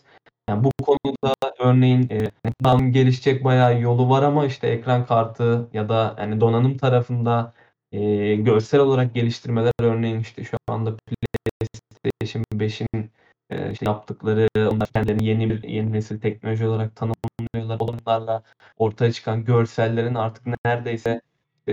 Yani 0.49 0.63
bu 0.63 0.71
konuda 0.83 1.35
örneğin 1.59 2.09
e, 2.09 2.31
daha 2.63 2.79
gelişecek 2.79 3.43
bayağı 3.43 3.81
yolu 3.81 4.09
var 4.09 4.23
ama 4.23 4.45
işte 4.45 4.67
ekran 4.67 5.05
kartı 5.05 5.69
ya 5.73 5.89
da 5.89 6.15
yani 6.19 6.41
donanım 6.41 6.77
tarafında 6.77 7.53
e, 7.91 8.35
görsel 8.35 8.79
olarak 8.79 9.15
geliştirmeler 9.15 9.73
örneğin 9.81 10.19
işte 10.19 10.43
şu 10.43 10.57
anda 10.67 10.97
PlayStation 12.03 12.43
5'in 12.53 13.11
e, 13.49 13.71
işte 13.71 13.85
yaptıkları 13.85 14.47
onlar 14.55 14.87
kendilerini 14.87 15.25
yeni 15.25 15.49
bir 15.49 15.63
yeni 15.63 15.93
nesil 15.93 16.19
teknoloji 16.19 16.67
olarak 16.67 16.95
tanımlıyorlar. 16.95 17.77
Onlarla 17.79 18.43
ortaya 18.77 19.11
çıkan 19.11 19.45
görsellerin 19.45 20.15
artık 20.15 20.43
neredeyse 20.65 21.21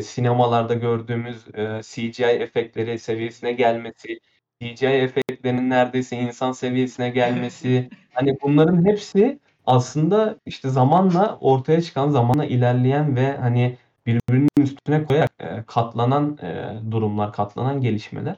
sinemalarda 0.03 0.75
gördüğümüz 0.75 1.49
e, 1.55 1.81
CGI 1.83 2.25
efektleri 2.25 2.99
seviyesine 2.99 3.53
gelmesi, 3.53 4.21
CGI 4.61 4.87
efektlerinin 4.87 5.71
neredeyse 5.71 6.17
insan 6.17 6.53
seviyesine 6.53 7.11
gelmesi 7.11 7.91
hani 8.12 8.39
bunların 8.43 8.85
hepsi 8.87 9.39
aslında 9.67 10.39
işte 10.47 10.69
zamanla 10.69 11.39
ortaya 11.41 11.83
çıkan, 11.83 12.11
zamanla 12.11 12.45
ilerleyen 12.45 13.17
ve 13.17 13.37
hani 13.37 13.77
birbirinin 14.07 14.49
üstüne 14.59 15.05
koyarak 15.05 15.33
e, 15.41 15.64
katlanan 15.67 16.39
e, 16.43 16.75
durumlar, 16.91 17.33
katlanan 17.33 17.81
gelişmeler. 17.81 18.37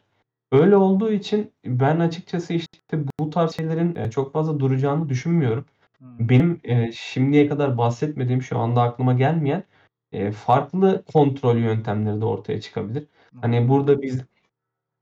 Öyle 0.53 0.77
olduğu 0.77 1.13
için 1.13 1.53
ben 1.65 2.01
açıkçası 2.01 2.55
işte 2.55 2.99
bu 3.21 3.31
tarz 3.31 3.57
şeylerin 3.57 3.97
e, 3.97 4.11
çok 4.11 4.33
fazla 4.33 4.61
duracağını 4.61 5.09
düşünmüyorum. 5.09 5.65
Hmm. 5.99 6.29
Benim 6.29 6.61
e, 6.65 6.93
şimdiye 6.93 7.49
kadar 7.49 7.79
bahsetmediğim, 7.79 8.43
şu 8.43 8.59
anda 8.59 8.83
aklıma 8.83 9.13
gelmeyen 9.13 9.65
e, 10.13 10.33
farklı 10.33 11.05
kontrol 11.13 11.57
yöntemleri 11.57 12.21
de 12.21 12.25
ortaya 12.25 12.61
çıkabilir. 12.61 13.07
Hani 13.41 13.69
burada 13.69 14.03
biz 14.03 14.25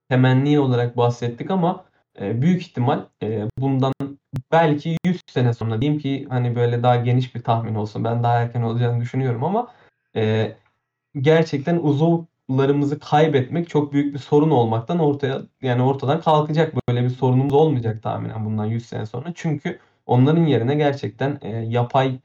temenni 0.08 0.60
olarak 0.60 0.96
bahsettik 0.96 1.50
ama 1.50 1.84
e, 2.20 2.42
büyük 2.42 2.62
ihtimal 2.62 3.04
e, 3.22 3.48
bundan 3.58 3.92
belki 4.52 4.96
100 5.04 5.20
sene 5.26 5.54
sonra 5.54 5.80
diyeyim 5.80 6.00
ki 6.00 6.26
hani 6.28 6.56
böyle 6.56 6.82
daha 6.82 6.96
geniş 6.96 7.34
bir 7.34 7.42
tahmin 7.42 7.74
olsun. 7.74 8.04
Ben 8.04 8.22
daha 8.22 8.40
erken 8.40 8.62
olacağını 8.62 9.00
düşünüyorum 9.00 9.44
ama 9.44 9.72
e, 10.16 10.56
gerçekten 11.20 11.76
uzuvlarımızı 12.48 12.98
kaybetmek 12.98 13.68
çok 13.68 13.92
büyük 13.92 14.14
bir 14.14 14.18
sorun 14.18 14.50
olmaktan 14.50 14.98
ortaya 14.98 15.42
yani 15.62 15.82
ortadan 15.82 16.20
kalkacak 16.20 16.74
böyle 16.88 17.04
bir 17.04 17.10
sorunumuz 17.10 17.54
olmayacak 17.54 18.02
tahminen 18.02 18.44
bundan 18.44 18.64
100 18.64 18.86
sene 18.86 19.06
sonra. 19.06 19.32
Çünkü 19.34 19.78
onların 20.06 20.46
yerine 20.46 20.74
gerçekten 20.74 21.38
e, 21.42 21.48
yapay 21.48 22.18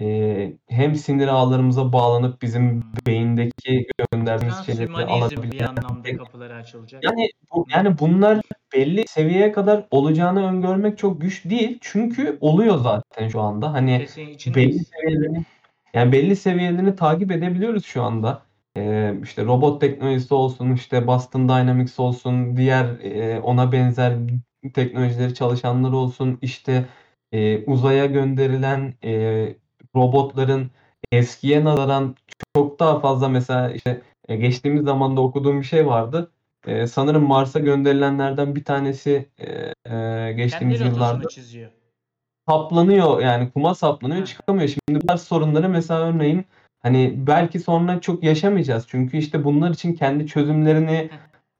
e, 0.00 0.52
hem 0.68 0.94
sinir 0.94 1.28
ağlarımıza 1.28 1.92
bağlanıp 1.92 2.42
bizim 2.42 2.84
beyindeki 3.06 3.86
gönderdiğimiz 4.12 4.66
şeyleri 4.66 4.86
Transhümanizm 4.86 5.36
bir 5.36 5.40
alabilen 5.40 5.66
anlamda 5.66 6.16
kapıları 6.16 6.54
açılacak. 6.54 7.04
yani 7.04 7.30
bu, 7.52 7.66
yani 7.70 7.98
bunlar 7.98 8.40
belli 8.74 9.08
seviyeye 9.08 9.52
kadar 9.52 9.86
olacağını 9.90 10.46
öngörmek 10.46 10.98
çok 10.98 11.20
güç 11.20 11.44
değil. 11.44 11.78
Çünkü 11.80 12.38
oluyor 12.40 12.78
zaten 12.78 13.28
şu 13.28 13.40
anda. 13.40 13.72
Hani 13.72 14.06
belli 14.46 14.78
seviyelerini 14.84 15.44
yani 15.94 16.12
belli 16.12 16.36
seviyelerini 16.36 16.96
takip 16.96 17.32
edebiliyoruz 17.32 17.84
şu 17.84 18.02
anda. 18.02 18.45
Ee, 18.76 19.14
işte 19.22 19.44
robot 19.44 19.80
teknolojisi 19.80 20.34
olsun, 20.34 20.72
işte 20.72 21.06
Boston 21.06 21.48
Dynamics 21.48 22.00
olsun, 22.00 22.56
diğer 22.56 22.84
e, 23.00 23.40
ona 23.40 23.72
benzer 23.72 24.16
teknolojileri 24.74 25.34
çalışanlar 25.34 25.92
olsun, 25.92 26.38
işte 26.42 26.86
e, 27.32 27.64
uzaya 27.64 28.06
gönderilen 28.06 28.94
e, 29.04 29.54
robotların 29.96 30.70
eskiye 31.12 31.64
nazaran 31.64 32.16
çok 32.54 32.80
daha 32.80 33.00
fazla 33.00 33.28
mesela 33.28 33.72
işte 33.72 34.02
e, 34.28 34.36
geçtiğimiz 34.36 34.84
zamanda 34.84 35.20
okuduğum 35.20 35.60
bir 35.60 35.66
şey 35.66 35.86
vardı. 35.86 36.30
E, 36.66 36.86
sanırım 36.86 37.22
Mars'a 37.26 37.58
gönderilenlerden 37.58 38.56
bir 38.56 38.64
tanesi 38.64 39.28
e, 39.38 39.46
e, 39.94 40.32
geçtiğimiz 40.32 40.78
Kendi 40.78 40.88
yıllarda 40.88 41.28
çiziyor. 41.28 41.70
saplanıyor 42.48 43.20
yani 43.20 43.50
kuma 43.50 43.74
saplanıyor 43.74 44.26
çıkamıyor. 44.26 44.68
Şimdi 44.68 45.02
bu 45.02 45.06
tarz 45.06 45.22
sorunları 45.22 45.68
mesela 45.68 46.00
örneğin 46.00 46.46
hani 46.86 47.14
belki 47.16 47.60
sonra 47.60 48.00
çok 48.00 48.22
yaşamayacağız. 48.22 48.86
Çünkü 48.88 49.16
işte 49.16 49.44
bunlar 49.44 49.70
için 49.70 49.94
kendi 49.94 50.26
çözümlerini 50.26 51.10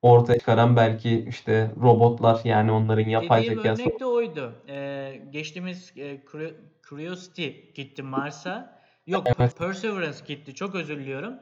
ortaya 0.03 0.39
çıkaran 0.39 0.77
belki 0.77 1.27
işte 1.29 1.70
robotlar 1.83 2.41
yani 2.45 2.72
onların 2.72 3.09
yapay 3.09 3.43
Dediğim 3.43 3.62
zekası 3.62 3.83
örnek 3.83 4.01
de 4.01 4.07
oydu. 4.07 4.53
Ee, 4.68 5.22
geçtiğimiz 5.31 5.93
e, 5.97 6.16
Curi- 6.33 6.55
Curiosity 6.89 7.49
gitti 7.74 8.03
Mars'a. 8.03 8.81
Yok 9.07 9.27
Evet. 9.39 9.59
Perseverance 9.59 10.18
gitti. 10.27 10.55
Çok 10.55 10.74
özür 10.74 10.99
diliyorum. 10.99 11.35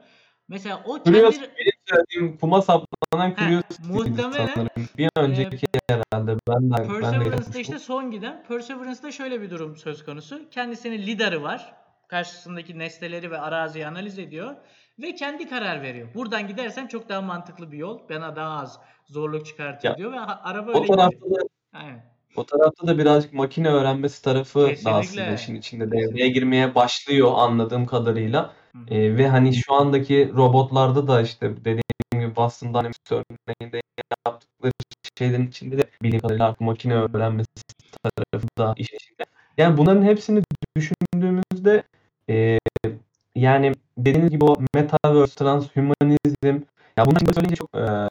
Mesela 0.47 0.83
o 0.85 1.03
Curiosity 1.03 1.45
kendi 1.85 2.37
kuma 2.37 2.61
saplanan 2.61 3.29
Heh, 3.29 3.35
Curiosity'ydi 3.35 3.93
muhtemelen, 3.93 4.31
sanırım. 4.31 4.89
Bir 4.97 5.09
önceki 5.17 5.67
herhalde 5.89 6.03
ben 6.11 6.27
de 6.27 6.37
ben 6.47 6.71
de 6.71 6.87
Perseverance'da 6.87 7.59
işte 7.59 7.79
son 7.79 8.11
giden. 8.11 8.43
Perseverance'da 8.47 9.11
şöyle 9.11 9.41
bir 9.41 9.49
durum 9.49 9.77
söz 9.77 10.05
konusu. 10.05 10.49
Kendisinin 10.51 10.97
lidarı 10.97 11.43
var. 11.43 11.84
Karşısındaki 12.07 12.79
nesneleri 12.79 13.31
ve 13.31 13.37
araziyi 13.39 13.87
analiz 13.87 14.19
ediyor. 14.19 14.55
Ve 14.99 15.15
kendi 15.15 15.49
karar 15.49 15.81
veriyor. 15.81 16.07
Buradan 16.15 16.47
gidersen 16.47 16.87
çok 16.87 17.09
daha 17.09 17.21
mantıklı 17.21 17.71
bir 17.71 17.77
yol. 17.77 18.09
Bana 18.09 18.35
daha 18.35 18.59
az 18.61 18.79
zorluk 19.05 19.45
çıkartıyor 19.45 19.93
Ya, 19.93 19.97
diyor. 19.97 20.11
Ve 20.11 20.19
araba 20.19 20.71
O 20.71 20.77
öyle 20.77 20.87
tarafta 20.87 21.25
da 21.25 21.47
Aynen. 21.73 22.05
o 22.35 22.45
tarafta 22.45 22.87
da 22.87 22.97
birazcık 22.97 23.33
makine 23.33 23.69
öğrenmesi 23.69 24.21
tarafı 24.23 24.59
da 24.61 24.67
Kesinlikle. 24.69 24.91
aslında 24.91 25.33
işin 25.33 25.55
içinde 25.55 25.91
devreye 25.91 26.29
girmeye 26.29 26.75
başlıyor 26.75 27.31
anladığım 27.35 27.85
kadarıyla. 27.85 28.53
Hı. 28.71 28.93
Ee, 28.95 29.17
ve 29.17 29.27
hani 29.27 29.55
şu 29.55 29.73
andaki 29.73 30.31
robotlarda 30.35 31.07
da 31.07 31.21
işte 31.21 31.57
dediğim 31.57 31.81
gibi 32.13 32.35
Boston 32.35 32.69
Dynamics 32.69 33.11
örneğinde 33.11 33.81
yaptıkları 34.27 34.71
şeylerin 35.17 35.47
içinde 35.47 35.77
de 35.77 35.83
bildiğim 36.03 36.21
kadarıyla 36.21 36.47
artık 36.47 36.61
makine 36.61 36.93
öğrenmesi 36.95 37.49
tarafı 38.03 38.47
da 38.57 38.73
işin 38.77 38.95
içinde. 38.95 39.25
Yani 39.57 39.77
bunların 39.77 40.03
hepsini 40.03 40.41
düşündüğümüzde 40.77 41.83
e, 42.29 42.59
yani 43.35 43.71
dediğiniz 43.97 44.29
gibi 44.29 44.45
o 44.45 44.55
metaverse, 44.75 45.35
transhumanizm 45.35 46.65
ya 46.97 47.05
bunları 47.05 47.33
söyleyince 47.33 47.55
çok 47.55 47.69
e, 47.75 48.09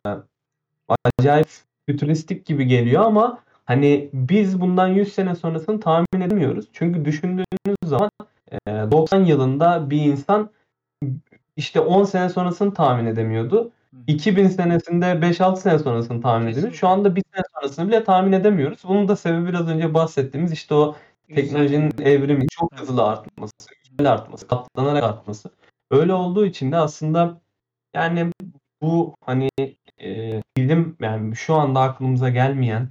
acayip 1.19 1.49
fütüristik 1.89 2.47
gibi 2.47 2.67
geliyor 2.67 3.05
ama 3.05 3.39
hani 3.65 4.11
biz 4.13 4.61
bundan 4.61 4.89
100 4.89 5.13
sene 5.13 5.35
sonrasını 5.35 5.81
tahmin 5.81 6.21
edemiyoruz. 6.21 6.69
Çünkü 6.73 7.05
düşündüğünüz 7.05 7.77
zaman 7.85 8.11
e, 8.67 8.71
90 8.71 9.25
yılında 9.25 9.91
bir 9.91 10.03
insan 10.03 10.51
işte 11.57 11.81
10 11.81 12.05
sene 12.05 12.29
sonrasını 12.29 12.75
tahmin 12.75 13.07
edemiyordu. 13.07 13.73
Hı. 13.95 13.97
2000 14.07 14.49
senesinde 14.49 15.07
5-6 15.07 15.57
sene 15.57 15.79
sonrasını 15.79 16.23
tahmin 16.23 16.47
edemiyoruz. 16.47 16.79
Şu 16.79 16.89
anda 16.89 17.17
bir 17.17 17.23
sene 17.35 17.45
sonrasını 17.55 17.89
bile 17.89 18.05
tahmin 18.05 18.33
edemiyoruz. 18.33 18.81
Bunun 18.89 19.09
da 19.09 19.17
sebebi 19.17 19.49
biraz 19.49 19.69
önce 19.69 19.95
bahsettiğimiz 19.95 20.53
işte 20.53 20.75
o 20.75 20.97
teknolojinin 21.35 21.93
evrimi 22.03 22.49
çok 22.49 22.81
hızlı 22.81 23.05
artması, 23.05 23.53
artması, 23.99 24.49
katlanarak 24.49 25.05
artması. 25.05 25.51
Öyle 25.91 26.15
olduğu 26.15 26.47
için 26.47 26.73
de 26.73 26.77
aslında 26.77 27.41
yani 27.95 28.31
bu 28.83 29.17
hani 29.21 29.49
e, 30.01 30.43
bilim 30.57 30.97
yani 31.01 31.37
şu 31.37 31.55
anda 31.55 31.81
aklımıza 31.81 32.29
gelmeyen 32.29 32.89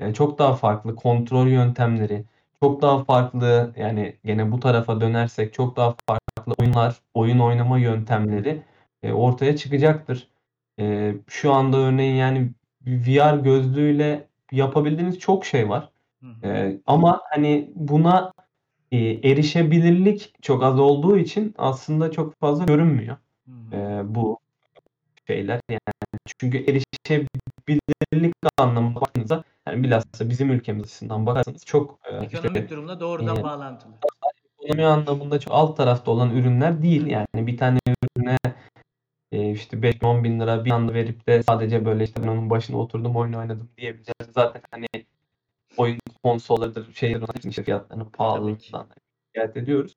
yani 0.00 0.14
çok 0.14 0.38
daha 0.38 0.54
farklı 0.54 0.96
kontrol 0.96 1.46
yöntemleri, 1.46 2.24
çok 2.62 2.82
daha 2.82 3.04
farklı 3.04 3.72
yani 3.76 4.16
gene 4.24 4.52
bu 4.52 4.60
tarafa 4.60 5.00
dönersek 5.00 5.54
çok 5.54 5.76
daha 5.76 5.94
farklı 6.08 6.54
oyunlar, 6.58 7.00
oyun 7.14 7.38
oynama 7.38 7.78
yöntemleri 7.78 8.62
e, 9.02 9.12
ortaya 9.12 9.56
çıkacaktır. 9.56 10.28
E, 10.80 11.14
şu 11.28 11.52
anda 11.52 11.76
örneğin 11.76 12.14
yani 12.14 12.50
VR 12.86 13.36
gözlüğüyle 13.36 14.26
yapabildiğiniz 14.52 15.18
çok 15.18 15.44
şey 15.44 15.68
var. 15.68 15.90
Hı 16.20 16.26
hı. 16.26 16.46
Ee, 16.46 16.80
ama 16.86 17.20
hani 17.30 17.70
buna 17.74 18.32
e, 18.92 18.98
erişebilirlik 19.30 20.42
çok 20.42 20.62
az 20.62 20.78
olduğu 20.80 21.18
için 21.18 21.54
aslında 21.58 22.10
çok 22.10 22.40
fazla 22.40 22.64
görünmüyor 22.64 23.16
ee, 23.72 24.02
bu 24.04 24.38
şeyler 25.26 25.60
yani 25.70 25.80
çünkü 26.38 26.58
erişebilirlik 26.58 28.34
anlamında 28.58 29.00
baktığınızda 29.00 29.44
yani 29.68 29.82
bilhassa 29.82 30.28
bizim 30.28 30.50
ülkemiz 30.50 30.84
açısından 30.84 31.26
bakarsanız 31.26 31.64
çok 31.64 31.98
e, 32.04 32.16
Ekonomik 32.16 32.56
işte, 32.56 32.68
durumla 32.68 33.00
doğrudan 33.00 33.36
e, 33.36 33.42
bağlantılı. 33.42 33.92
ekonomi 34.62 34.86
anlamında 34.86 35.40
çok 35.40 35.54
alt 35.54 35.76
tarafta 35.76 36.10
olan 36.10 36.30
ürünler 36.36 36.82
değil 36.82 37.06
yani 37.06 37.46
bir 37.46 37.56
tane 37.56 37.78
ürüne 38.16 38.36
e, 39.32 39.50
işte 39.50 39.82
5 39.82 40.02
10 40.02 40.24
bin 40.24 40.40
lira 40.40 40.64
bir 40.64 40.70
anda 40.70 40.94
verip 40.94 41.26
de 41.26 41.42
sadece 41.42 41.84
böyle 41.84 42.04
işte 42.04 42.22
ben 42.22 42.28
onun 42.28 42.50
başına 42.50 42.76
oturdum 42.76 43.16
oyun 43.16 43.32
oynadım 43.32 43.68
diyebileceğiz. 43.76 44.32
Zaten 44.34 44.62
hani 44.70 44.86
oyun 45.76 45.98
konsollarıdır 46.22 46.94
şeyler 46.94 47.20
onun 47.20 47.38
için 47.38 47.50
işte 47.50 47.62
fiyatlarının 47.62 48.04
pahalılığından 48.04 48.86
şikayet 49.26 49.56
ediyoruz. 49.56 49.96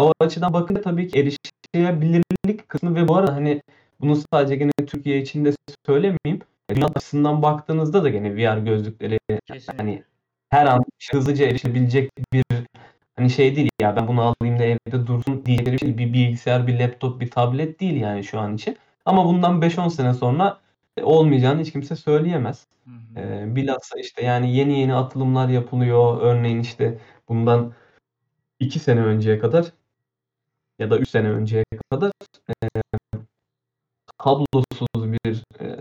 O 0.00 0.12
açıdan 0.20 0.52
bakınca 0.52 0.82
tabii 0.82 1.08
ki 1.08 1.18
erişebilirlik 1.18 2.68
kısmı 2.68 2.94
ve 2.94 3.08
bu 3.08 3.16
arada 3.16 3.34
hani 3.34 3.62
bunu 4.00 4.16
sadece 4.32 4.56
gene 4.56 4.70
Türkiye 4.86 5.20
için 5.20 5.44
de 5.44 5.52
söylemeyeyim. 5.86 6.40
Dünya 6.70 6.86
açısından 6.86 7.42
baktığınızda 7.42 8.04
da 8.04 8.08
gene 8.08 8.36
VR 8.36 8.58
gözlükleri 8.58 9.18
Kesinlikle. 9.46 9.76
hani 9.76 10.02
her 10.50 10.66
an 10.66 10.84
hızlıca 11.12 11.46
erişebilecek 11.46 12.10
bir 12.32 12.44
hani 13.16 13.30
şey 13.30 13.56
değil 13.56 13.68
ya 13.80 13.96
ben 13.96 14.08
bunu 14.08 14.20
alayım 14.22 14.58
da 14.58 14.64
evde 14.64 15.06
dursun 15.06 15.46
diyecekleri 15.46 15.78
bir. 15.80 15.98
Bir 15.98 16.12
bilgisayar, 16.12 16.66
bir 16.66 16.80
laptop, 16.80 17.20
bir 17.20 17.30
tablet 17.30 17.80
değil 17.80 18.00
yani 18.00 18.24
şu 18.24 18.38
an 18.38 18.54
için. 18.54 18.76
Ama 19.04 19.24
bundan 19.24 19.60
5-10 19.60 19.90
sene 19.90 20.14
sonra 20.14 20.60
olmayacağını 21.02 21.60
hiç 21.60 21.72
kimse 21.72 21.96
söyleyemez. 21.96 22.66
Hı 22.84 22.90
hı. 22.90 23.20
Ee, 23.20 23.56
bilhassa 23.56 24.00
işte 24.00 24.24
yani 24.24 24.56
yeni 24.56 24.80
yeni 24.80 24.94
atılımlar 24.94 25.48
yapılıyor. 25.48 26.20
Örneğin 26.22 26.60
işte 26.60 26.98
bundan 27.28 27.74
2 28.60 28.78
sene 28.78 29.00
önceye 29.00 29.38
kadar 29.38 29.72
ya 30.78 30.90
da 30.90 30.98
3 30.98 31.08
sene 31.08 31.30
önceye 31.30 31.64
kadar 31.90 32.12
e, 32.48 32.68
kablosuz 34.18 34.88
bir 34.96 35.44
e, 35.60 35.78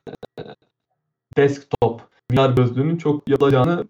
desktop 1.37 2.01
VR 2.31 2.55
gözlüğünün 2.55 2.97
çok 2.97 3.29
yapılacağını 3.29 3.87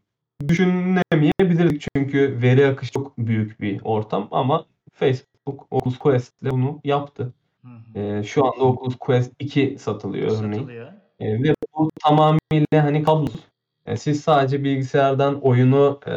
düşünemeyebilirdik. 0.47 1.87
Çünkü 1.95 2.39
veri 2.41 2.67
akışı 2.67 2.91
çok 2.91 3.17
büyük 3.17 3.61
bir 3.61 3.81
ortam 3.83 4.27
ama 4.31 4.65
Facebook 4.93 5.67
Oculus 5.71 5.97
Quest 5.97 6.41
ile 6.41 6.51
bunu 6.51 6.79
yaptı. 6.83 7.33
Hı 7.61 7.67
hı. 7.67 7.99
E, 7.99 8.23
şu 8.23 8.45
anda 8.45 8.63
Oculus 8.63 8.95
Quest 8.95 9.33
2 9.39 9.77
satılıyor 9.79 10.27
örneğin. 10.27 10.53
Satılıyor. 10.53 11.02
E, 11.23 11.43
ve 11.43 11.55
bu 11.77 11.89
tamamıyla 12.03 12.83
hani 12.83 13.03
kablosuz. 13.03 13.43
E, 13.85 13.97
siz 13.97 14.21
sadece 14.21 14.63
bilgisayardan 14.63 15.41
oyunu 15.41 15.99
e, 16.07 16.11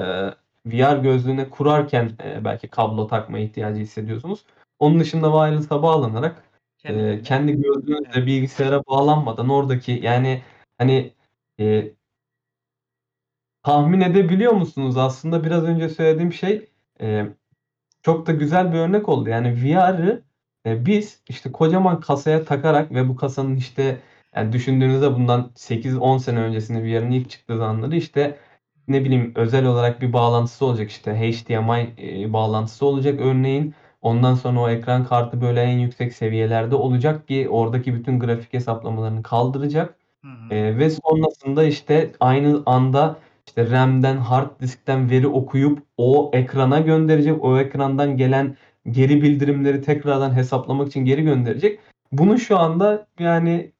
VR 0.67 0.97
gözlüğüne 0.97 1.51
kurarken 1.51 2.13
e, 2.25 2.45
belki 2.45 2.69
kablo 2.69 3.07
takma 3.07 3.39
ihtiyacı 3.39 3.81
hissediyorsunuz. 3.81 4.45
Onun 4.79 5.01
dışında 5.01 5.27
wireless'a 5.33 5.83
bağlanarak 5.83 6.45
e, 6.85 6.89
Kendine. 6.89 7.23
kendi 7.23 7.63
gözlüğünüzle 7.63 8.27
bilgisayara 8.27 8.83
bağlanmadan 8.87 9.49
oradaki 9.49 9.93
yani 9.93 10.43
hani 10.79 11.13
e, 11.61 11.93
tahmin 13.63 14.01
edebiliyor 14.01 14.53
musunuz? 14.53 14.97
Aslında 14.97 15.45
biraz 15.45 15.65
önce 15.65 15.89
söylediğim 15.89 16.33
şey 16.33 16.69
e, 17.01 17.27
çok 18.03 18.27
da 18.27 18.33
güzel 18.33 18.73
bir 18.73 18.79
örnek 18.79 19.09
oldu. 19.09 19.29
Yani 19.29 19.65
VR'ı 19.65 20.23
e, 20.67 20.87
biz 20.87 21.23
işte 21.29 21.53
kocaman 21.53 22.01
kasaya 22.01 22.45
takarak 22.45 22.93
ve 22.93 23.09
bu 23.09 23.17
kasanın 23.17 23.57
işte 23.57 24.01
yani 24.37 24.53
düşündüğünüzde 24.53 25.15
bundan 25.15 25.51
8-10 25.55 26.19
sene 26.19 26.39
öncesinde 26.39 26.83
VR'ın 26.83 27.11
ilk 27.11 27.31
çıktığı 27.31 27.57
zamanları 27.57 27.97
işte 27.97 28.39
ne 28.89 29.05
bileyim 29.05 29.33
özel 29.35 29.67
olarak 29.67 30.01
bir 30.01 30.13
bağlantısı 30.13 30.67
olacak 30.67 30.91
işte 30.91 31.15
HDMI 31.15 31.95
e, 31.99 32.33
bağlantısı 32.33 32.87
olacak 32.87 33.21
örneğin. 33.21 33.75
Ondan 34.03 34.35
sonra 34.35 34.61
o 34.61 34.69
ekran 34.69 35.05
kartı 35.05 35.41
böyle 35.41 35.63
en 35.63 35.79
yüksek 35.79 36.13
seviyelerde 36.15 36.75
olacak 36.75 37.29
ki 37.29 37.49
oradaki 37.49 37.95
bütün 37.95 38.21
grafik 38.21 38.53
hesaplamalarını 38.53 39.23
kaldıracak. 39.23 39.97
Hı 40.23 40.29
hı. 40.29 40.55
E, 40.55 40.79
ve 40.79 40.91
sonrasında 40.91 41.65
işte 41.65 42.13
aynı 42.21 42.63
anda 42.67 43.17
işte 43.47 43.71
RAM'den, 43.71 44.17
hard 44.17 44.61
diskten 44.61 45.11
veri 45.11 45.27
okuyup 45.27 45.83
o 45.97 46.31
ekrana 46.35 46.81
gönderecek. 46.81 47.45
O 47.45 47.59
ekrandan 47.59 48.17
gelen 48.17 48.57
geri 48.91 49.23
bildirimleri 49.23 49.83
tekrardan 49.83 50.37
hesaplamak 50.37 50.89
için 50.89 51.05
geri 51.05 51.23
gönderecek. 51.23 51.81
Bunu 52.13 52.39
şu 52.39 52.59
anda 52.59 53.07
yani 53.19 53.73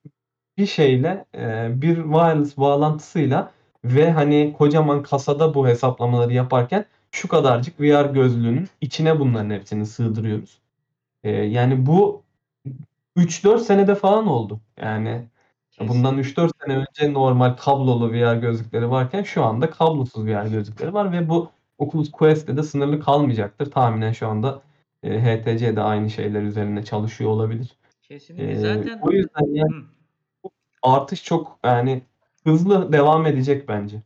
bir 0.59 0.67
şeyle 0.67 1.25
e, 1.35 1.69
bir 1.83 1.97
wireless 1.97 2.59
bağlantısıyla 2.59 3.53
ve 3.85 4.11
hani 4.13 4.55
kocaman 4.59 5.03
kasada 5.03 5.55
bu 5.55 5.69
hesaplamaları 5.69 6.33
yaparken 6.33 6.85
şu 7.11 7.29
kadarcık 7.29 7.81
VR 7.81 8.05
gözlüğünün 8.05 8.69
içine 8.81 9.21
bunların 9.21 9.51
hepsini 9.51 9.87
sığdırıyoruz. 9.87 10.59
E, 11.25 11.31
yani 11.31 11.87
bu 11.87 12.23
3-4 13.17 13.61
senede 13.61 13.95
falan 13.95 14.27
oldu. 14.27 14.61
Yani 14.81 15.23
bundan 15.81 16.17
Kesinlikle. 16.17 16.43
3-4 16.43 16.51
sene 16.65 16.77
önce 16.77 17.13
normal 17.13 17.57
kablolu 17.57 18.13
VR 18.13 18.37
gözlükleri 18.37 18.91
varken 18.91 19.23
şu 19.23 19.45
anda 19.45 19.71
kablosuz 19.71 20.27
VR 20.27 20.47
gözlükleri 20.47 20.95
var 20.95 21.13
ve 21.13 21.29
bu 21.29 21.51
Oculus 21.79 22.11
Quest'te 22.11 22.57
de 22.57 22.63
sınırlı 22.63 23.01
kalmayacaktır. 23.01 23.71
Tahminen 23.71 24.13
şu 24.13 24.29
anda 24.29 24.63
e, 25.03 25.21
HTC 25.21 25.77
de 25.77 25.81
aynı 25.81 26.11
şeyler 26.11 26.43
üzerinde 26.43 26.85
çalışıyor 26.85 27.31
olabilir. 27.31 27.77
Kesinlikle. 28.03 28.51
E, 28.51 28.57
Zaten 28.57 28.99
o 29.03 29.13
yüzden 29.13 29.55
yani 29.55 29.73
Hı. 29.73 29.96
Artış 30.95 31.25
çok 31.25 31.59
yani 31.65 32.03
hızlı 32.45 32.93
devam 32.93 33.27
edecek 33.27 33.69
bence. 33.69 34.03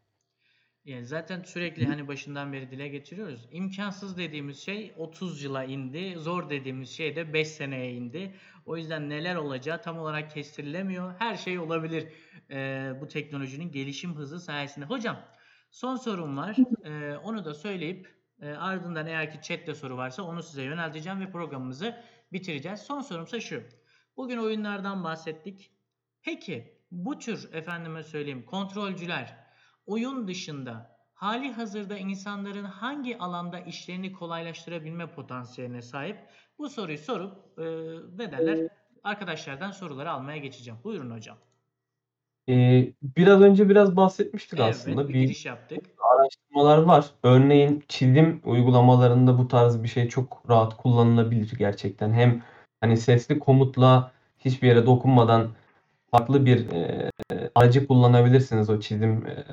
Yani 0.84 1.06
zaten 1.06 1.42
sürekli 1.42 1.86
hani 1.86 2.08
başından 2.08 2.52
beri 2.52 2.70
dile 2.70 2.88
getiriyoruz. 2.88 3.48
İmkansız 3.52 4.18
dediğimiz 4.18 4.58
şey 4.60 4.92
30 4.96 5.42
yıla 5.42 5.64
indi. 5.64 6.14
Zor 6.18 6.50
dediğimiz 6.50 6.90
şey 6.90 7.16
de 7.16 7.32
5 7.32 7.48
seneye 7.48 7.92
indi. 7.94 8.34
O 8.66 8.76
yüzden 8.76 9.10
neler 9.10 9.36
olacağı 9.36 9.82
tam 9.82 9.98
olarak 9.98 10.30
kestirilemiyor. 10.30 11.14
Her 11.18 11.36
şey 11.36 11.58
olabilir 11.58 12.08
eee, 12.50 12.92
bu 13.00 13.08
teknolojinin 13.08 13.72
gelişim 13.72 14.14
hızı 14.14 14.40
sayesinde. 14.40 14.84
Hocam 14.86 15.20
son 15.70 15.96
sorum 15.96 16.36
var. 16.36 16.56
Eee, 16.84 17.16
onu 17.24 17.44
da 17.44 17.54
söyleyip 17.54 18.14
eee, 18.42 18.52
ardından 18.52 19.06
eğer 19.06 19.30
ki 19.30 19.38
chatte 19.42 19.74
soru 19.74 19.96
varsa 19.96 20.22
onu 20.22 20.42
size 20.42 20.62
yönelteceğim 20.62 21.20
ve 21.20 21.30
programımızı 21.30 21.96
bitireceğiz. 22.32 22.80
Son 22.80 23.00
sorumsa 23.00 23.40
şu. 23.40 23.62
Bugün 24.16 24.38
oyunlardan 24.38 25.04
bahsettik. 25.04 25.72
Peki 26.22 26.80
bu 26.90 27.18
tür 27.18 27.48
efendime 27.52 28.02
söyleyeyim 28.02 28.44
kontrolcüler 28.46 29.36
oyun 29.86 30.28
dışında 30.28 30.96
hali 31.14 31.52
hazırda 31.52 31.98
insanların 31.98 32.64
hangi 32.64 33.18
alanda 33.18 33.60
işlerini 33.60 34.12
kolaylaştırabilme 34.12 35.06
potansiyeline 35.06 35.82
sahip? 35.82 36.16
Bu 36.58 36.68
soruyu 36.68 36.98
sorup 36.98 37.58
e, 37.58 37.62
ne 38.18 38.32
derler? 38.32 38.68
Arkadaşlardan 39.04 39.70
soruları 39.70 40.10
almaya 40.10 40.38
geçeceğim. 40.38 40.80
Buyurun 40.84 41.10
hocam. 41.10 41.36
E, 42.48 42.86
biraz 43.02 43.40
önce 43.40 43.68
biraz 43.68 43.96
bahsetmiştik 43.96 44.60
Evet, 44.60 44.70
aslında. 44.70 45.08
bir 45.08 45.14
Bir 45.14 45.20
giriş 45.20 45.46
yaptık. 45.46 45.84
araştırmalar 45.98 46.78
var. 46.78 47.10
Örneğin 47.22 47.84
çizim 47.88 48.40
uygulamalarında 48.44 49.38
bu 49.38 49.48
tarz 49.48 49.82
bir 49.82 49.88
şey 49.88 50.08
çok 50.08 50.42
rahat 50.48 50.76
kullanılabilir 50.76 51.58
gerçekten. 51.58 52.12
Hem 52.12 52.42
hani 52.80 52.96
sesli 52.96 53.38
komutla 53.38 54.12
hiçbir 54.38 54.68
yere 54.68 54.86
dokunmadan 54.86 55.48
farklı 56.10 56.46
bir 56.46 56.70
e, 56.72 57.10
aracı 57.54 57.86
kullanabilirsiniz 57.86 58.70
o 58.70 58.80
çizim 58.80 59.26
e, 59.26 59.44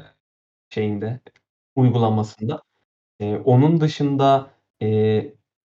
şeyinde 0.69 1.19
uygulamasında. 1.75 2.61
E, 3.19 3.35
onun 3.37 3.81
dışında 3.81 4.51
e, 4.81 4.87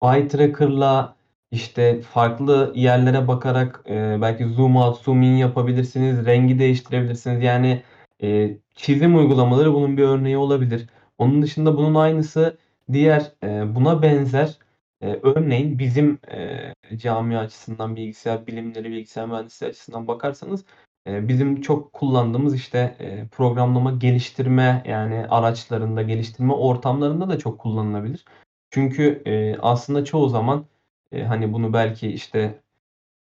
eye 0.03 0.29
tracker'la 0.29 1.17
işte 1.51 2.03
farklı 2.03 2.73
yerlere 2.77 3.29
bakarak 3.29 3.83
e, 3.89 4.19
belki 4.23 4.47
zoom 4.47 4.77
out, 4.77 4.99
zoom 5.03 5.23
in 5.23 5.37
yapabilirsiniz, 5.37 6.27
rengi 6.27 6.59
değiştirebilirsiniz. 6.59 7.43
Yani 7.43 7.83
Eee, 8.23 8.59
çizim 8.75 9.17
uygulamaları 9.19 9.75
bunun 9.75 9.97
bir 9.97 10.03
örneği 10.03 10.37
olabilir. 10.39 10.87
Onun 11.19 11.43
dışında 11.43 11.77
bunun 11.77 11.95
aynısı 11.95 12.59
diğer, 12.93 13.33
eee, 13.43 13.65
buna 13.75 14.03
benzer, 14.03 14.59
eee, 15.03 15.21
örneğin 15.23 15.79
bizim, 15.79 16.19
eee, 16.33 16.75
camia 16.97 17.41
açısından, 17.41 17.97
bilgisayar 17.97 18.47
bilimleri, 18.47 18.91
bilgisayar 18.91 19.27
mühendisliği 19.29 19.71
açısından 19.71 20.09
bakarsanız, 20.09 20.65
eee, 21.07 21.29
bizim 21.29 21.61
çok 21.63 21.93
kullandığımız, 21.93 22.55
işte, 22.55 22.97
eee, 23.01 23.29
programlama 23.33 23.93
geliştirme, 23.93 24.83
yani 24.87 25.27
araçlarında, 25.29 26.03
geliştirme 26.03 26.53
ortamlarında 26.53 27.29
da 27.29 27.39
çok 27.39 27.59
kullanılabilir. 27.61 28.25
Çünkü, 28.71 29.23
eee, 29.27 29.59
aslında 29.63 30.05
çoğu 30.05 30.29
zaman, 30.29 30.67
eee, 31.13 31.25
hani, 31.25 31.53
bunu 31.53 31.73
belki, 31.73 32.09
işte, 32.13 32.63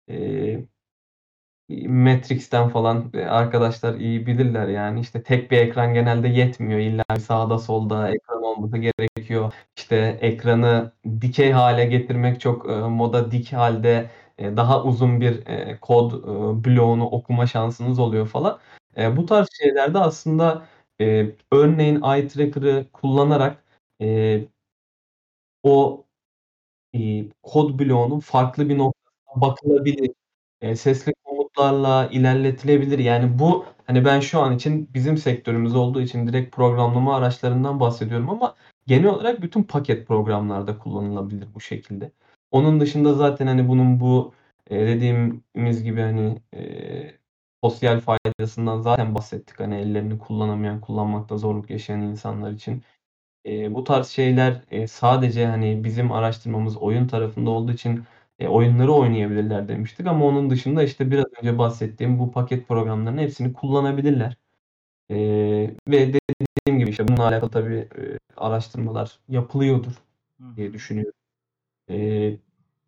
eee 0.07 0.65
Matrix'ten 1.87 2.69
falan, 2.69 3.11
eee, 3.13 3.25
arkadaşlar 3.25 3.95
iyi 3.95 4.27
bilirler 4.27 4.67
yani. 4.67 4.99
İşte 4.99 5.23
tek 5.23 5.51
bir 5.51 5.57
ekran 5.57 5.93
genelde 5.93 6.27
yetmiyor. 6.27 6.79
İlla 6.79 7.03
sağda 7.19 7.59
solda 7.59 8.09
ekran 8.09 8.43
olması 8.43 8.77
gerekiyor. 8.77 9.53
İşte 9.77 10.17
ekranı 10.21 10.91
dikey 11.21 11.51
hâle 11.51 11.85
getirmek 11.85 12.41
çok, 12.41 12.69
eee, 12.69 12.75
moda. 12.79 13.31
Dik 13.31 13.53
hâlde, 13.53 14.09
eee, 14.39 14.57
daha 14.57 14.83
uzun 14.83 15.21
bir, 15.21 15.45
eee, 15.45 15.77
kod, 15.81 16.11
ııı, 16.13 16.63
bloğunu 16.65 17.05
okuma 17.09 17.47
şansınız 17.47 17.99
oluyor 17.99 18.27
falan. 18.27 18.59
Eee, 18.97 19.17
bu 19.17 19.25
tarz 19.25 19.47
şeylerde 19.61 19.99
aslında, 19.99 20.65
eee, 20.99 21.35
örneğin 21.51 22.01
Eye 22.03 22.27
Tracker'ı 22.27 22.85
kullanarak, 22.93 23.63
eee 23.99 24.49
o, 25.63 26.05
iii, 26.93 27.31
kod 27.43 27.79
bloğunun 27.79 28.19
farklı 28.21 28.69
bir 28.69 28.79
noktasına 28.79 29.41
bakılabilir. 29.41 30.11
Eee, 30.63 30.75
sesli 30.75 31.13
komutlarla 31.59 32.07
ilerletilebilir. 32.11 32.99
Yani 32.99 33.39
bu, 33.39 33.65
hani, 33.87 34.05
ben 34.05 34.19
şu 34.19 34.39
an 34.41 34.55
için 34.55 34.89
bizim 34.93 35.17
sektörümüz 35.17 35.75
olduğu 35.75 36.01
için 36.01 36.27
direkt 36.27 36.55
programlama 36.55 37.15
araçlarından 37.15 37.79
bahsediyorum 37.79 38.29
ama 38.29 38.55
genel 38.87 39.05
olarak 39.07 39.41
bütün 39.41 39.63
paket 39.63 40.07
programlarda 40.07 40.77
kullanılabilir 40.77 41.47
bu 41.55 41.61
şekilde. 41.61 42.11
Onun 42.51 42.79
dışında 42.79 43.13
zaten, 43.13 43.47
hani, 43.47 43.67
bunun 43.67 43.99
bu, 43.99 44.33
eee, 44.69 44.87
dediğimiz 44.87 45.83
gibi, 45.83 46.01
hani, 46.01 46.41
eee, 46.53 47.19
sosyal 47.63 47.99
faydasından 47.99 48.81
zaten 48.81 49.15
bahsettik. 49.15 49.59
Hani, 49.59 49.75
ellerini 49.75 50.17
kullanamayan, 50.19 50.81
kullanmakta 50.81 51.37
zorluk 51.37 51.69
yaşayan 51.69 52.01
insanlar 52.01 52.51
için. 52.51 52.83
Eee, 53.45 53.73
bu 53.75 53.83
tarz 53.83 54.07
şeyler, 54.07 54.61
eee, 54.71 54.87
sadece, 54.87 55.45
hani, 55.47 55.83
bizim 55.83 56.11
araştırmamız 56.11 56.77
oyun 56.77 57.07
tarafında 57.07 57.49
olduğu 57.49 57.71
için, 57.71 58.03
eee, 58.39 58.47
oyunları 58.47 58.93
oynayabilirler 58.93 59.67
demiştik 59.67 60.07
ama 60.07 60.25
onun 60.25 60.49
dışında, 60.49 60.83
işte, 60.83 61.11
biraz 61.11 61.25
önce 61.41 61.57
bahsettiğim 61.57 62.19
bu 62.19 62.31
paket 62.31 62.67
programlarının 62.67 63.21
hepsini 63.21 63.53
kullanabilirler. 63.53 64.37
Eee, 65.09 65.75
ve 65.89 66.13
dediğim 66.13 66.79
gibi, 66.79 66.89
işte, 66.91 67.07
bununla 67.09 67.27
alakalı 67.27 67.51
tabii, 67.51 67.89
eee, 67.99 68.19
araştırmalar 68.37 69.19
yapılıyordur 69.29 69.93
diye 70.57 70.73
düşünüyorum. 70.73 71.13
Eee, 71.89 72.39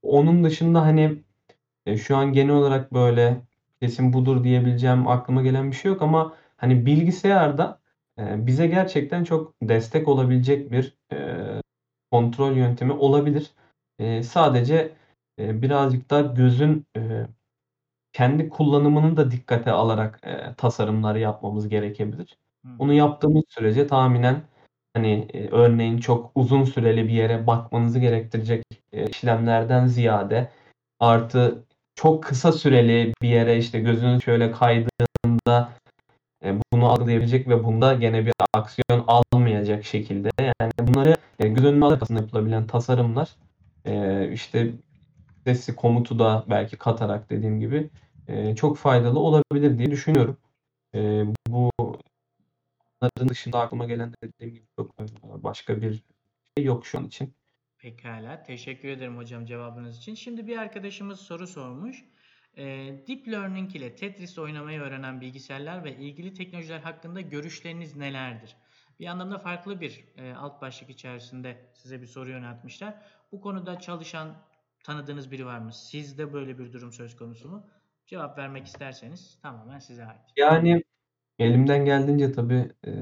onun 0.03 0.43
dışında, 0.43 0.81
hani, 0.83 1.23
eee, 1.87 1.97
şu 1.97 2.17
an 2.17 2.33
genel 2.33 2.55
olarak, 2.55 2.93
böyle, 2.93 3.41
kesin 3.81 4.13
budur 4.13 4.43
diyebileceğim 4.43 5.07
aklıma 5.09 5.41
gelen 5.43 5.71
bir 5.71 5.75
şey 5.77 5.91
yok 5.91 6.01
ama, 6.01 6.33
hani, 6.57 6.85
bilgisayarda, 6.85 7.79
eee, 8.19 8.35
bize 8.47 8.67
gerçekten 8.67 9.23
çok 9.23 9.53
destek 9.63 10.07
olabilecek 10.07 10.71
bir, 10.71 10.97
eee, 11.11 11.61
kontrol 12.11 12.53
yöntemi 12.57 12.93
olabilir. 12.93 13.51
Eee, 13.99 14.23
sadece, 14.23 14.93
eee, 15.37 15.61
birazcık 15.61 16.09
daha 16.09 16.21
gözün, 16.21 16.85
eee, 16.95 17.27
kendi 18.13 18.49
kullanımını 18.49 19.17
da 19.17 19.31
dikkate 19.31 19.71
alarak, 19.71 20.19
eee, 20.25 20.55
tasarımlar 20.57 21.15
yapmamız 21.15 21.69
gerekebilir. 21.69 22.37
Hı 22.65 22.69
hı. 22.71 22.75
Onu 22.79 22.93
yaptığımız 22.93 23.43
sürece 23.49 23.87
tahminen, 23.87 24.41
hani, 24.95 25.29
eee, 25.33 25.49
örneğin 25.51 25.97
çok 25.99 26.31
uzun 26.35 26.63
süreli 26.65 27.03
bir 27.09 27.13
yere 27.13 27.47
bakmanızı 27.47 27.99
gerektirecek, 27.99 28.63
eee, 28.93 29.07
işlemlerden 29.09 29.87
ziyade 29.87 30.51
artı 30.99 31.65
çok 31.95 32.23
kısa 32.23 32.51
süreli 32.51 33.13
bir 33.21 33.29
yere, 33.29 33.57
işte, 33.57 33.79
gözünüz 33.79 34.23
şöyle 34.23 34.51
kaydığında, 34.51 35.69
eee, 36.45 36.55
bunu 36.73 36.87
algılayabilecek 36.91 37.49
ve 37.49 37.63
bunda 37.63 37.93
gene 37.93 38.25
bir 38.25 38.33
aksiyon 38.55 39.05
almayacak 39.07 39.85
şekilde, 39.85 40.29
yani, 40.39 40.71
bunları, 40.81 41.15
eee, 41.41 41.49
göz 41.49 41.65
önüne 41.65 41.85
alarak 41.85 42.03
aslında 42.03 42.21
yapılabilen 42.21 42.67
tasarımlar, 42.67 43.29
eee, 43.87 44.29
işte, 44.33 44.71
sesli 45.45 45.75
komutu 45.75 46.19
da 46.19 46.45
belki 46.49 46.77
katarak 46.77 47.29
dediğim 47.29 47.59
gibi, 47.59 47.89
eee, 48.27 48.55
çok 48.55 48.77
faydalı 48.77 49.19
olabilir 49.19 49.77
diye 49.77 49.91
düşünüyorum. 49.91 50.37
Eee, 50.93 51.25
bu 51.47 51.71
bunların 53.01 53.29
dışında 53.29 53.59
aklıma 53.59 53.85
gelen 53.85 54.13
dediğim 54.23 54.53
gibi 54.53 54.65
çok, 54.79 54.99
başka 55.43 55.81
bir 55.81 56.03
şey 56.57 56.65
yok 56.65 56.85
şu 56.85 56.97
an 56.99 57.05
için. 57.07 57.33
Pekâlâ. 57.77 58.43
Teşekkür 58.43 58.89
ederim 58.89 59.17
hocam 59.17 59.45
cevabınız 59.45 59.97
için. 59.97 60.15
Şimdi 60.15 60.47
bir 60.47 60.57
arkadaşımız 60.57 61.19
soru 61.19 61.47
sormuş. 61.47 62.05
Eee, 62.57 63.07
Deep 63.07 63.27
Learning 63.27 63.75
ile 63.75 63.95
Tetris 63.95 64.39
oynamayı 64.39 64.79
öğrenen 64.81 65.21
bilgisayarlar 65.21 65.83
ve 65.83 65.97
ilgili 65.97 66.33
teknolojiler 66.33 66.79
hakkında 66.79 67.21
görüşleriniz 67.21 67.95
nelerdir? 67.97 68.55
Bir 68.99 69.05
anlamda 69.07 69.39
farklı 69.39 69.81
bir, 69.81 70.05
eee, 70.17 70.33
alt 70.33 70.61
başlık 70.61 70.89
içerisinde 70.89 71.57
size 71.73 72.01
bir 72.01 72.07
soru 72.07 72.29
yöneltmişler. 72.29 73.01
Bu 73.31 73.41
konuda 73.41 73.79
çalışan, 73.79 74.35
tanıdığınız 74.83 75.31
biri 75.31 75.45
var 75.45 75.59
mı? 75.59 75.73
Sizde 75.73 76.33
böyle 76.33 76.59
bir 76.59 76.73
durum 76.73 76.93
söz 76.93 77.15
konusu 77.15 77.49
mu? 77.49 77.67
Cevap 78.05 78.37
vermek 78.37 78.67
isterseniz 78.67 79.39
tamamen 79.41 79.79
size 79.79 80.05
ait. 80.05 80.35
Yani, 80.37 80.83
elimden 81.39 81.85
geldiğince 81.85 82.31
tabii, 82.31 82.71
eee, 82.87 82.93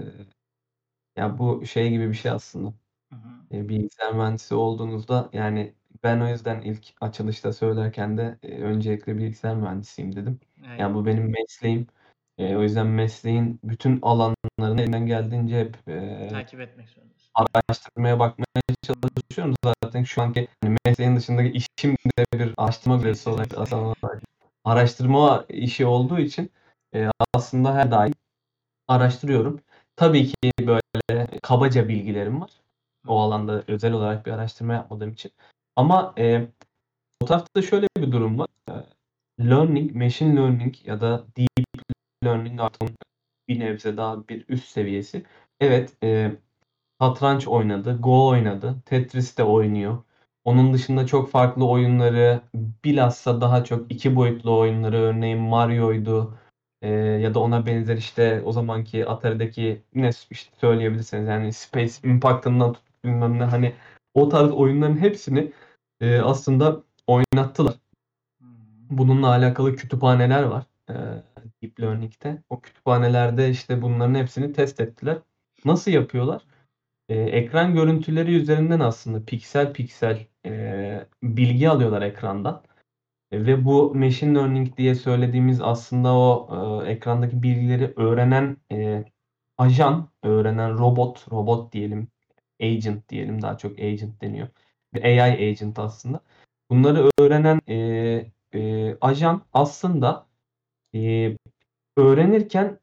ya, 1.17 1.37
bu 1.39 1.65
şey 1.65 1.89
gibi 1.89 2.09
bir 2.09 2.13
şey 2.13 2.31
aslında. 2.31 2.73
Hı 3.09 3.15
hı. 3.15 3.49
Eee, 3.51 3.69
bilgisayar 3.69 4.13
mühendisi 4.15 4.55
olduğunuzda, 4.55 5.29
yani, 5.33 5.75
ben 6.03 6.21
o 6.21 6.29
yüzden 6.29 6.61
ilk 6.61 6.85
açılışta 7.01 7.53
söylerken 7.53 8.17
de, 8.17 8.39
eee, 8.43 8.61
öncelikle 8.63 9.17
bilgisayar 9.17 9.55
mühendisiyim 9.57 10.15
dedim. 10.15 10.39
Evet. 10.67 10.79
Ya, 10.79 10.95
bu 10.95 11.05
benim 11.05 11.31
mesleğim. 11.31 11.87
Eee, 12.39 12.55
o 12.57 12.61
yüzden 12.63 12.87
mesleğin 12.87 13.59
bütün 13.63 13.99
alanlarını 14.01 14.81
elimden 14.81 15.05
geldiğince 15.05 15.59
hep, 15.59 15.77
eee 15.87 16.27
Takip 16.31 16.59
etmek 16.59 16.89
zorundasın. 16.89 17.29
araştırmaya 17.53 18.19
bakmaya 18.19 18.45
çalışıyorum. 18.83 19.55
Zaten 19.83 20.03
şu 20.03 20.21
anki, 20.21 20.47
hani, 20.63 20.75
mesleğin 20.85 21.15
dışındaki 21.15 21.49
işim 21.51 21.91
de 22.19 22.25
bir 22.39 22.53
araştırma 22.57 22.97
görevlisi 22.97 23.29
olarak, 23.29 23.57
aslında 23.57 23.93
araştırma 24.65 25.45
işi 25.49 25.85
olduğu 25.85 26.19
için, 26.19 26.51
eee, 26.93 27.09
aslında 27.33 27.75
her 27.75 27.91
daim 27.91 28.13
araştırıyorum. 28.87 29.59
Tabii 29.95 30.27
ki, 30.27 30.51
böyle, 30.61 31.27
kabaca 31.43 31.87
bilgilerim 31.87 32.41
var. 32.41 32.51
O 33.07 33.19
alanda 33.21 33.63
özel 33.67 33.93
olarak 33.93 34.25
bir 34.25 34.31
araştırma 34.31 34.73
yapmadığım 34.73 35.11
için. 35.11 35.31
Ama, 35.75 36.13
eee, 36.17 36.47
o 37.21 37.25
tarafta 37.25 37.61
şöyle 37.61 37.87
bir 37.97 38.11
durum 38.11 38.39
var. 38.39 38.47
Eee, 38.69 38.75
learning, 39.49 39.95
machine 39.95 40.35
learning 40.35 40.75
ya 40.87 41.01
da 41.01 41.25
deep 41.37 41.65
learning 42.25 42.59
artık 42.61 42.89
bir 43.47 43.59
nebze 43.59 43.97
daha 43.97 44.27
bir 44.29 44.45
üst 44.49 44.67
seviyesi. 44.69 45.25
Evet, 45.59 45.93
eee, 46.03 46.37
satranç 47.01 47.47
oynadı, 47.49 47.97
Go 48.01 48.27
oynadı, 48.27 48.75
Tetris 48.85 49.37
de 49.39 49.43
oynuyor. 49.45 49.97
Onun 50.45 50.73
dışında 50.73 51.07
çok 51.07 51.31
farklı 51.31 51.67
oyunları, 51.69 52.41
bilhassa 52.85 53.41
daha 53.41 53.63
çok 53.63 53.91
2 53.93 54.15
boyutlu 54.17 54.59
oyunları, 54.59 54.97
örneğin 54.97 55.39
Mario'ydu, 55.39 56.37
eee, 56.83 56.89
ya 56.91 57.33
da 57.33 57.39
ona 57.39 57.65
benzer, 57.65 57.97
işte, 57.97 58.43
o 58.45 58.51
zamanki 58.51 59.07
Atari'deki 59.07 59.83
ne 59.95 60.11
işte, 60.31 60.51
söyleyebilirseniz, 60.61 61.27
yani, 61.29 61.53
Space 61.53 61.93
Impact'ından 62.09 62.73
tut 62.73 62.83
bilmem 63.05 63.39
ne, 63.39 63.43
hani, 63.45 63.73
o 64.13 64.29
tarz 64.29 64.51
oyunların 64.51 64.97
hepsini, 64.97 65.51
eee, 66.01 66.19
aslında 66.21 66.83
oynattılar. 67.07 67.73
Hı. 68.41 68.47
Bununla 68.91 69.27
alakalı 69.29 69.75
kütüphaneler 69.75 70.43
var, 70.43 70.65
eee, 70.89 70.95
Deep 71.63 71.79
Learning'de. 71.81 72.43
O 72.49 72.61
kütüphanelerde, 72.61 73.49
işte, 73.49 73.81
bunların 73.81 74.15
hepsini 74.15 74.53
test 74.53 74.79
ettiler. 74.79 75.17
Nasıl 75.65 75.91
yapıyorlar? 75.91 76.41
Eee, 77.09 77.23
ekran 77.23 77.73
görüntüleri 77.75 78.35
üzerinden 78.35 78.79
aslında 78.79 79.25
piksel 79.25 79.73
piksel, 79.73 80.27
eee, 80.45 81.07
bilgi 81.23 81.69
alıyorlar 81.69 82.01
ekrandan, 82.03 82.63
eee, 83.33 83.47
ve 83.47 83.65
bu 83.65 83.95
machine 83.95 84.35
learning 84.39 84.77
diye 84.77 84.95
söylediğimiz 84.95 85.61
aslında 85.61 86.13
o, 86.15 86.49
eee, 86.85 86.91
ekrandaki 86.93 87.43
bilgileri 87.43 87.93
öğrenen, 87.97 88.57
eee, 88.71 89.05
ajan, 89.59 90.09
öğrenen 90.23 90.79
robot, 90.79 91.27
robot 91.33 91.73
diyelim, 91.73 92.09
agent 92.63 93.09
diyelim, 93.09 93.43
daha 93.43 93.59
çok 93.59 93.79
agent 93.79 94.21
deniyor. 94.23 94.49
AI 95.03 95.21
agent 95.49 95.79
aslında. 95.79 96.21
Bunları 96.71 97.09
öğrenen, 97.19 97.61
eee, 97.67 98.31
eee, 98.55 98.97
ajan 99.01 99.43
aslında, 99.53 100.27
eee, 100.93 101.37
öğrenirken 101.97 102.79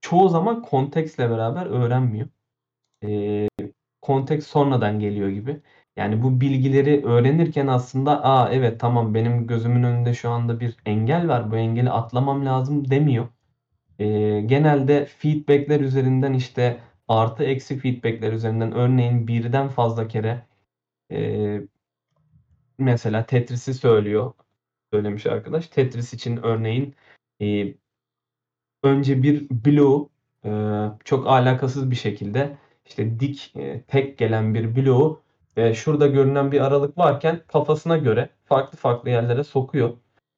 çoğu 0.00 0.28
zaman 0.28 0.62
kontekstle 0.62 1.30
beraber 1.30 1.66
öğrenmiyor. 1.66 2.28
Eee, 3.02 3.48
konteks 4.02 4.46
sonradan 4.46 5.00
geliyor 5.00 5.28
gibi. 5.28 5.62
Yani, 5.96 6.22
bu 6.22 6.40
bilgileri 6.40 7.04
öğrenirken 7.06 7.66
aslında, 7.66 8.24
"A, 8.24 8.50
evet, 8.52 8.80
tamam, 8.80 9.14
benim 9.14 9.46
gözümün 9.46 9.82
önünde 9.82 10.14
şu 10.14 10.30
anda 10.30 10.60
bir 10.60 10.76
engel 10.86 11.28
var, 11.28 11.50
bu 11.50 11.56
engeli 11.56 11.90
atlamam 11.90 12.46
lazım." 12.46 12.90
demiyor. 12.90 13.28
Eee, 13.98 14.40
genelde 14.42 15.06
feedback'ler 15.06 15.80
üzerinden 15.80 16.32
işte 16.34 16.80
artı 17.08 17.44
eksi 17.44 17.78
feedback'ler 17.78 18.32
üzerinden 18.32 18.72
örneğin 18.72 19.28
birden 19.28 19.68
fazla 19.68 20.08
kere 20.08 20.42
eee, 21.10 21.68
mesela 22.78 23.26
Tetris'i 23.26 23.74
söylüyor 23.74 24.32
söylemiş 24.92 25.26
arkadaş. 25.26 25.68
Tetris 25.68 26.14
için 26.14 26.36
örneğin 26.44 26.94
eee, 27.40 27.78
önce 28.82 29.22
bir 29.22 29.46
bloğu 29.50 30.10
eee, 30.44 30.90
çok 31.04 31.26
alakasız 31.28 31.90
bir 31.90 31.96
şekilde 31.96 32.56
işte 32.86 33.20
dik 33.20 33.52
eee, 33.56 33.82
tek 33.88 34.18
gelen 34.18 34.54
bir 34.54 34.76
bloğu 34.76 35.20
eee, 35.56 35.74
şurada 35.74 36.06
görünen 36.06 36.52
bir 36.52 36.60
aralık 36.60 36.98
varken 36.98 37.40
kafasına 37.48 37.96
göre 37.98 38.28
farklı 38.44 38.78
farklı 38.78 39.10
yerlere 39.10 39.44
sokuyor. 39.44 39.90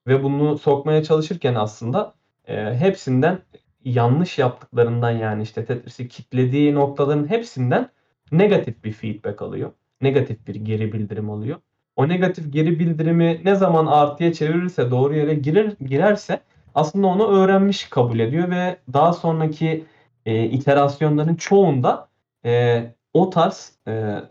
Ve 0.07 0.23
bunu 0.23 0.59
sokmaya 0.59 1.03
çalışırken 1.03 1.55
aslında 1.55 2.15
eee, 2.49 2.77
hepsinden 2.79 3.39
yanlış 3.85 4.39
yaptıklarından 4.39 5.11
yani 5.11 5.43
işte 5.43 5.65
Tetris'i 5.65 6.09
kitlediği 6.09 6.75
noktaların 6.75 7.31
hepsinden 7.31 7.91
negatif 8.33 8.85
bir 8.85 8.93
feedback 8.93 9.43
alıyor. 9.43 9.73
Negatif 10.03 10.47
bir 10.47 10.55
geri 10.55 10.93
bildirim 10.93 11.31
alıyor. 11.31 11.59
O 11.97 12.09
negatif 12.09 12.53
geri 12.53 12.79
bildirimi 12.79 13.41
ne 13.45 13.55
zaman 13.55 13.87
artıya 13.87 14.33
çevirirse 14.33 14.91
doğru 14.91 15.15
yere 15.17 15.35
girer, 15.35 15.73
girerse 15.87 16.41
aslında 16.77 17.07
onu 17.07 17.27
öğrenmiş 17.27 17.85
kabul 17.89 18.19
ediyor 18.19 18.51
ve 18.51 18.79
daha 18.93 19.13
sonraki 19.13 19.85
e, 20.27 20.45
iterasyonların 20.45 21.35
çoğunda 21.35 22.09
e, 22.45 22.83
o 23.15 23.31
tarz 23.31 23.73
e, 23.89 24.23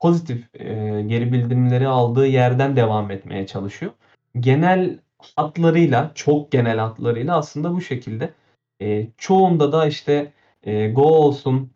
pozitif 0.00 0.54
e, 0.54 1.02
geri 1.06 1.32
bildirimleri 1.32 1.88
aldığı 1.88 2.26
yerden 2.26 2.76
devam 2.76 3.10
etmeye 3.10 3.46
çalışıyor. 3.46 3.92
Genel 4.40 4.98
hatlarıyla, 5.36 6.12
çok 6.14 6.52
genel 6.52 6.78
hatlarıyla 6.78 7.36
aslında 7.36 7.72
bu 7.74 7.80
şekilde. 7.80 8.34
E, 8.82 9.08
çoğunda 9.18 9.72
da 9.72 9.86
işte 9.86 10.32
e, 10.62 10.90
Go 10.90 11.02
olsun, 11.02 11.72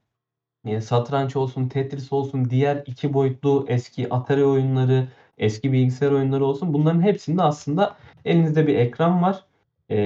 e, 0.65 0.81
satranç 0.81 1.37
olsun, 1.37 1.69
Tetris 1.69 2.13
olsun, 2.13 2.51
diğer 2.51 2.83
iki 2.87 3.15
boyutlu 3.15 3.65
eski 3.69 4.15
Atari 4.15 4.45
oyunları, 4.45 5.09
eski 5.39 5.73
bilgisayar 5.73 6.13
oyunları 6.13 6.45
olsun. 6.45 6.75
Bunların 6.75 7.03
hepsinde 7.03 7.43
aslında 7.43 7.97
elinizde 8.25 8.67
bir 8.67 8.79
ekran 8.79 9.23
var. 9.23 9.45
E, 9.91 9.97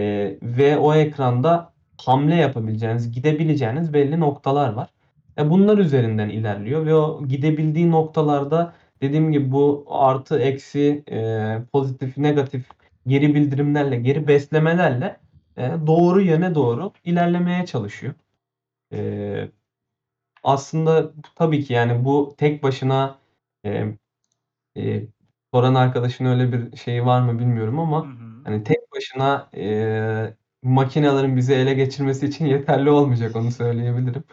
ve 0.43 0.79
o 0.79 0.95
ekranda 0.95 1.73
hamle 2.05 2.35
yapabileceğiniz, 2.35 3.13
gidebileceğiniz 3.13 3.93
belli 3.95 4.21
noktalar 4.21 4.73
var. 4.73 4.89
E, 5.39 5.51
bunlar 5.51 5.79
üzerinden 5.79 6.29
ilerliyor 6.29 6.87
ve 6.87 6.95
o 6.95 7.27
gidebildiği 7.29 7.91
noktalarda 7.91 8.75
dediğim 9.03 9.33
gibi 9.33 9.53
bu 9.53 9.87
artı, 9.89 10.39
eksi, 10.39 11.05
e, 11.11 11.59
pozitif, 11.73 12.19
negatif 12.19 12.67
geri 13.07 13.35
bildirimlerle, 13.35 13.97
geri 13.97 14.29
beslemelerle 14.29 15.17
e, 15.57 15.71
doğru 15.87 16.21
yöne 16.21 16.55
doğru 16.55 16.93
ilerlemeye 17.05 17.67
çalışıyor. 17.67 18.15
E, 18.93 19.49
aslında 20.43 21.13
tabii 21.35 21.65
ki 21.65 21.73
yani 21.73 22.05
bu 22.05 22.35
tek 22.39 22.63
başına 22.63 23.19
e, 23.65 23.87
e, 24.77 25.03
soran 25.55 25.75
arkadaşın 25.75 26.25
öyle 26.25 26.53
bir 26.53 26.77
şeyi 26.77 27.07
var 27.07 27.21
mı 27.23 27.39
bilmiyorum 27.39 27.79
ama 27.79 28.07
Hı 28.07 28.11
hı. 28.11 28.34
Hani 28.45 28.65
tek 28.65 28.93
başına 28.93 29.51
e, 29.57 30.35
makinelerin 30.63 31.37
bizi 31.37 31.55
ele 31.55 31.75
geçirmesi 31.75 32.27
için 32.27 32.47
yeterli 32.55 32.91
olmayacak 32.91 33.37
onu 33.37 33.51
söyleyebilirim. 33.51 34.25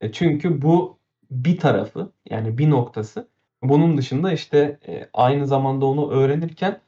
E, 0.00 0.12
çünkü 0.12 0.62
bu 0.62 0.98
bir 1.30 1.58
tarafı 1.58 2.12
yani 2.30 2.58
bir 2.58 2.70
noktası. 2.70 3.28
Bunun 3.62 3.98
dışında 3.98 4.32
işte 4.32 4.78
e, 4.88 5.08
aynı 5.14 5.46
zamanda 5.46 5.86
onu 5.86 6.10
öğrenirken 6.10 6.80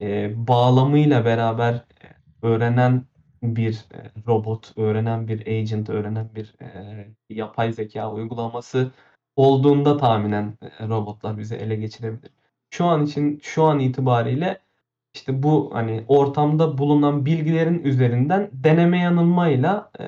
e, 0.00 0.32
bağlamıyla 0.48 1.24
beraber 1.24 1.74
e, 1.74 2.06
öğrenen 2.42 3.06
bir 3.42 3.74
e, 3.94 4.10
robot, 4.26 4.72
öğrenen 4.78 5.28
bir 5.28 5.46
agent, 5.46 5.88
öğrenen 5.90 6.30
bir 6.34 6.54
e, 6.62 7.08
yapay 7.30 7.72
zeka 7.72 8.12
uygulaması 8.12 8.92
olduğunda 9.36 9.96
tahminen 9.96 10.58
e, 10.62 10.88
robotlar 10.88 11.38
bizi 11.38 11.54
ele 11.54 11.76
geçirebilir. 11.76 12.30
Şu 12.70 12.84
an 12.84 13.04
için 13.06 13.40
şu 13.42 13.64
an 13.64 13.78
itibariyle 13.80 14.60
işte 15.14 15.42
bu 15.42 15.70
hani 15.74 16.04
ortamda 16.08 16.78
bulunan 16.78 17.26
bilgilerin 17.26 17.84
üzerinden 17.84 18.50
deneme 18.52 18.98
yanılmayla 18.98 19.90
e, 20.00 20.04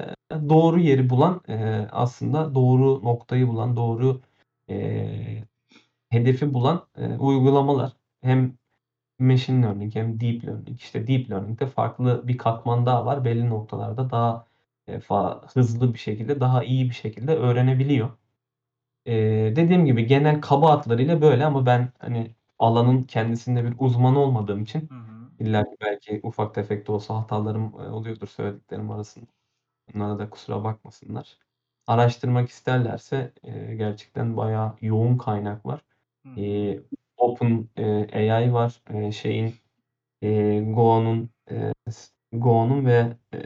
doğru 0.49 0.81
yeri 0.81 1.11
bulan 1.11 1.41
e, 1.49 1.89
aslında 1.93 2.55
doğru 2.55 3.05
noktayı 3.05 3.49
bulan, 3.49 3.77
doğru 3.77 4.21
e, 4.71 5.45
hedefi 6.11 6.55
bulan 6.55 6.89
e, 6.99 7.07
uygulamalar. 7.19 7.93
Hem 8.23 8.59
machine 9.19 9.63
learning 9.67 9.95
hem 9.97 10.21
deep 10.21 10.45
learning. 10.47 10.81
İşte 10.81 11.07
deep 11.07 11.31
learning'de 11.31 11.67
farklı 11.67 12.29
bir 12.29 12.39
katman 12.39 12.87
daha 12.87 13.07
var. 13.07 13.25
Belli 13.25 13.51
noktalarda 13.51 14.11
daha 14.11 14.47
e, 14.89 14.97
fa- 14.99 15.49
hızlı 15.55 15.95
bir 15.95 15.99
şekilde, 15.99 16.41
daha 16.41 16.65
iyi 16.65 16.91
bir 16.91 16.95
şekilde 16.95 17.37
öğrenebiliyor. 17.37 18.11
E, 19.07 19.13
dediğim 19.57 19.87
gibi 19.87 20.07
genel 20.07 20.41
kaba 20.41 20.71
hatlarıyla 20.71 21.21
böyle 21.21 21.45
ama 21.47 21.67
ben 21.67 21.93
hani 21.99 22.31
alanın 22.59 23.03
kendisinde 23.03 23.65
bir 23.65 23.75
uzman 23.79 24.17
olmadığım 24.17 24.63
için 24.63 24.81
Hı 24.89 24.95
hı. 24.95 25.31
illa 25.41 25.65
ki 25.65 25.77
belki 25.81 26.21
ufak 26.23 26.55
tefek 26.55 26.87
de 26.89 26.93
olsa 26.93 27.17
hatalarım 27.17 27.65
e, 27.65 27.89
oluyordur 27.89 28.29
söylediklerim 28.29 28.91
arasında. 28.91 29.27
Bunlara 29.95 30.19
da 30.19 30.31
kusura 30.31 30.65
bakmasınlar. 30.65 31.39
Araştırmak 31.87 32.49
isterlerse 32.49 33.33
e, 33.45 33.75
gerçekten 33.77 34.37
bayağı 34.37 34.77
yoğun 34.81 35.19
kaynak 35.19 35.67
var. 35.67 35.81
Hı 36.27 36.29
hı. 36.29 36.41
E, 36.41 36.81
Open 37.17 37.69
e, 37.77 38.23
AI 38.35 38.53
var. 38.53 38.83
E, 38.91 39.13
şeyin 39.13 39.55
e, 40.23 40.61
Go'nun 40.61 41.31
e, 41.51 41.73
Go'nun 42.33 42.87
ve 42.87 43.17
e, 43.35 43.39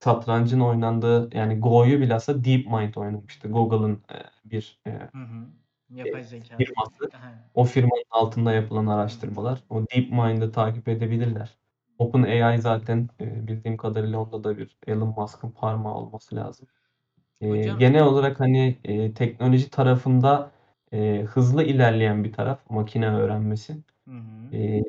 satrancın 0.00 0.60
oynandığı 0.60 1.36
yani 1.36 1.60
Go'yu 1.60 2.00
bilhassa 2.00 2.44
DeepMind 2.44 2.94
oynamıştı. 2.94 3.48
Google'ın 3.48 4.02
e, 4.10 4.16
bir 4.44 4.80
e, 4.86 4.90
Hı 4.90 5.18
hı. 5.18 5.46
Yapay 5.90 6.24
zeka. 6.24 6.56
firması. 6.56 7.10
Aha. 7.16 7.32
O 7.54 7.64
firmanın 7.64 8.04
altında 8.10 8.52
yapılan 8.52 8.86
araştırmalar. 8.86 9.62
O 9.70 9.82
DeepMind'ı 9.82 10.52
takip 10.52 10.88
edebilirler. 10.88 11.56
OpenAI 11.98 12.58
zaten 12.58 13.08
e, 13.20 13.46
bildiğim 13.48 13.76
kadarıyla 13.76 14.18
onda 14.18 14.44
da 14.44 14.58
bir 14.58 14.76
Elon 14.86 15.14
Musk'ın 15.16 15.50
parmağı 15.50 15.94
olması 15.94 16.36
lazım. 16.36 16.66
E, 17.40 17.48
Hocam- 17.48 17.78
genel 17.78 18.02
olarak 18.02 18.40
hani 18.40 18.78
e, 18.84 19.14
teknoloji 19.14 19.70
tarafında 19.70 20.50
e, 20.92 21.22
hızlı 21.28 21.62
ilerleyen 21.64 22.24
bir 22.24 22.32
taraf 22.32 22.70
makine 22.70 23.08
öğrenmesi. 23.08 23.76
Hı 24.08 24.10
hı. 24.10 24.56
E, 24.56 24.82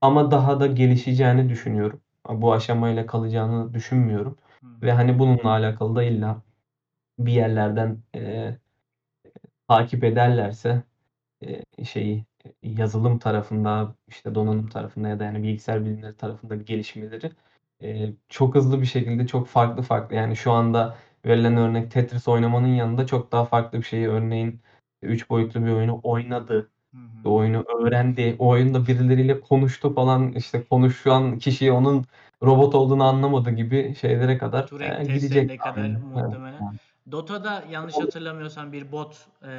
ama 0.00 0.30
daha 0.30 0.60
da 0.60 0.66
gelişeceğini 0.66 1.48
düşünüyorum. 1.48 2.00
Bu 2.28 2.52
aşamayla 2.52 3.06
kalacağını 3.06 3.74
düşünmüyorum. 3.74 4.38
Hı 4.60 4.66
hı. 4.66 4.82
Ve 4.82 4.92
hani 4.92 5.18
bununla 5.18 5.48
alakalı 5.50 5.96
da 5.96 6.02
illa 6.02 6.42
bir 7.18 7.32
yerlerden 7.32 7.98
e, 8.16 8.54
takip 9.74 10.04
ederlerse 10.04 10.82
e, 11.42 11.84
şeyi 11.84 12.24
yazılım 12.62 13.18
tarafında 13.18 13.94
işte 14.08 14.34
donanım 14.34 14.68
tarafında 14.68 15.08
ya 15.08 15.18
da 15.18 15.24
yani 15.24 15.42
bilgisayar 15.42 15.84
bilimleri 15.84 16.16
tarafında 16.16 16.54
gelişmeleri 16.56 17.30
e, 17.82 18.12
çok 18.28 18.54
hızlı 18.54 18.80
bir 18.80 18.86
şekilde 18.86 19.26
çok 19.26 19.48
farklı 19.48 19.82
farklı 19.82 20.16
yani 20.16 20.36
şu 20.36 20.52
anda 20.52 20.96
verilen 21.26 21.56
örnek 21.56 21.90
Tetris 21.90 22.28
oynamanın 22.28 22.74
yanında 22.74 23.06
çok 23.06 23.32
daha 23.32 23.44
farklı 23.44 23.78
bir 23.78 23.84
şeyi 23.84 24.08
örneğin 24.08 24.60
3 25.02 25.30
boyutlu 25.30 25.64
bir 25.66 25.70
oyunu 25.70 26.00
oynadı. 26.02 26.70
Hı 26.94 26.98
hı. 26.98 27.28
Oyunu 27.30 27.64
öğrendi. 27.78 28.36
O 28.38 28.48
oyunda 28.48 28.86
birileriyle 28.86 29.40
konuştu 29.40 29.94
falan 29.94 30.32
işte 30.32 30.64
konuşan 30.64 31.38
kişi 31.38 31.72
onun 31.72 32.04
robot 32.42 32.74
olduğunu 32.74 33.04
anlamadı 33.04 33.50
gibi 33.50 33.94
şeylere 33.94 34.38
kadar 34.38 34.66
Turing 34.66 35.10
e, 35.10 35.14
gidecek. 35.14 35.60
kadar 35.60 35.88
muhtemelen. 35.88 36.62
Evet. 36.70 36.93
Dota'da 37.10 37.64
yanlış 37.70 37.94
hatırlamıyorsam 37.94 38.72
bir 38.72 38.92
bot 38.92 39.26
e, 39.46 39.50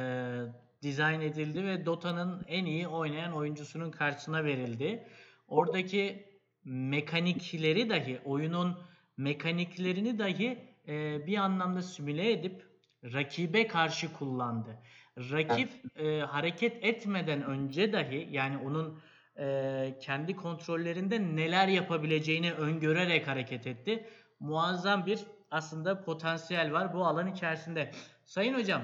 dizayn 0.82 1.20
edildi 1.20 1.64
ve 1.64 1.86
Dota'nın 1.86 2.44
en 2.48 2.64
iyi 2.64 2.88
oynayan 2.88 3.32
oyuncusunun 3.32 3.90
karşısına 3.90 4.44
verildi. 4.44 5.06
Oradaki 5.48 6.26
mekanikleri 6.64 7.90
dahi, 7.90 8.20
oyunun 8.24 8.78
mekaniklerini 9.16 10.18
dahi 10.18 10.58
e, 10.88 11.26
bir 11.26 11.36
anlamda 11.36 11.82
simüle 11.82 12.32
edip 12.32 12.62
rakibe 13.04 13.66
karşı 13.66 14.12
kullandı. 14.12 14.76
Rakip 15.18 15.70
e, 15.96 16.20
hareket 16.20 16.84
etmeden 16.84 17.42
önce 17.44 17.92
dahi 17.92 18.28
yani 18.30 18.58
onun 18.58 19.00
e, 19.38 19.98
kendi 20.00 20.36
kontrollerinde 20.36 21.36
neler 21.36 21.68
yapabileceğini 21.68 22.52
öngörerek 22.52 23.28
hareket 23.28 23.66
etti. 23.66 24.06
Muazzam 24.40 25.06
bir 25.06 25.18
aslında 25.50 26.04
potansiyel 26.04 26.72
var 26.72 26.94
bu 26.94 27.06
alan 27.06 27.26
içerisinde. 27.26 27.90
Sayın 28.24 28.54
hocam, 28.54 28.82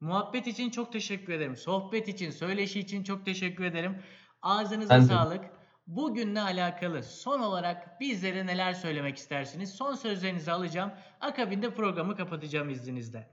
muhabbet 0.00 0.46
için 0.46 0.70
çok 0.70 0.92
teşekkür 0.92 1.32
ederim. 1.32 1.56
Sohbet 1.56 2.08
için, 2.08 2.30
söyleşi 2.30 2.80
için 2.80 3.04
çok 3.04 3.24
teşekkür 3.24 3.64
ederim. 3.64 4.02
Ağzınıza 4.42 4.94
Ben 4.94 5.02
de. 5.02 5.06
sağlık. 5.06 5.44
Bugünle 5.86 6.40
alakalı 6.40 7.02
son 7.02 7.40
olarak 7.40 8.00
bizlere 8.00 8.46
neler 8.46 8.72
söylemek 8.72 9.16
istersiniz? 9.16 9.72
Son 9.74 9.94
sözlerinizi 9.94 10.52
alacağım. 10.52 10.92
Akabinde 11.20 11.74
programı 11.74 12.16
kapatacağım 12.16 12.70
izninizle. 12.70 13.28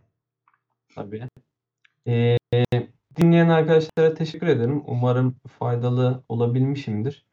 Tabii. 0.96 1.28
Ee, 2.08 2.38
dinleyen 3.16 3.50
arkadaşlara 3.50 4.14
teşekkür 4.14 4.48
ederim. 4.48 4.84
Umarım 4.88 5.36
faydalı 5.60 6.24
olabilmişimdir. 6.30 7.26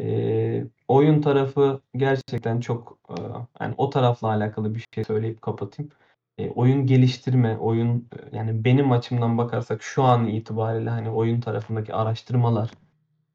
Ee, 0.00 0.66
oyun 0.88 1.20
tarafı 1.22 1.80
gerçekten 1.96 2.60
çok 2.60 2.98
e, 3.10 3.14
yani 3.60 3.74
o 3.78 3.90
tarafla 3.90 4.28
alakalı 4.28 4.74
bir 4.74 4.84
şey 4.94 5.04
söyleyip 5.04 5.42
kapatayım. 5.42 5.92
E, 6.38 6.50
oyun 6.50 6.86
geliştirme, 6.86 7.58
oyun 7.58 8.08
e, 8.32 8.36
yani 8.36 8.64
benim 8.64 8.92
açımdan 8.92 9.38
bakarsak 9.38 9.82
şu 9.82 10.02
an 10.02 10.26
itibariyle 10.28 10.90
hani 10.90 11.10
oyun 11.10 11.40
tarafındaki 11.40 11.94
araştırmalar 11.94 12.70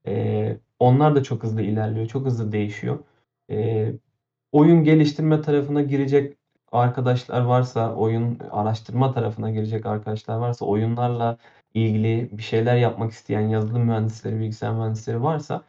e, 0.08 0.58
onlar 0.80 1.16
da 1.16 1.24
çok 1.24 1.44
hızlı 1.44 1.62
ilerliyor, 1.62 2.08
çok 2.08 2.26
hızlı 2.26 2.52
değişiyor. 2.52 3.00
E, 3.52 3.92
oyun 4.52 4.84
geliştirme 4.84 5.42
tarafına 5.42 5.82
girecek 5.82 6.38
arkadaşlar 6.72 7.42
varsa, 7.42 7.96
oyun 7.96 8.40
araştırma 8.52 9.14
tarafına 9.14 9.52
girecek 9.52 9.86
arkadaşlar 9.86 10.38
varsa, 10.38 10.66
oyunlarla 10.66 11.38
ilgili 11.74 12.30
bir 12.38 12.44
şeyler 12.44 12.76
yapmak 12.78 13.12
isteyen 13.12 13.42
yazılım 13.50 13.84
mühendisleri, 13.86 14.40
bilgisayar 14.40 14.74
mühendisleri 14.74 15.24
varsa 15.24 15.64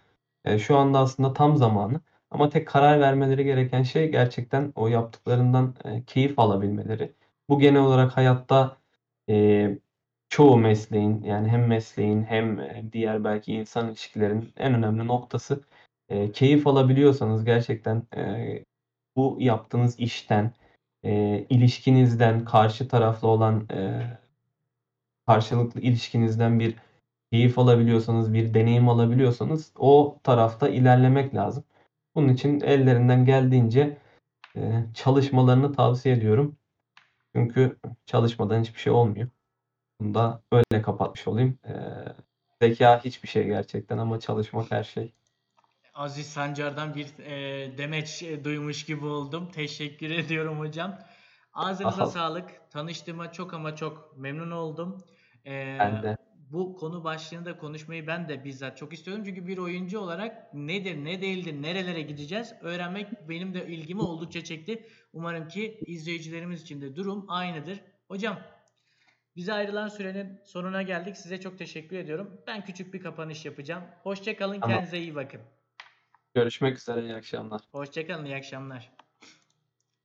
e, 0.47 0.59
şu 0.59 0.77
anda 0.77 0.98
aslında 0.98 1.32
tam 1.32 1.56
zamanı. 1.56 2.01
Ama 2.31 2.48
tek 2.48 2.68
karar 2.68 3.01
vermeleri 3.01 3.44
gereken 3.44 3.82
şey 3.82 4.10
gerçekten 4.10 4.73
o 4.77 4.89
yaptıklarından 4.89 5.74
e, 5.85 6.05
keyif 6.05 6.39
alabilmeleri. 6.39 7.12
Bu 7.48 7.59
genel 7.59 7.81
olarak 7.81 8.16
hayatta 8.16 8.77
e, 9.31 9.78
çoğu 10.28 10.56
mesleğin 10.59 11.23
yani 11.23 11.48
hem 11.48 11.66
mesleğin 11.66 12.23
hem 12.23 12.60
e, 12.60 12.85
diğer 12.93 13.24
belki 13.24 13.52
insan 13.55 13.89
ilişkilerin 13.89 14.52
en 14.56 14.74
önemli 14.74 15.06
noktası. 15.06 15.62
Keyif 16.32 16.66
alabiliyorsanız 16.66 17.44
gerçekten 17.44 18.02
bu 19.16 19.36
yaptığınız 19.40 20.01
işten, 20.01 20.52
ilişkinizden, 21.51 22.44
karşı 22.44 22.89
taraflı 22.89 23.28
olan 23.28 23.68
karşılıklı 25.27 25.81
ilişkinizden 25.81 26.60
bir 26.60 26.74
keyif 27.32 27.59
alabiliyorsanız, 27.59 28.35
bir 28.35 28.55
deneyim 28.55 28.89
alabiliyorsanız 28.89 29.73
o 29.78 30.20
tarafta 30.23 30.69
ilerlemek 30.69 31.35
lazım. 31.35 31.65
Bunun 32.15 32.28
için 32.28 32.61
ellerinden 32.61 33.24
geldiğince 33.24 33.98
e, 34.57 34.85
çalışmalarını 34.94 35.73
tavsiye 35.73 36.15
ediyorum. 36.15 36.57
Çünkü 37.35 37.78
çalışmadan 38.07 38.61
hiçbir 38.61 38.81
şey 38.81 38.93
olmuyor. 38.93 39.28
Bunu 40.01 40.15
da 40.15 40.43
öyle 40.53 40.82
kapatmış 40.82 41.28
olayım. 41.28 41.59
E, 41.65 41.74
zeka 42.62 43.05
hiçbir 43.05 43.28
şey 43.28 43.47
gerçekten 43.47 43.98
ama 43.98 44.20
çalışmak 44.20 44.70
her 44.70 44.85
şey. 44.85 45.12
Aziz 45.94 46.27
Sancar'dan 46.27 46.94
bir 46.94 47.19
e, 47.19 47.78
demeç 47.78 48.24
duymuş 48.44 48.85
gibi 48.85 49.07
oldum. 49.07 49.51
Teşekkür 49.51 50.11
ediyorum 50.19 50.59
hocam. 50.59 50.98
Ağzınıza 51.53 52.03
Aha. 52.03 52.11
sağlık. 52.11 52.70
Tanıştığıma 52.70 53.32
çok 53.32 53.55
ama 53.55 53.77
çok 53.77 54.16
memnun 54.16 54.51
oldum. 54.51 55.05
E, 55.47 55.77
Ben 55.81 56.03
de. 56.03 56.16
Bu 56.52 56.77
konu 56.77 57.05
başlığında 57.05 57.59
konuşmayı 57.59 58.06
ben 58.06 58.28
de 58.28 58.44
bizzat 58.44 58.77
çok 58.77 58.93
istiyorum. 58.93 59.24
Çünkü 59.27 59.47
bir 59.47 59.59
oyuncu 59.59 59.98
olarak 59.98 60.55
nedir, 60.55 61.05
ne 61.05 61.23
değildir, 61.23 61.62
nerelere 61.62 62.02
gideceğiz 62.02 62.55
öğrenmek 62.60 63.28
benim 63.28 63.55
de 63.55 63.66
ilgimi 63.66 64.02
oldukça 64.02 64.44
çekti. 64.44 64.86
Umarım 65.12 65.48
ki 65.48 65.81
izleyicilerimiz 65.86 66.62
için 66.62 66.82
de 66.82 66.97
durum 66.97 67.24
aynıdır. 67.28 67.81
Hocam 68.09 68.40
bize 69.36 69.52
ayrılan 69.52 69.89
sürenin 69.89 70.40
sonuna 70.44 70.82
geldik. 70.82 71.16
Size 71.16 71.40
çok 71.40 71.59
teşekkür 71.59 71.97
ediyorum. 71.97 72.40
Ben 72.47 72.64
küçük 72.64 72.94
bir 72.94 73.01
kapanış 73.01 73.44
yapacağım. 73.44 73.85
Hoşçakalın, 74.02 74.60
Tamam. 74.60 74.77
kendinize 74.77 74.98
iyi 74.98 75.14
bakın. 75.14 75.40
Görüşmek 76.35 76.78
üzere. 76.78 77.01
iyi 77.02 77.14
akşamlar. 77.14 77.60
Hoşçakalın, 77.73 78.24
iyi 78.24 78.36
akşamlar. 78.36 78.93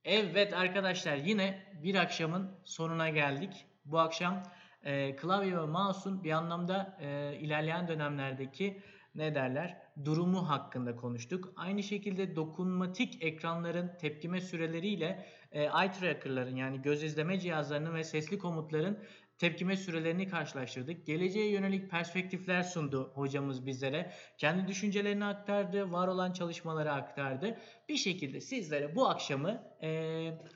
Evet 0.04 0.52
arkadaşlar 0.54 1.16
yine 1.16 1.62
bir 1.82 1.94
akşamın 1.94 2.50
sonuna 2.64 3.08
geldik. 3.08 3.66
Bu 3.84 3.98
akşam 3.98 4.42
e, 4.84 5.16
klavye 5.16 5.56
ve 5.56 5.66
mouse'un 5.66 6.24
bir 6.24 6.30
anlamda 6.30 6.98
e, 7.00 7.36
ilerleyen 7.36 7.88
dönemlerdeki 7.88 8.82
ne 9.14 9.34
derler 9.34 9.82
durumu 10.04 10.48
hakkında 10.48 10.96
konuştuk. 10.96 11.52
Aynı 11.56 11.82
şekilde 11.82 12.36
dokunmatik 12.36 13.22
ekranların 13.22 13.90
tepkime 14.00 14.40
süreleriyle 14.40 15.26
e, 15.52 15.60
eye 15.60 15.92
tracker'ların 15.92 16.56
yani 16.56 16.82
göz 16.82 17.02
izleme 17.02 17.40
cihazlarının 17.40 17.94
ve 17.94 18.04
sesli 18.04 18.38
komutların 18.38 18.98
tepkime 19.38 19.76
sürelerini 19.76 20.28
karşılaştırdık. 20.28 21.06
Geleceğe 21.06 21.50
yönelik 21.50 21.90
perspektifler 21.90 22.62
sundu 22.62 23.12
hocamız 23.14 23.66
bizlere. 23.66 24.12
Kendi 24.38 24.68
düşüncelerini 24.68 25.24
aktardı, 25.24 25.92
var 25.92 26.08
olan 26.08 26.32
çalışmaları 26.32 26.92
aktardı. 26.92 27.58
Bir 27.88 27.96
şekilde 27.96 28.40
sizlere 28.40 28.96
bu 28.96 29.08
akşamı 29.08 29.62
e, 29.82 29.88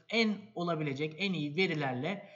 en 0.08 0.36
olabilecek 0.54 1.14
en 1.18 1.32
iyi 1.32 1.56
verilerle 1.56 2.28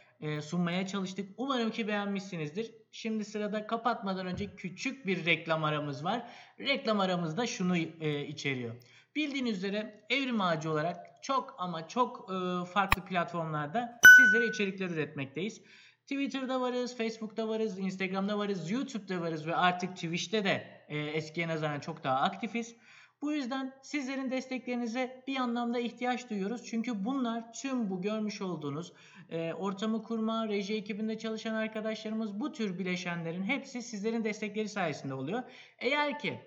sunmaya 0.43 0.87
çalıştık. 0.87 1.31
Umarım 1.37 1.71
ki 1.71 1.89
beğenmişsinizdir. 1.89 2.71
Şimdi 2.93 3.25
sırada 3.25 3.67
kapatmadan 3.67 4.27
önce 4.27 4.57
küçük 4.57 5.07
bir 5.07 5.27
reklam 5.27 5.65
aramız 5.65 6.05
var. 6.05 6.29
Reklam 6.59 7.01
aramızda 7.01 7.47
şunu 7.47 7.77
e, 7.77 8.27
içeriyor. 8.27 8.75
Bildiğiniz 9.17 9.57
üzere 9.57 10.05
Evrim 10.11 10.41
Ağacı 10.41 10.71
olarak 10.71 11.23
çok 11.23 11.55
ama 11.59 11.89
çok 11.89 12.31
e, 12.31 12.65
farklı 12.65 13.05
platformlarda 13.05 14.01
sizlere 14.17 14.47
içerikler 14.47 14.91
üretmekteyiz. 14.91 15.63
Twitter'da 16.03 16.61
varız, 16.61 16.97
Facebook'ta 16.97 17.49
varız, 17.49 17.79
Instagram'da 17.79 18.39
varız, 18.39 18.71
YouTube'da 18.71 19.21
varız 19.21 19.47
ve 19.47 19.57
artık 19.57 19.95
Twitch'te 19.95 20.45
de 20.45 20.85
e, 20.89 20.99
eskiye 20.99 21.49
nazaran 21.49 21.81
çok 21.81 22.05
daha 22.05 22.21
aktifiz. 22.21 22.77
Bu 23.23 23.33
yüzden 23.33 23.73
sizlerin 23.83 24.31
desteklerinize 24.31 25.25
bir 25.27 25.37
anlamda 25.37 25.79
ihtiyaç 25.79 26.31
duyuyoruz. 26.31 26.65
Çünkü 26.65 27.05
bunlar 27.05 27.53
tüm 27.53 27.91
bu 27.91 28.03
görmüş 28.03 28.43
olduğunuz 28.43 28.93
e, 29.31 29.53
ortamı 29.53 30.03
kurma, 30.03 30.49
reji 30.49 30.75
ekibinde 30.75 31.19
çalışan 31.19 31.55
arkadaşlarımız 31.55 32.41
bu 32.41 32.53
tür 32.53 32.79
bileşenlerin 32.79 33.43
hepsi 33.43 33.83
sizlerin 33.83 34.25
destekleri 34.25 34.69
sayesinde 34.69 35.15
oluyor. 35.15 35.43
Eğer 35.79 36.19
ki 36.19 36.41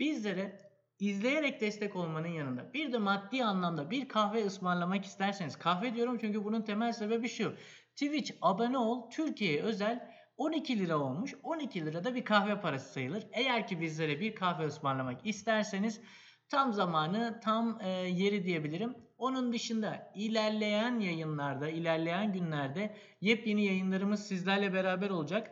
bizlere 0.00 0.60
izleyerek 0.98 1.60
destek 1.60 1.96
olmanın 1.96 2.28
yanında 2.28 2.72
bir 2.74 2.92
de 2.92 2.98
maddi 2.98 3.44
anlamda 3.44 3.90
bir 3.90 4.08
kahve 4.08 4.46
ısmarlamak 4.46 5.04
isterseniz 5.04 5.56
kahve 5.56 5.94
diyorum 5.94 6.18
çünkü 6.20 6.44
bunun 6.44 6.62
temel 6.62 6.92
sebebi 6.92 7.28
şu. 7.28 7.54
Twitch 7.96 8.32
abone 8.42 8.78
ol 8.78 9.10
Türkiye'ye 9.10 9.62
özel 9.62 10.15
12 10.36 10.78
lira 10.78 10.98
olmuş. 10.98 11.34
12 11.42 11.86
lira 11.86 12.04
da 12.04 12.14
bir 12.14 12.24
kahve 12.24 12.60
parası 12.60 12.92
sayılır. 12.92 13.26
Eğer 13.32 13.66
ki 13.66 13.80
bizlere 13.80 14.20
bir 14.20 14.34
kahve 14.34 14.66
ısmarlamak 14.66 15.26
isterseniz 15.26 16.00
tam 16.48 16.72
zamanı, 16.72 17.40
tam 17.44 17.80
e, 17.80 17.88
yeri 17.88 18.44
diyebilirim. 18.44 18.94
Onun 19.18 19.52
dışında 19.52 20.12
ilerleyen 20.14 20.98
yayınlarda, 20.98 21.68
ilerleyen 21.68 22.32
günlerde 22.32 22.96
yepyeni 23.20 23.64
yayınlarımız 23.64 24.26
sizlerle 24.26 24.72
beraber 24.72 25.10
olacak. 25.10 25.50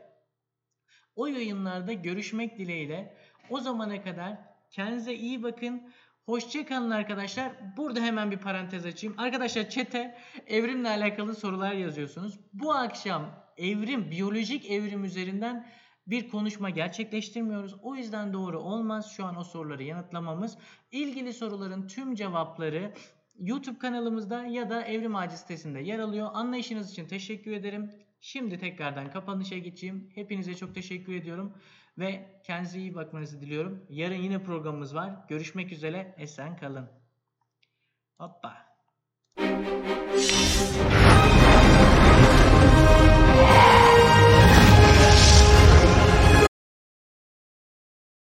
O 1.17 1.27
yayınlarda 1.27 1.93
görüşmek 1.93 2.59
dileğiyle. 2.59 3.17
O 3.51 3.61
zamana 3.61 4.03
kadar 4.03 4.39
kendinize 4.71 5.15
iyi 5.15 5.43
bakın. 5.43 5.93
Hoşçakalın 6.27 6.91
arkadaşlar. 6.91 7.53
Burada 7.77 8.01
hemen 8.01 8.31
bir 8.31 8.39
parantez 8.39 8.87
açayım. 8.87 9.15
Arkadaşlar 9.19 9.71
çete 9.71 10.19
evrimle 10.47 10.89
alakalı 10.89 11.35
sorular 11.35 11.73
yazıyorsunuz. 11.73 12.41
Bu 12.53 12.73
akşam 12.75 13.44
evrim, 13.57 14.11
biyolojik 14.11 14.71
evrim 14.71 15.05
üzerinden 15.05 15.69
bir 16.07 16.29
konuşma 16.29 16.71
gerçekleştirmiyoruz. 16.71 17.75
O 17.83 17.97
yüzden 17.97 18.33
doğru 18.33 18.61
olmaz 18.61 19.13
şu 19.17 19.25
an 19.25 19.37
o 19.37 19.45
soruları 19.45 19.83
yanıtlamamız. 19.83 20.59
İlgili 20.93 21.33
soruların 21.33 21.87
tüm 21.87 22.15
cevapları 22.15 22.95
YouTube 23.39 23.79
kanalımızda 23.79 24.47
ya 24.47 24.71
da 24.71 24.83
Evrim 24.83 25.17
Ağacı 25.17 25.39
sitesinde 25.39 25.81
yer 25.81 25.99
alıyor. 25.99 26.31
Anlayışınız 26.33 26.91
için 26.91 27.07
teşekkür 27.07 27.53
ederim. 27.53 27.91
Şimdi 28.21 28.59
tekrardan 28.59 29.11
kapanışa 29.11 29.59
geçeyim. 29.59 30.11
Hepinize 30.15 30.55
çok 30.55 30.75
teşekkür 30.75 31.15
ediyorum 31.15 31.55
ve 31.99 32.41
kendinize 32.45 32.79
iyi 32.79 32.95
bakmanızı 32.95 33.41
diliyorum. 33.41 33.87
Yarın 33.89 34.23
yine 34.23 34.43
programımız 34.43 34.95
var. 34.95 35.13
Görüşmek 35.29 35.73
üzere. 35.73 36.15
Esen 36.19 36.57
kalın. 36.57 36.89
Hoppa. 38.19 38.65